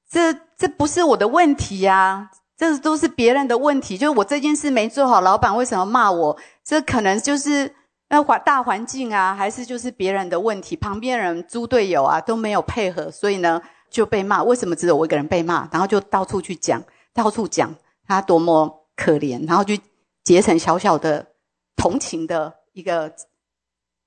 [0.08, 3.98] 这、这不是我的问题呀，这都是别人的问题。
[3.98, 6.38] 就是我这件事没做好，老板为什么骂我？
[6.62, 7.74] 这可能就是
[8.12, 10.76] 那环大环境啊，还是就是别人的问题？
[10.76, 13.58] 旁边人猪队友啊都没有配合，所以呢
[13.88, 14.42] 就被骂。
[14.42, 15.66] 为什么只有我一个人被骂？
[15.72, 16.84] 然后就到处去讲，
[17.14, 17.74] 到处讲
[18.06, 19.74] 他多么可怜，然后就
[20.22, 21.26] 结成小小的。
[21.74, 23.12] 同情的一个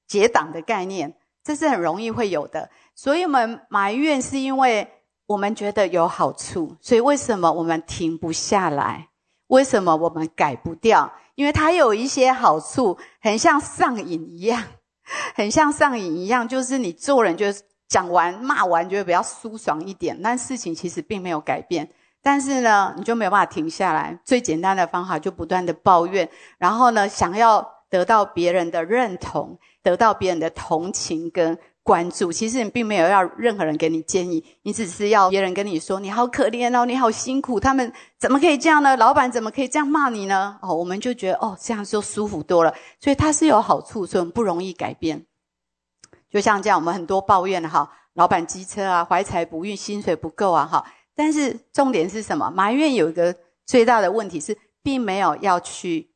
[0.08, 1.14] 结党的概念，
[1.44, 2.70] 这是很容易会有的。
[2.94, 4.88] 所以我们埋怨，是因为
[5.26, 6.78] 我们觉得有好处。
[6.80, 9.10] 所以为什么我们停不下来？
[9.48, 11.12] 为什么我们改不掉？
[11.36, 14.64] 因为它有一些好处，很像上瘾一样，
[15.36, 16.48] 很像上瘾一样。
[16.48, 21.90] 就是你做人，就是讲完骂完，觉得比较舒爽一点，但事情其实并没有改变。
[22.22, 24.20] 但是呢，你就没有办法停下来。
[24.26, 31.56] 最简单的方法就不断的抱怨，然后呢，想要得到别人的认同，得到别人的同情跟
[31.86, 32.32] 关注。
[32.32, 38.98] 其实你并没有要任何人给你建议，你只是要别人跟你说：“你好可怜哦，你好辛苦。”他们怎么可以这样呢？
[38.98, 40.58] 老板怎么可以这样骂你呢？
[40.64, 42.74] 哦，我们就觉得哦，这样就舒服多了。
[43.00, 45.28] 所以它是有好处，所以我们不容易改变。
[46.28, 50.84] 就像这样，我们很多抱怨哈，老板机车啊，怀才不遇，薪水不够啊，哈。
[51.14, 52.50] 但是重点是什么？
[52.50, 53.34] 埋怨有一个
[53.64, 56.10] 最大的问题是，并没有要去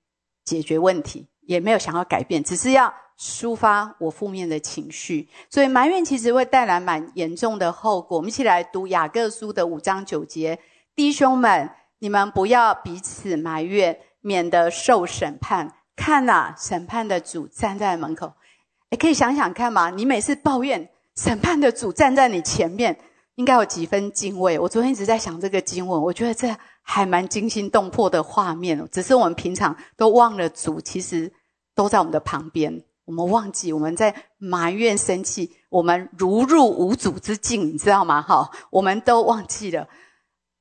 [0.44, 5.28] 解决问题，也没有想要改变，只是要抒发我负面的情绪。
[5.50, 8.18] 所以埋怨其实会带来蛮严重的后果。
[8.18, 10.58] 我们一起来读雅各书的五章九节：
[10.96, 11.70] 弟兄们，
[12.00, 15.76] 你们不要彼此埋怨，免得受审判。
[15.96, 18.34] 看呐，审判的主站在门口。
[18.90, 22.98] 你可以想想看嘛，你每次抱怨，审判的主站在你前面。
[23.36, 24.60] 应该有几分敬畏。
[24.60, 28.86] 我昨天一直在想这个经文，我觉得这还蛮惊心动魄的画面。
[28.92, 31.32] 只是我们平常都忘了主，其实
[31.74, 32.84] 都在我们的旁边。
[33.10, 38.22] 我们忘记我们在埋怨、生气，我们如入无主之境，你知道吗？
[38.22, 39.88] 哈，我们都忘记了。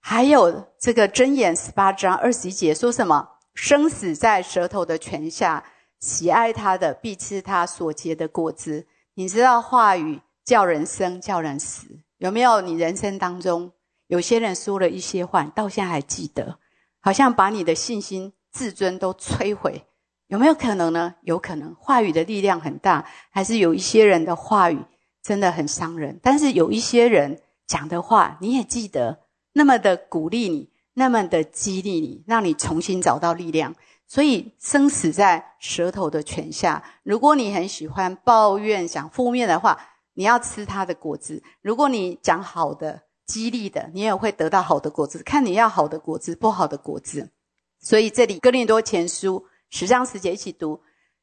[0.00, 3.28] 还有这个箴言十八章二十一节说什么？
[3.52, 5.62] 生死在舌头的泉下，
[6.00, 8.86] 喜爱他的必吃他所结的果子。
[9.12, 12.00] 你知道话语叫人生，叫人死。
[12.16, 13.70] 有没有你人生当中
[14.06, 16.58] 有些人说了一些话，到现在还记得，
[17.00, 19.84] 好像把你的信心、自尊都摧毁？
[20.28, 21.16] 有没有可能呢？
[21.22, 24.82] 有可能，话语的力量很大，还是有一些人的话语
[25.22, 26.20] 真的很伤人。
[26.22, 29.18] 但是有一些人讲的话，你也记得，
[29.52, 33.74] 那么的鼓励你，那么的激励你，让你重新找到力量。
[34.06, 36.84] 所以生死在舌头的泉下。
[37.02, 39.78] 如果你很喜欢抱怨、讲负面的话。
[40.14, 41.44] 你要吃它的果子。
[41.62, 45.22] 如果你讲好的、激励的，你也会得到好的果子。
[45.22, 47.30] 看你要好的果子，不好的果子。
[47.78, 50.82] 所以这里《哥林多前书》十章十节一起读：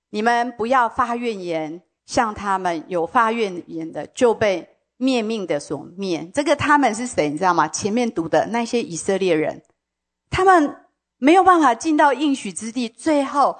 [0.09, 6.29] 你们不要发怨言，像他们有发怨言的，就被灭命的所灭。
[6.33, 7.29] 这个他们是谁？
[7.29, 7.67] 你知道吗？
[7.67, 9.63] 前面读的那些以色列人，
[10.29, 10.77] 他们
[11.17, 13.57] 没有办法进到应许之地，最后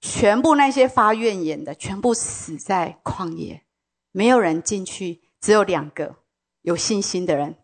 [0.00, 3.62] 全部那些发怨言的，全部死在旷野。
[4.10, 6.16] 没有人进去，只有两个
[6.62, 7.56] 有信心的人，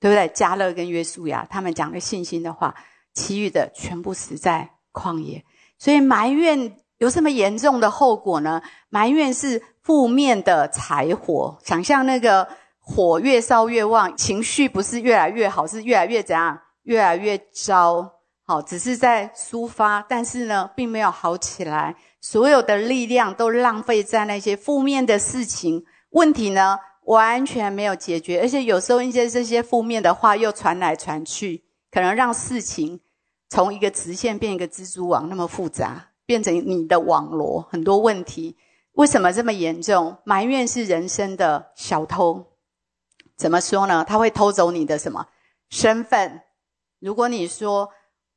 [0.00, 0.28] 对不对？
[0.28, 2.74] 加勒跟约书亚，他们讲了信心的话，
[3.12, 5.44] 其余的全部死在旷野。
[5.82, 8.62] 所以埋怨有什么严重的后果呢？
[8.88, 12.46] 埋怨是负面的柴火，想象那个
[12.78, 16.56] 火越烧越旺，情绪不是越来越好，是越来越怎样？
[16.84, 18.12] 越来越糟。
[18.46, 21.96] 好，只是在抒发，但是呢，并没有好起来。
[22.20, 25.84] 所有的力量都浪费在那些负面的事情。
[26.10, 33.00] 问题呢，完全没有解决，而且有时候一些这些负面的话又传来传去，可能让事情
[33.52, 38.56] 从一个直线变一个蜘蛛网那么复杂，变成你的网罗很多问题。
[38.92, 40.16] 为什么这么严重？
[40.24, 42.46] 埋怨是人生的小偷。
[43.36, 44.06] 怎么说呢？
[44.08, 45.26] 他会偷走你的什么
[45.68, 46.40] 身份？
[46.98, 47.90] 如果你说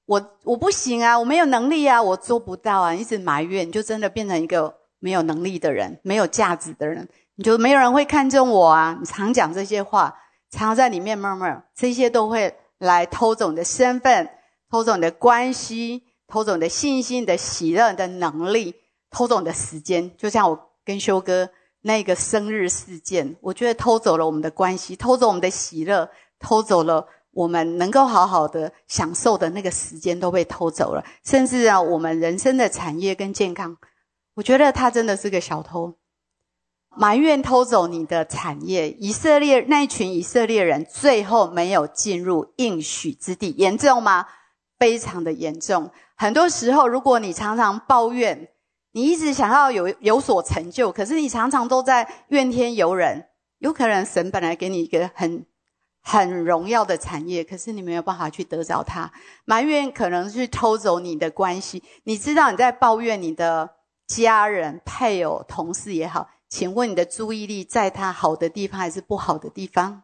[0.05, 7.07] 我我不行啊，我没有能力啊，我做不到啊，一直埋怨，你就真的变成一个没有能力的人，没有价值的人。
[7.35, 8.97] 你就没有人会看中我啊！
[8.99, 10.13] 你常讲这些话，
[10.49, 14.29] 常在里面默默，这些都会来偷走你的身份，
[14.75, 18.75] 偷走你的关系，偷走你的信心、你的喜乐、你的能力。
[19.09, 21.49] 偷走你的时间，就像我跟修哥
[21.83, 33.77] 那个生日事件，我觉得偷走了我们的关系，偷走我们的喜乐，偷走了我们能够好好的享受的那个时间都被偷走了，甚至啊，我们人生的产业跟健康，
[34.33, 35.93] 我觉得他真的是个小偷，
[36.89, 38.91] 埋怨偷走你的产业。
[38.91, 44.27] 以色列那群以色列人最后没有进入应许之地，严重吗？
[44.79, 45.91] 非常的严重。
[46.15, 48.49] 很多时候，如果你常常抱怨。
[48.97, 53.27] 你一直想要有有所成就，可是你常常都在怨天尤人。
[53.57, 55.45] 有可能神本来给你一个很
[56.01, 59.11] 很荣耀的产业，可是你没有办法去得着它。
[59.43, 61.83] 埋怨可能去偷走你的关系。
[62.05, 63.69] 你知道你在抱怨你的
[64.07, 70.03] 家人、配偶、同事也好，请问你的注意力在他好的地方还是不好的地方？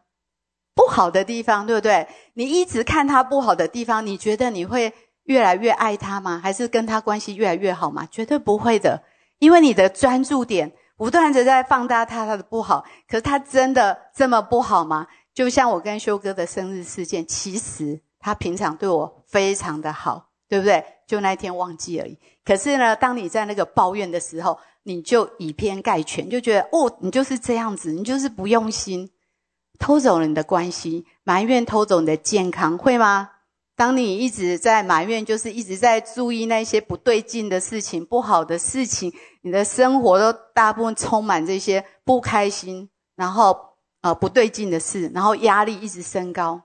[0.74, 2.06] 不好的地方，对不对？
[2.34, 4.92] 你一直看他不好的地方，你觉得你会？
[5.26, 6.40] 越来越爱他吗？
[6.42, 8.04] 还是跟他关系越来越好吗？
[8.10, 9.00] 绝对不会的，
[9.38, 12.84] 因为你的专注点不断的在放大他他的不好。
[13.08, 15.06] 可是他真的这么不好吗？
[15.32, 20.84] 就像我跟修哥的生日事件，其实他平常对我非常的好，对不对？
[21.06, 22.18] 就那一天忘记而已。
[22.44, 29.08] 可是呢，当你在那个抱怨的时候，你就以偏概全，就觉得哦，你就是这样子，你就是不用心，
[29.78, 33.30] 偷走了你的关系，埋怨偷走你的健康，会吗？
[33.74, 43.56] 当你一直在埋怨，就是一直在注意那些不对劲的事情、不好的事情，你的生活都大部分充满这些不开心，然后
[44.02, 46.62] 呃不对劲的事，然后压力一直升高，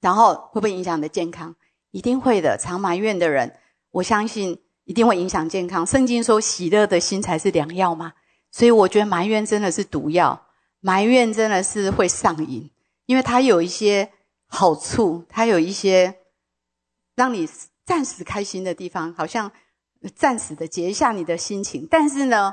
[0.00, 1.56] 然后会不会影响你的健康？
[1.90, 2.56] 一定会的。
[2.56, 3.56] 常埋怨的人，
[3.90, 5.84] 我相信一定会影响健康。
[5.84, 8.12] 圣经说，喜乐的心才是良药嘛。
[8.52, 10.46] 所以我觉得埋怨真的是毒药，
[10.80, 12.70] 埋怨真的是会上瘾，
[13.06, 14.12] 因为它有一些。
[14.52, 16.22] 好处，它有一些
[17.14, 17.48] 让你
[17.84, 19.52] 暂时开心的地方，好像
[20.16, 21.86] 暂时的解一下你的心情。
[21.88, 22.52] 但是呢，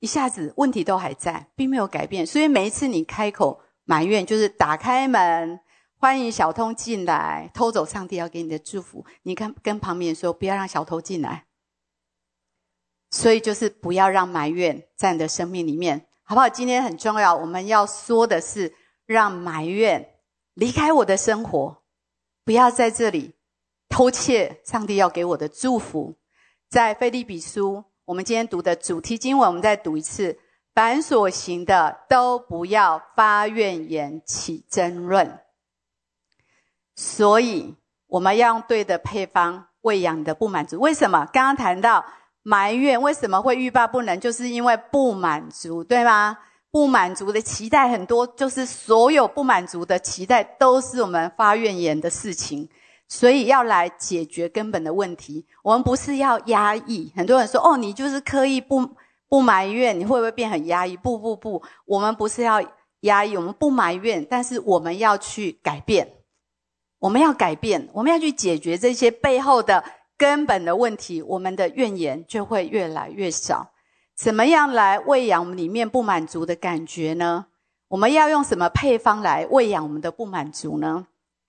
[0.00, 2.26] 一下子问题都还在，并没有改变。
[2.26, 5.58] 所以每一次你开口埋怨，就是打开门，
[5.94, 9.06] 欢迎小偷进来，偷走上帝要给你的祝福。
[9.22, 11.46] 你看，跟旁边说，不要让小偷进来。
[13.10, 16.48] 所以就是不要让埋怨在你的生命里面，好不好？
[16.48, 20.14] 今天很重要，我们要说的是，让埋怨。
[20.54, 21.82] 离开我的生活，
[22.42, 23.34] 不要在这里
[23.90, 26.14] 偷窃上帝要给我的祝福。
[26.70, 30.38] 在菲利比书，我们今天读的主题经文，我们再读一次：
[30.74, 35.38] 凡所行的，都不要发怨言、起争论。
[36.96, 37.76] 所以，
[38.06, 40.80] 我们要用对的配方喂养你的不满足。
[40.80, 41.26] 为什么？
[41.30, 42.02] 刚刚谈到
[42.42, 44.18] 埋怨，为什么会欲罢不能？
[44.18, 46.38] 就是因为不满足，对吗？
[46.70, 52.66] 不满足的期待很多，就是所有不满足的期待都是我们发怨言的事情，
[53.06, 55.46] 所以要来解决根本的问题。
[55.62, 58.88] 我们不是要压抑，很多人说哦，你就是刻意不
[59.28, 60.96] 不埋怨，你会不会变很压抑？
[60.96, 62.62] 不不不，我们不是要
[63.00, 66.10] 压抑，我们不埋怨，但是我们要去改变，
[67.00, 69.84] 我们要改变，我们要去解决这些背后的
[70.16, 73.72] 根本的问题，我们的怨言就会越来越少。
[74.14, 77.46] 怎么样来喂养我们里面不满足的感觉呢？
[77.88, 81.06] 我们要用什么配方来喂养我们的不满足呢？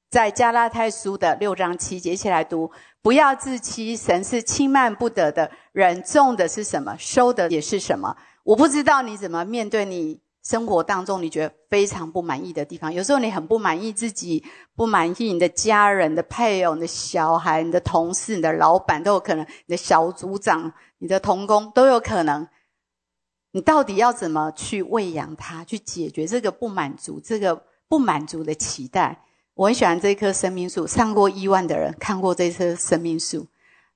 [0.10, 2.72] 在加拉太书的六章七节，一起来读：
[3.02, 5.50] 不要自欺，神是轻慢不得的。
[5.72, 8.16] 人种的是什么，收的也是什么。
[8.44, 12.94] 我不知道你怎么面对你生活当中你觉得非常不满意的地方。
[12.94, 14.44] 有时候你很不满意自己，
[14.76, 22.48] 不满意你的家人的配偶、你的小孩、你的同事、你的老板都有可能，你的小组长、你的同工都有可能。
[23.54, 29.24] 你到底要怎么去喂养它，去解决这个不满足、这个不满足的期待？
[29.54, 33.46] 我很喜欢这棵生命树，上过亿万的人看过这棵生命树。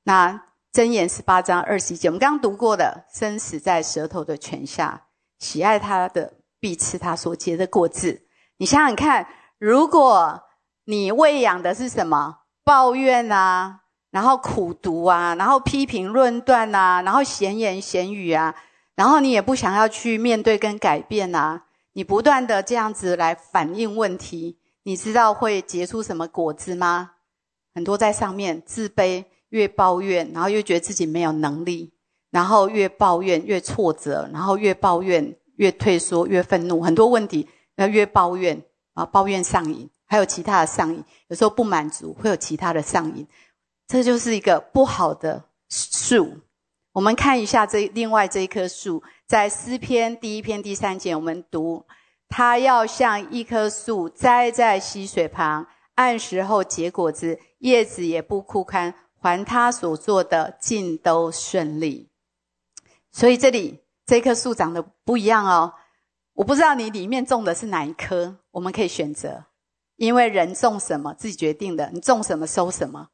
[0.03, 5.06] 那箴言十八章二十一节，我们刚刚读过的，生死在舌头的泉下，
[5.39, 8.23] 喜爱他的必吃他所结的果子。
[8.57, 9.27] 你想想看，
[9.59, 10.43] 如果
[10.85, 12.39] 你喂养的是什么？
[12.63, 13.81] 抱怨啊，
[14.11, 18.55] 然后苦读啊，然后批评论断啊，然后闲言闲语啊。
[18.95, 21.61] 然后你也不想要去面对跟改变呐，
[21.93, 27.11] 你不断的这样子来反映问题，你知道会结出什么果子吗？
[27.75, 31.93] 很多在上面自卑，越抱怨，然后又觉得自己没有能力，
[32.29, 38.61] 然后越抱怨越挫折，然后越抱怨越退缩越愤怒，很多问题要越抱怨
[38.93, 43.27] 啊，抱怨上瘾，还有其他的上瘾，有时候不满足会有其他的上瘾，
[43.87, 46.37] 这就是一个不好的树。
[46.93, 51.85] 我们看一下这另外这一棵树，在诗篇第一篇第三节，我们读：
[52.27, 62.09] 它要像一棵树栽在溪水旁，按时候结果子，叶子也不枯干，还它所做的尽都顺利。
[63.17, 65.73] 所以这里这棵树长得不一样哦，
[66.33, 69.43] 我不知道你里面种的是哪一棵，我们可以选择，
[69.95, 73.07] 因为人种什么自己决定的，你种什么收什么。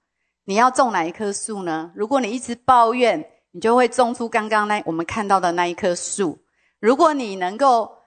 [0.43, 1.93] 你要种哪一棵树呢？
[1.95, 6.37] 如果你一直抱怨，你就会种出刚刚那我们看到的那一棵树。
[6.81, 7.99] 如果你能够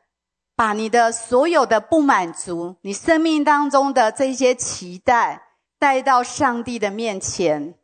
[0.54, 5.44] 把你的所有的不满足，你生命当中的这些期待
[5.78, 7.74] 带到上帝的面前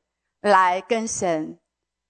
[0.43, 1.59] 来跟神。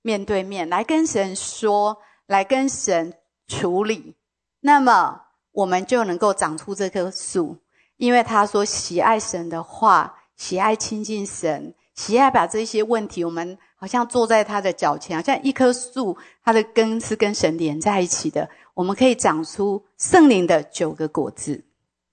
[0.03, 3.15] 面对面来跟神说，来跟神
[3.47, 4.17] 处理，
[4.61, 5.23] 那么
[5.53, 7.59] 我们就能够长出这棵树。
[7.97, 18.49] 因为他说喜爱神的话，喜爱亲近神，喜爱把这些问题，我们好像坐在他的脚前，好像一棵树，它的根是跟神连在一起的。
[18.75, 21.65] 我们可以长出圣灵的九个果子，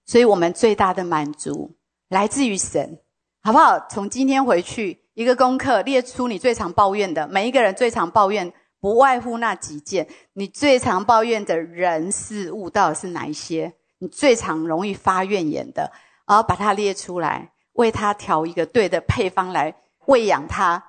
[0.06, 1.76] 所以我们最大的满足
[2.10, 3.00] 来自于神，
[3.42, 3.88] 好不好？
[3.90, 5.06] 从今天回去。
[5.20, 7.28] 一个功课，列出你最常抱怨的。
[7.28, 10.08] 每一个人最常抱怨，不外乎那几件。
[10.32, 13.74] 你最常抱怨的人事物，到底是哪一些？
[13.98, 15.92] 你最常容易发怨言的，
[16.26, 19.76] 然后把它列出来，为它调一个对的配方来
[20.06, 20.82] 喂养它。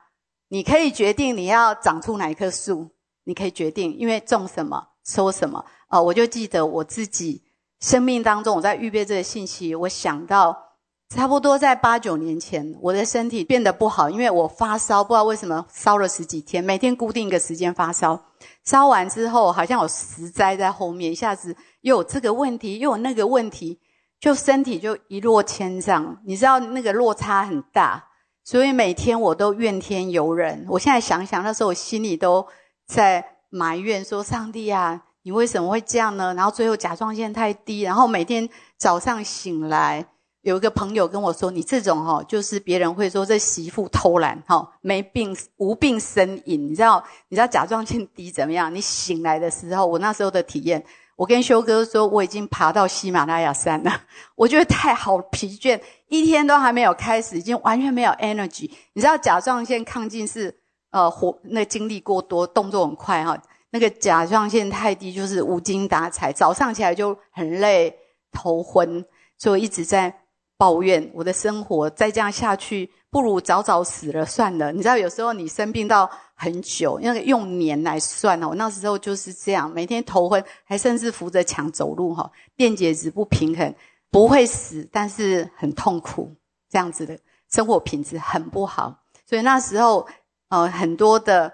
[0.46, 2.88] 你可以决定你要长出哪一棵树，
[3.24, 5.64] 你可以决定，因为种什么收什么。
[5.88, 7.42] 哦，我就记得我自己
[7.80, 10.69] 生命当中，我在预备这个信息，我想到。
[11.10, 18.26] 差不多在八九年前，我的身体变得不好，因为我发烧，不知道为什么烧了十几天，每天固定一个时间发烧。
[18.64, 23.80] 烧完之后，好像有石灾在后面，一下子又有这个问题，又有那个问题，
[24.20, 26.16] 就身体就一落千丈。
[26.24, 28.04] 你知道那个落差很大，
[28.44, 30.64] 所以每天我都怨天尤人。
[30.68, 32.46] 我现在想想，那时候我心里都
[32.86, 40.06] 在埋怨说：“上帝啊，你为什么会这样呢？”然后最后甲状腺太低，然后每天早上醒来。
[40.42, 46.70] 有一个朋友跟我说：“你这种哈，就是别人会说这媳妇偷懒哈，没病无病呻吟。
[46.70, 47.04] 你知道？
[47.28, 48.74] 你知道甲状腺低怎么样？
[48.74, 50.82] 你醒来的时候，我那时候的体验，
[51.16, 53.92] 我跟修哥说，我已经爬到喜马拉雅山了。
[54.34, 58.70] 我觉得太好疲倦，一天都还没有开始，已经完全没有 energy。
[58.94, 60.58] 你知道甲状腺亢进是
[60.90, 63.36] 呃活那精力过多，动作很快哈。
[63.72, 67.94] 那个甲状腺太低就是无精打采，早上起来就很累，
[68.32, 69.04] 头昏，
[69.36, 70.16] 所以一直在。”
[70.60, 74.70] 抱怨我的生活，再这样下去，不如早早死了算了。
[74.70, 78.48] 你知道，有时候你生病到很久，那个用年来算哦。
[78.50, 83.74] 我那时候就是这样，每天头昏，还甚至扶着墙走路哈，电解质不平衡，
[84.10, 86.30] 不会死，但是很痛苦，
[86.68, 87.18] 这样子的
[87.50, 88.94] 生活品质很不好。
[89.26, 90.06] 所以那时候，
[90.50, 91.50] 呃，很多的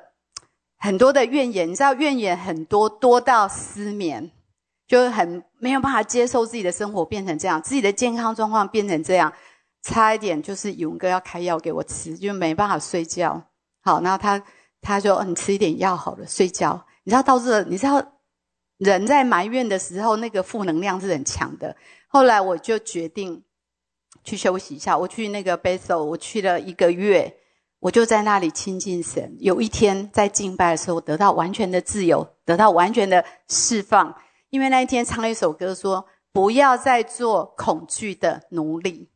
[0.78, 4.32] 很多的怨言，你知道，怨言很多，多到失眠。
[4.86, 9.32] 就很没有办法接受自己的生活变成这样，自己的健康状况变成这样，
[9.82, 13.42] 差一点就是勇哥要开药给我吃，就没办法睡觉。
[13.80, 14.42] 好，然后他
[14.80, 18.04] 他说：“你吃一点药好了，睡觉。”你知道到这，你知道
[18.78, 21.76] 人在埋怨的时候，那个负能量是很强的。
[22.08, 23.42] 后来我就决定
[24.24, 27.36] 去休息一下，我去那个 Basel，我去了一个月，
[27.80, 29.36] 我就在那里亲近神。
[29.40, 34.16] 有一天在敬拜的时候，得到完全的自由，得到完全的释放。
[34.50, 39.10] 因为那一天唱了一首歌，说不要再做恐惧的奴隶。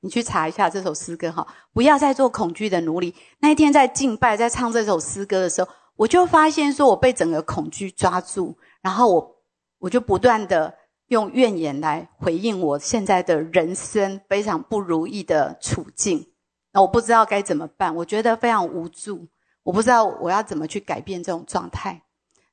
[0.00, 3.14] 你去查一下这首诗歌哈，不要再做恐惧的奴隶。
[3.40, 9.36] 那一天在敬拜，在唱这首诗歌的时候，我就发现说我被整个恐惧抓住，然后我
[9.78, 10.72] 我就不断的
[11.08, 16.28] 用怨言来回应我现在的人生非常不如意的处境。
[16.72, 19.26] 那我不知道该怎么办，我觉得非常无助，
[19.64, 22.02] 我不知道我要怎么去改变这种状态。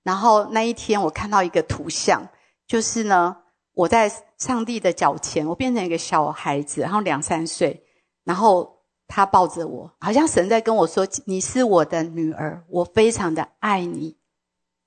[0.04, 2.28] 然后那一天，我看到一个图像，
[2.68, 3.38] 就是呢，
[3.74, 7.86] 我在上帝的脚前，我变成一个小孩子，然后两三岁，
[8.26, 14.18] 然后他抱着我，好像神在跟我说：“你是我的女儿，我非常的爱你。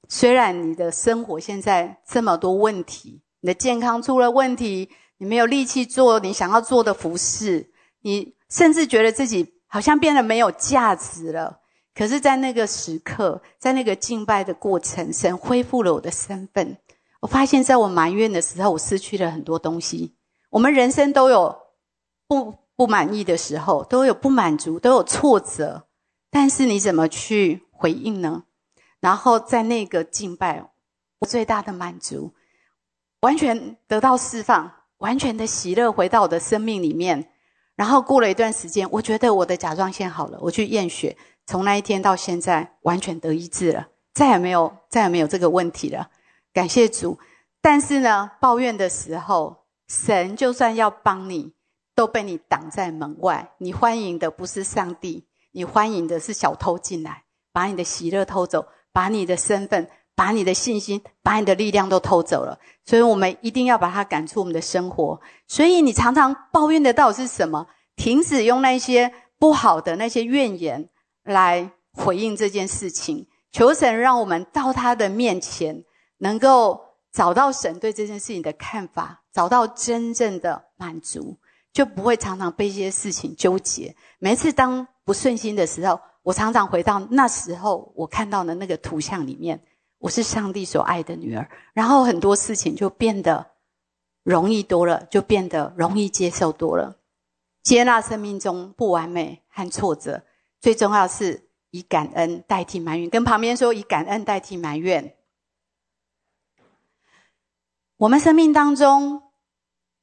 [0.08, 7.70] 虽然你的生活现在这么多问题，你的健康出了问题，你没有力气做你想要做的服饰，
[8.02, 11.60] 你甚至觉得自己好像变得没有价值了。”
[11.96, 16.76] 可是，在那个时刻，在那个敬拜的过程，神恢复了我的身份。
[17.20, 20.14] 我发现，在我埋怨的时候，我失去了很多东西。
[20.50, 21.56] 我们人生都有
[22.28, 25.86] 不不满意的时候，都有不满足，都有挫折。
[26.30, 28.44] 但是，你怎么去回应呢？
[29.00, 30.70] 然后在那个敬拜，
[31.20, 32.34] 我最大的满足，
[33.20, 37.30] 完全得到释放，完全的喜乐回到我的生命里面。
[37.74, 41.16] 然后过了一段时间，我觉得我的甲状腺好了，我去验血，
[41.46, 46.10] 从那一天到现在完全得医治了，再也没有再也没有这个问题了，
[46.52, 47.18] 感谢主。
[47.62, 51.54] 但是呢，抱怨的时候，神就算要帮你，
[51.94, 53.52] 都被你挡在门外。
[53.58, 59.88] 你欢迎的不是上帝，你欢迎的是小偷进来，把你的喜乐偷走，把你的身份。
[60.18, 65.20] 把你的信心、把你的力量都偷走了，所以我们一定要把它赶出我们的生活。
[65.46, 67.66] 所以你常常抱怨的到底是什么？
[67.96, 70.88] 停止用那些不好的那些怨言
[71.26, 73.26] 来回应这件事情。
[73.52, 75.84] 求神让我们到他的面前，
[76.18, 76.80] 能够
[77.12, 81.36] 找到神对这件事情的看法，找到真正的满足，
[81.72, 83.94] 就不会常常被一些事情纠结。
[84.18, 89.60] 每次当不顺心的时候，我常常回到那时候我看到的那个图像里面。
[89.98, 93.46] 我是上帝所爱的女儿，然后很多事情就变得
[94.22, 96.98] 容易多了，就变得容易接受多了。
[97.62, 100.22] 接纳生命中不完美和挫折，
[100.66, 103.08] 最重要是以感恩代替埋怨。
[103.08, 105.14] 跟旁边说，以感恩代替埋怨。
[107.98, 109.22] 我们生命当中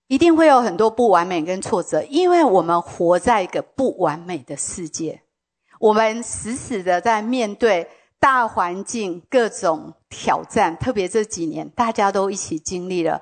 [0.08, 5.24] 一定会有很多不完美跟挫折，因为我们活在一个不完美的世界，
[5.82, 7.90] 我们死死的在面对。
[8.22, 13.22] 大环境各种挑战，特别这几年，大家都一起经历了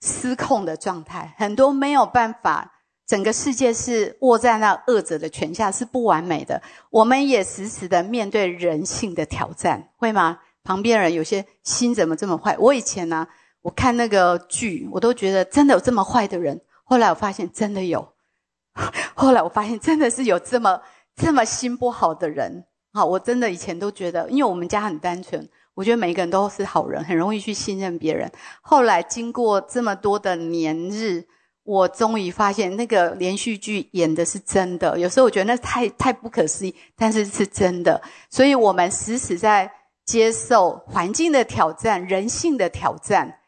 [0.00, 2.79] 失控的状态，很多没有办法，
[3.10, 6.62] 整个世界是握在那恶者的权下，是不完美的。
[6.90, 10.38] 我们也时时的面对人性的挑战，会吗？
[10.62, 12.56] 旁边人有些心怎么这么坏？
[12.56, 13.26] 我以前呢，
[13.62, 16.60] 我看那个剧，我都觉得真的有这么坏的人。
[16.84, 18.12] 后来我发现真的有，
[19.16, 20.80] 后来我发现真的是有这么
[21.16, 22.64] 这么心不好的人。
[22.92, 28.30] 好，我真的以前都觉得，因为我们家很单纯，我觉得每一个人都是好人，很容易去信任别人。
[28.62, 31.24] 后来经过这么多的年日，
[31.70, 34.98] 我终于发现那个连续剧演的是真的。
[34.98, 38.02] 有时候我觉得那太太不可思议，但是是真的。
[38.28, 39.70] 所以我们时时在
[40.04, 43.38] 接受环境的挑战、人性的挑战，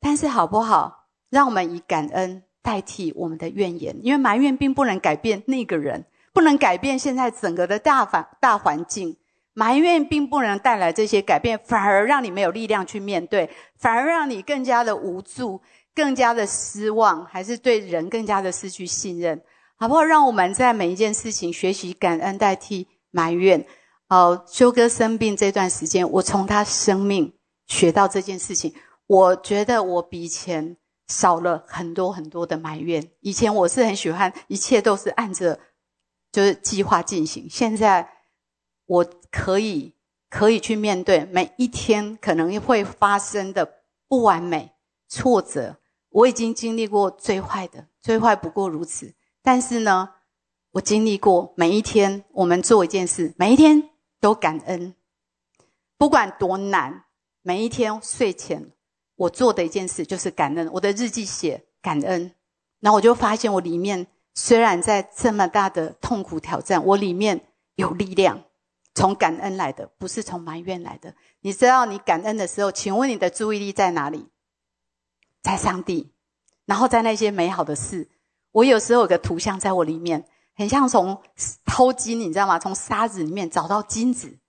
[0.00, 1.08] 但是好不好？
[1.28, 6.06] 让我们以感恩代替我们的怨言，因为埋怨并不能改变那个人。
[6.32, 9.16] 不能改变现在整个的大环大环境，
[9.52, 15.62] 埋怨并不能带来这些改变，反而让你没有力量去面对，反而让你更加的无助，
[15.96, 19.42] 更加的失望，还是对人更加的失去信任，
[19.76, 20.04] 好不好？
[20.04, 23.66] 让我们在每一件事情学习感恩代替埋怨。
[24.08, 27.32] 哦，修哥生病这段时间，我从他生命
[27.66, 28.72] 学到这件事情，
[29.08, 30.76] 我觉得我比以前
[31.08, 33.10] 少了很多很多的埋怨。
[33.20, 35.58] 以前我是很喜欢，一切都是按着。
[36.32, 37.48] 就是计划进行。
[37.48, 38.06] 现在
[38.84, 39.94] 我可以
[40.28, 44.72] 可以去面对每一天可能会发生的不完美、
[45.08, 45.76] 挫折。
[46.16, 49.14] 我已经经历过最坏的，最坏不过如此。
[49.42, 50.14] 但是呢，
[50.70, 54.94] 我经历过每一天，我们做一件事，每一天都感恩，
[55.98, 57.04] 不管多难，
[57.42, 58.72] 每一天睡前
[59.16, 60.70] 我做的一件事就是感恩。
[60.72, 62.32] 我的日记写感恩，
[62.80, 64.06] 然后我就发现我里面。
[64.38, 67.40] 虽然在这么大的痛苦挑战，我里面
[67.76, 68.44] 有力量，
[68.94, 71.14] 从感恩来的，不是从埋怨来的。
[71.40, 74.28] 你知道，你感恩的时候，请问你的注意力在哪里？
[75.46, 76.12] 在上帝，
[76.64, 78.08] 然后在那些美好的事。
[78.50, 81.22] 我有时候有个图像在我里面，很像从
[81.64, 82.58] 偷金，你知道吗？
[82.58, 84.40] 从沙子里面找到金子，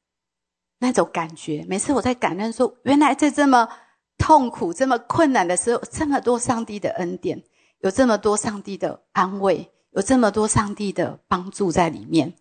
[0.79, 1.63] 那种感觉。
[1.69, 3.69] 每次我在感恩说，原来在这么
[4.17, 7.43] 痛苦、这么困难的时候，这么多上帝的恩典，
[7.81, 9.71] 有这么多上帝的安慰。
[9.91, 12.35] 有这么多上帝的帮助在里面，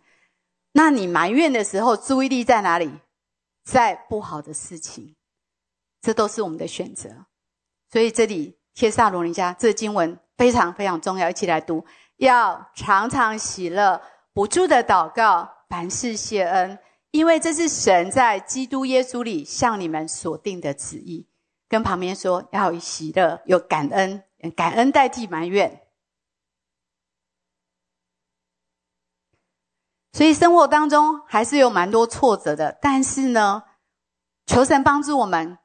[0.73, 2.91] 那你埋怨的时候，注意力在哪里？
[3.65, 5.17] 在不好的事情，
[6.03, 7.25] 这都是我们的选择。
[7.97, 11.83] 所以这里帖萨罗尼迦这经文非常非常重要，一起来读：
[12.17, 14.03] 要常常喜乐，
[14.35, 16.79] 不住的祷告，凡事谢恩，
[17.11, 21.27] 因为这是神在基督耶稣里向你们所定的旨意。
[21.71, 24.23] 跟旁边说，要喜乐，有感恩，
[24.55, 25.81] 感恩代替埋怨。
[30.13, 33.63] 所以生活当中还是有蛮多挫折的，但是呢，
[34.45, 35.57] 求神帮助我们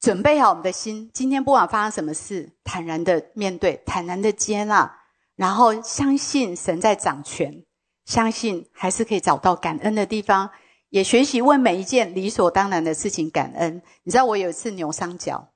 [0.00, 1.10] 准备好我们的心。
[1.12, 4.98] 今天不管发生什么事，坦然的面对，坦然的接纳，
[5.34, 7.64] 然后相信神在掌权，
[8.04, 10.50] 相信还是可以找到感恩的地方，
[10.90, 13.82] 也学习为每一件理所当然的事情感恩。
[14.04, 15.48] 你知道我有一次扭伤脚，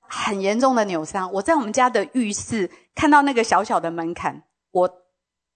[0.00, 5.04] 很严重的扭伤，我在我们家的浴室看到那个小小的门槛，我。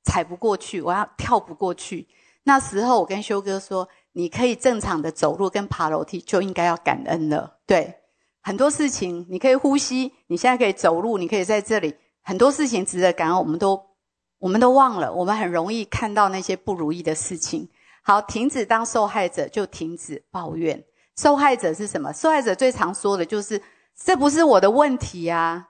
[0.04, 2.08] 踩不过去，我要跳不过去。
[2.44, 7.58] 那时候我跟修哥说：“你可以正常的走路跟爬楼梯，就应该要感恩了。
[7.66, 7.94] 对，
[8.42, 13.80] 很多事情你可以呼吸，你现在可以走路，你可以在这里，很多事情值得感恩，我们都
[14.38, 17.68] 我们都忘了，我们很容易看到那些不如意的事情。
[18.02, 20.84] 好，停止当受害者，就停止抱怨。
[21.16, 22.12] 受害者是什么？
[22.12, 23.60] 受害者最常说的就是
[23.94, 25.68] 这不是我的问题呀，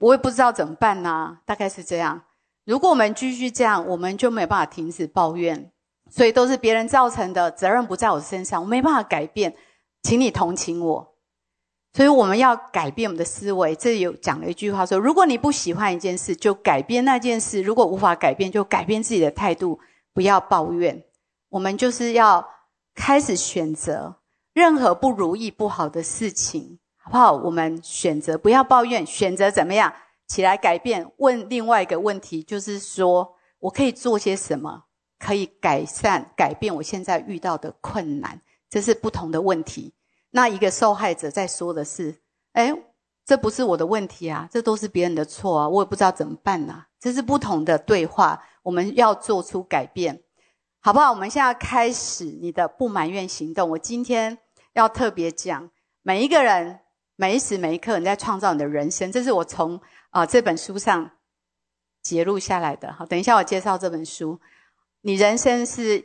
[0.00, 2.22] 我也不知道怎么办呐，大概是这样。
[2.64, 5.70] 如果我们继续这样，我们就没有办法停止抱怨，
[6.10, 9.54] 所以都是别人造成的，责任不在我身上，我没办法改变，
[10.02, 11.11] 请你同情我。
[11.94, 13.74] 所以我们要改变我们的思维。
[13.76, 19.78] 这里有讲了一句话说：如果你不喜欢一件事，就改变那件事；如果无法改变，就改变自己的态度，
[20.14, 21.04] 不要抱怨。
[21.50, 22.48] 我们就是要
[22.94, 24.16] 开始选择。
[24.54, 27.32] 任何不如意、不好的事情，好不好？
[27.32, 29.92] 我们选择不要抱怨，选择怎么样
[30.26, 31.10] 起来改变？
[31.16, 34.84] 问另外一个问题，就是说我可以做些什么，
[35.18, 38.40] 可以改善、改变我现在遇到的困难？
[38.68, 39.94] 这是不同的问题。
[40.32, 42.20] 那一个受害者在说的是
[42.52, 42.74] ：“哎，
[43.24, 50.22] 这不是我的问题啊，这都是别人的错啊，我也不知道怎么办呐。”这是不同的对话，我们要做出改变。
[50.80, 51.10] 好不好？
[51.10, 53.70] 我们现在开始你的不埋怨行动。
[53.70, 54.38] 我今天
[54.72, 55.70] 要特别讲，
[56.02, 56.80] 每一个人
[57.14, 59.80] 每一时每一刻你在创造你的人生，这是我从
[60.10, 61.10] 啊这本书上
[62.02, 62.92] 揭录下来的。
[62.92, 64.40] 好，等一下我介绍这本书。
[65.02, 66.04] 你人生是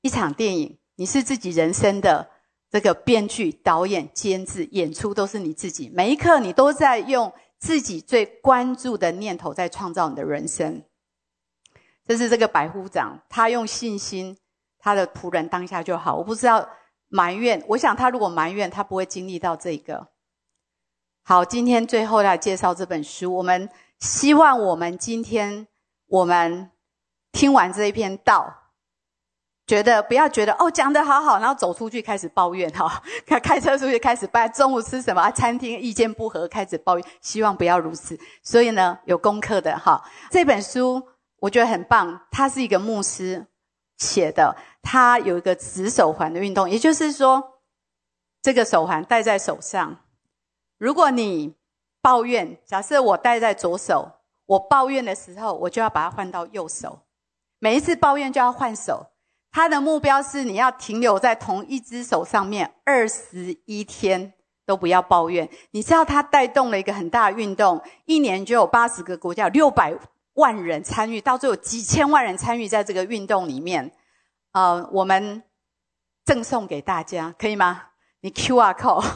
[0.00, 2.30] 一场电影，你是自己人生的
[2.74, 5.88] 这个编剧、导演、监制、演出都是你自己。
[5.94, 10.82] 每一刻你都在用自己最关注的念头在创造你的人生。
[12.04, 14.36] 这是这个百夫长，他用信心，
[14.80, 16.16] 他的仆人当下就好。
[16.16, 16.68] 我不知道
[17.06, 20.08] 埋怨，我想他如果埋怨，他不会经历到这个。
[21.22, 23.32] 好，今天最后来介绍这本书。
[23.36, 23.70] 我们
[24.00, 25.68] 希望我们今天
[26.08, 26.72] 我们
[27.30, 28.63] 听完这一篇道，
[29.66, 38.18] 觉得不要觉得哦讲的好好，然后走出去开始抱怨哈，开 开车出去开始拜中午吃什么餐厅意见不合开始抱怨，希望不要如此。
[38.42, 41.08] 所以呢，有功课的哈，这本书。
[41.40, 43.46] 我觉得很棒，他是一个牧师
[43.98, 47.60] 写的，他有一个指手环的运动，也就是说，
[48.40, 49.98] 这个手环戴在手上，
[50.78, 51.54] 如果你
[52.00, 54.12] 抱怨，假设我戴在左手，
[54.46, 57.00] 我抱怨的时候，我就要把它换到右手，
[57.58, 59.08] 每一次抱怨就要换手。
[59.54, 64.34] 他的目标是你要停留在同一只手上面二十一天
[64.66, 65.48] 都不要抱怨。
[65.70, 69.96] 你知道他带动了一个很大的运动，一年就有八十个国家六百。
[70.34, 73.92] 万人参与，到最后几千万人参与在这个运动里面，
[74.50, 75.44] 呃，我们
[76.24, 77.82] 赠送给大家，可以吗？
[78.20, 79.06] 你 Q R code，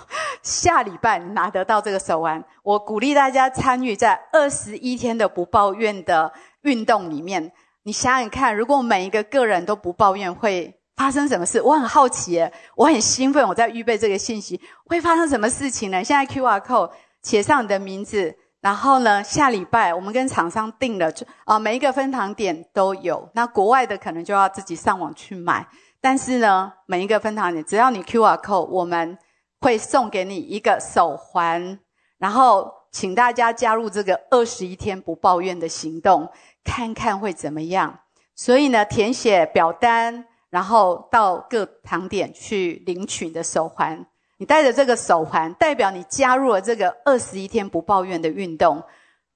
[0.45, 2.45] 下礼拜拿得到这个手环。
[2.63, 7.53] 我鼓励大家参与在二十一天的不抱怨的运动里面。
[7.89, 11.59] 你想想看，如果每一个个人都不抱怨，会发生什么事？
[11.63, 12.39] 我很好奇，
[12.77, 16.05] 我很兴奋，我在预备这个信息，会发生什么事情呢？
[16.05, 16.91] 现在 Q R code
[17.23, 18.37] 写上你的名字。
[18.61, 23.27] 然后呢，下礼拜我们跟厂商定了，就啊，每一个分堂点都有。
[23.33, 25.67] 那国外的可能就要自己上网去买。
[25.99, 29.17] 但是呢，每一个分堂点，只要你 Q R code，我们
[29.63, 31.79] 会送给你一个手环。
[32.19, 36.29] 然后，请大家加入这个二十一天不抱怨的行动，
[36.69, 38.01] 看看会怎么样。
[38.37, 44.07] 所以呢，填写表单，然后到各堂点去领取你的手环。
[44.37, 48.83] 你带着这个手环，代表你加入了这个二十一天不抱怨的运动。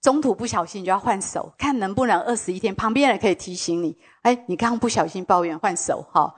[0.00, 2.74] 中途不小心就要换手，看能不能二十一天。
[2.74, 6.34] 旁边人可以提醒你：哎，你刚刚不小心抱怨，换手哈。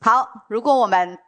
[0.00, 1.18] 好，如果我们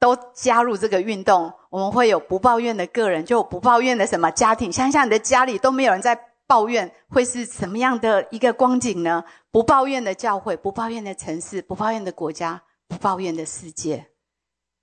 [0.00, 4.72] 都加入这个运动，我们会有不抱怨的个人，就不抱怨的什么家庭。
[4.72, 9.24] 想想你的家里都没有人在抱怨，会是什么样的一个光景呢？
[9.50, 14.08] 不抱怨的教会，不抱怨的城市，不抱怨的国家，不抱怨的世界。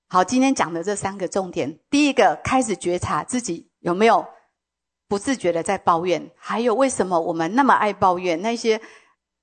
[0.09, 4.25] 好，今天讲的这三个重点，第一个开始觉察自己有没有
[5.07, 8.81] 不自觉的在抱怨，还有为什么我们那么爱抱怨，那些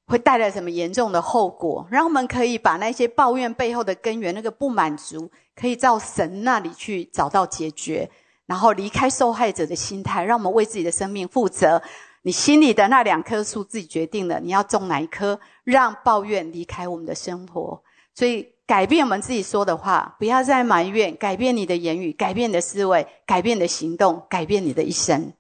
[0.07, 8.11] 会带来什么严重的后果，让我们可以把那些抱怨背后的根源，那个不满足，可以到神那里去找到解决，
[8.47, 11.83] 然后离开受害者的心态，让我们为自己的生命负责。
[12.23, 17.83] 你心里的那两棵树自己决定了，你要种哪一棵，让抱怨离开我们的生活。
[18.15, 18.53] 所以。
[18.71, 21.17] 改变我们自己说的话，不要再埋怨。
[21.17, 25.33] 改变你的言语，改变你的思维，改变你的行动，改变你的一生。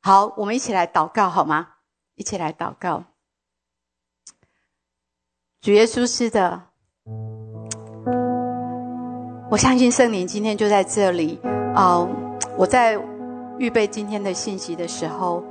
[0.00, 1.66] 好，我们一起来祷告好吗？
[2.14, 3.06] 一起来祷告。
[5.60, 6.62] 主耶稣是的，
[9.50, 11.40] 我相信圣灵今天就在这里。
[11.74, 12.08] 哦，
[12.56, 12.96] 我在
[13.58, 15.42] 预备今天的信息的时候，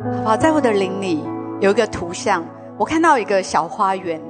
[0.00, 1.24] 好不好，在我的灵里
[1.60, 2.44] 有一个图像，
[2.76, 4.20] 我看到一个小花园。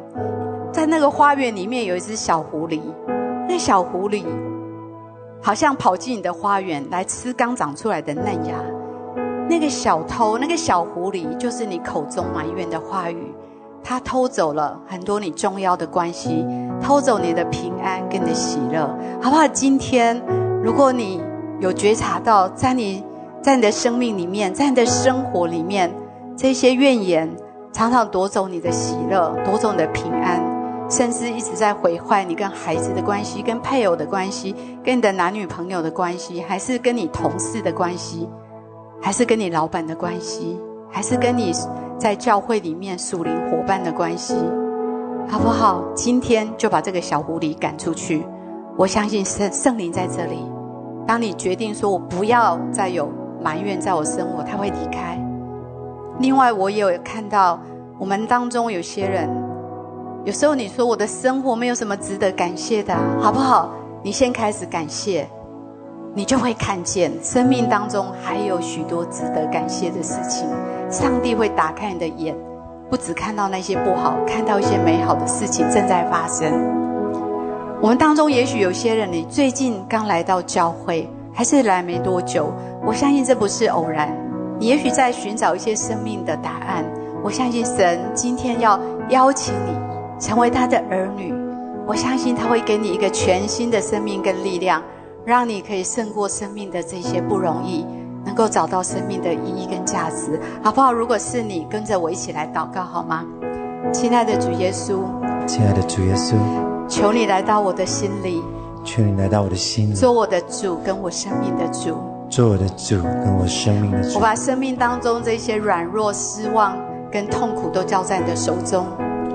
[0.72, 2.80] 在那个花园里面有一只小狐狸，
[3.48, 4.24] 那小狐狸
[5.42, 8.54] 好像跑进你的花园来吃刚长出来的嫩芽。
[9.48, 13.34] 那个小偷，那个小狐狸，就是你口中埋怨的话语，
[13.82, 16.46] 它偷走了很多你重要的关系，
[16.80, 18.86] 偷走你的平安跟你的喜乐，
[19.20, 19.46] 好不好？
[19.48, 20.22] 今天，
[20.62, 21.22] 如果你
[21.60, 23.02] 有觉察到，在你，
[23.48, 25.90] 在你的生命里面，在你的生活里面，
[26.36, 27.26] 这些怨言。
[27.72, 30.38] 常常夺走你的喜乐，夺走你的平安，
[30.90, 34.54] 甚至一直在毁坏你跟孩子的关系、跟配偶的关系、
[34.84, 38.28] 跟你的男女朋友的关系，还是跟你同事的关系，
[39.00, 40.58] 还是跟你老板的关系，
[40.90, 41.50] 还是跟你
[41.98, 44.34] 在教会里面属灵伙伴的关系，
[45.26, 45.82] 好不好？
[45.94, 48.26] 今天就把这个小狐狸赶出去。
[48.76, 50.36] 我相信圣圣灵在这里。
[51.06, 53.10] 当你决定说我不要再有
[53.42, 55.18] 埋怨在我生活，他会离开。
[56.18, 57.58] 另外，我也有看到。
[58.00, 59.28] 我们当中有些人，
[60.24, 63.72] 有时候你说我的生活没有什么值得感谢的，好不好？
[64.04, 65.26] 你先开始感谢，
[66.14, 70.48] 你就会看见生命当中还有许多值得感谢的事情。
[70.88, 72.36] 上帝会打开你的眼，
[72.88, 76.52] 不只看到那些不好，看到一些美好的事情正在发生。
[77.80, 82.52] 我们当中也许有些人，你最近刚来到教会，还是来没多久，
[82.88, 84.10] 我相信这不是偶然。
[84.58, 86.82] 你也许在寻找一些生命的答案。
[87.22, 89.76] 我相信神今天要邀请你
[90.18, 91.34] 成为他的儿女，
[91.86, 94.82] 我相信他会给你一个全新的生命跟力量，
[95.26, 97.84] 让你可以胜过生命的这些不容易，
[98.24, 100.90] 能够找到生命的意义跟价值，好不好？
[100.90, 103.22] 如果是你，跟着我一起来祷告好吗？
[103.92, 105.02] 亲爱的主耶稣，
[105.46, 106.36] 亲爱的主耶稣，
[106.88, 108.42] 求你来到我的心里，
[108.82, 111.98] 求你来到我的心里，做我的主跟我生命的主，
[112.28, 114.16] 做我的主跟我生命的主。
[114.16, 116.76] 我把生命当中这些软弱、失望。
[117.10, 118.84] 跟痛苦都交在你的手中，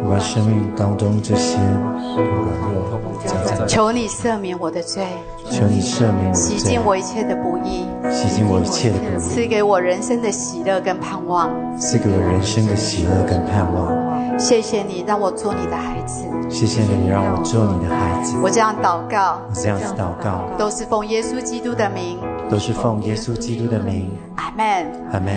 [0.04, 2.24] 我把生命当中这些软
[2.70, 3.66] 弱交在。
[3.66, 5.08] 求你赦免我的罪，
[5.50, 11.50] 求你赦免我，洗净我一切的不义，洗净我一切的不义，赐给我人生的喜乐跟盼望，
[11.80, 14.38] 赐给我人生的喜乐跟盼望。
[14.38, 18.36] 谢谢你让我做你的孩子，谢谢你让我做你的孩子。
[18.44, 22.20] 我这样祷告，我这样子祷告，都是奉耶稣基督的名，
[22.54, 24.12] 都是奉耶稣基督的名。
[24.36, 25.36] 阿门，阿门。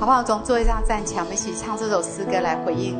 [0.00, 0.24] 好不好？
[0.24, 2.96] 从座位上站起来，我们一起唱这首诗歌来回应。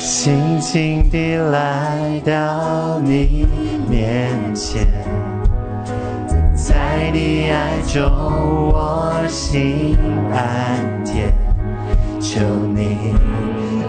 [0.00, 3.46] 轻轻地来到你
[3.90, 4.86] 面前，
[6.56, 8.02] 在你爱中
[8.72, 9.98] 我心
[10.32, 11.30] 安恬，
[12.18, 12.40] 求
[12.74, 13.14] 你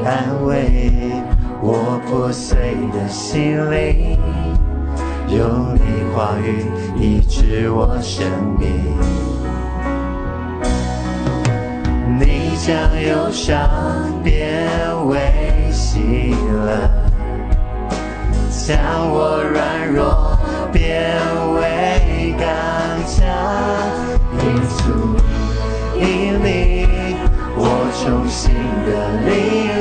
[0.04, 1.14] 安慰
[1.62, 4.20] 我破碎的心灵。
[5.36, 5.80] 用你
[6.14, 8.28] 话语医治我生
[8.60, 8.70] 命，
[12.20, 13.68] 你将忧伤
[14.24, 14.70] 变
[15.08, 15.20] 为
[15.72, 16.36] 喜
[16.66, 16.88] 乐，
[18.52, 18.78] 将
[19.10, 20.38] 我软弱
[20.72, 21.18] 变
[21.56, 22.46] 为刚
[23.08, 23.26] 强，
[24.38, 24.82] 耶稣
[25.98, 26.04] 因
[26.44, 26.86] 你
[27.56, 27.60] 我
[28.04, 28.54] 重新
[28.86, 28.92] 的
[29.26, 29.32] 力
[29.66, 29.73] 量，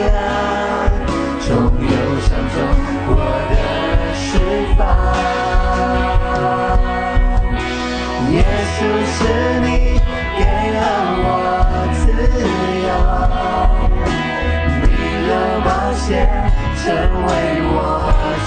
[16.12, 16.28] 冒险
[16.76, 16.84] 成
[17.24, 17.28] 为
[17.64, 17.76] 我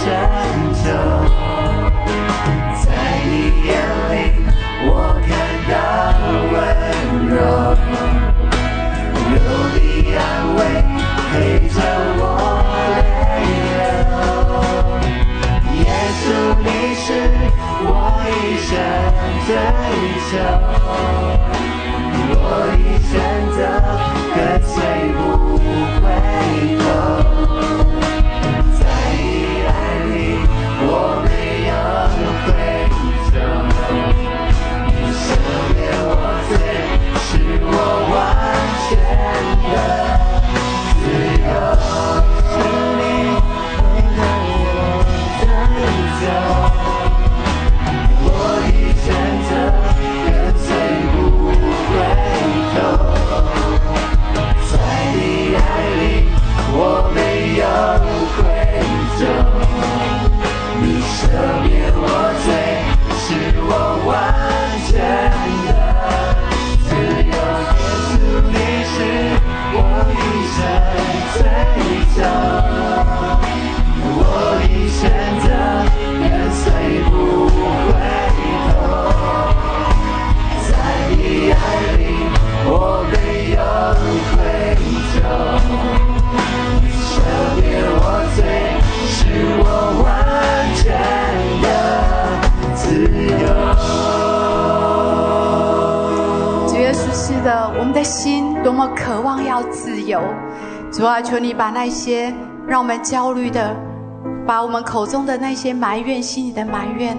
[0.06, 0.08] 拯
[0.84, 0.86] 救，
[2.86, 2.86] 在
[3.26, 3.32] 你
[3.66, 3.70] 眼
[4.12, 4.14] 里
[4.86, 4.88] 我
[5.26, 5.28] 看
[5.68, 5.74] 到
[6.52, 6.54] 温
[7.28, 7.34] 柔，
[9.34, 9.36] 有
[9.74, 9.78] 你
[10.14, 10.20] 安
[10.56, 10.58] 慰
[11.32, 11.34] 陪
[11.70, 11.76] 着
[12.18, 12.22] 我
[12.92, 12.96] 泪
[13.66, 13.74] 流，
[15.82, 15.84] 耶
[16.22, 16.24] 稣
[16.62, 17.04] 你是
[17.82, 17.90] 我
[18.30, 18.30] 一
[18.62, 18.70] 生。
[19.46, 19.50] 追
[20.26, 20.34] 求，
[75.06, 75.48] 选择
[76.20, 76.66] 愿谁
[77.12, 77.14] 不
[77.48, 77.94] 回
[78.70, 78.74] 头
[80.68, 80.70] 在
[81.12, 81.14] 里
[82.66, 83.16] 我我
[92.74, 93.56] 自由
[97.84, 100.22] 们的心多么渴望要自由。
[100.92, 102.34] 主啊求你把那些
[102.68, 103.76] 让我们焦虑的
[104.46, 107.18] 把我们口中的那些埋怨、心里的埋怨，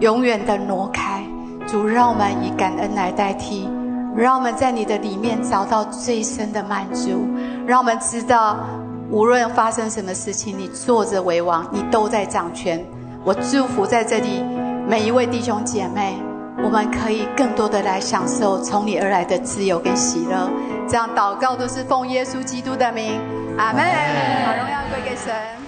[0.00, 1.22] 永远的挪开。
[1.66, 3.68] 主，让我们以感恩来代替，
[4.16, 7.28] 让我们在你的里面找到最深的满足。
[7.66, 8.56] 让我们知道，
[9.10, 12.82] 无论发生什么事情，你坐着为王，你都在掌权。
[13.24, 14.42] 我祝福在这里
[14.88, 16.14] 每一位弟兄姐妹，
[16.62, 20.48] 我们可以更多的来享受从你而来的自由跟喜乐。
[20.88, 23.20] 这样祷告都是奉耶稣基督的名，
[23.58, 23.82] 阿门。
[23.82, 25.65] 把荣耀归给神。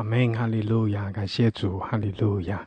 [0.00, 2.66] 阿门，哈利路亚，感谢主，哈利路亚。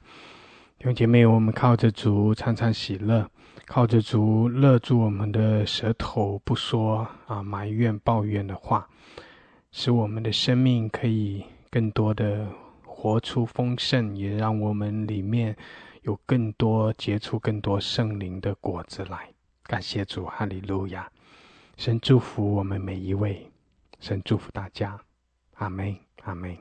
[0.78, 3.28] 弟兄姐妹，我们靠着主常常喜乐，
[3.66, 8.88] 靠着主勒住我们的舌头，不说啊埋怨抱怨的话，
[9.72, 12.48] 使我们的生命可以更多的
[12.86, 15.58] 活出丰盛，也让我们里面
[16.04, 19.28] 有更多结出更多圣灵的果子来。
[19.64, 21.10] 感谢主，哈利路亚！
[21.78, 23.50] 神祝福我们每一位，
[24.00, 25.00] 神祝福大家，
[25.56, 26.56] 阿门，阿门。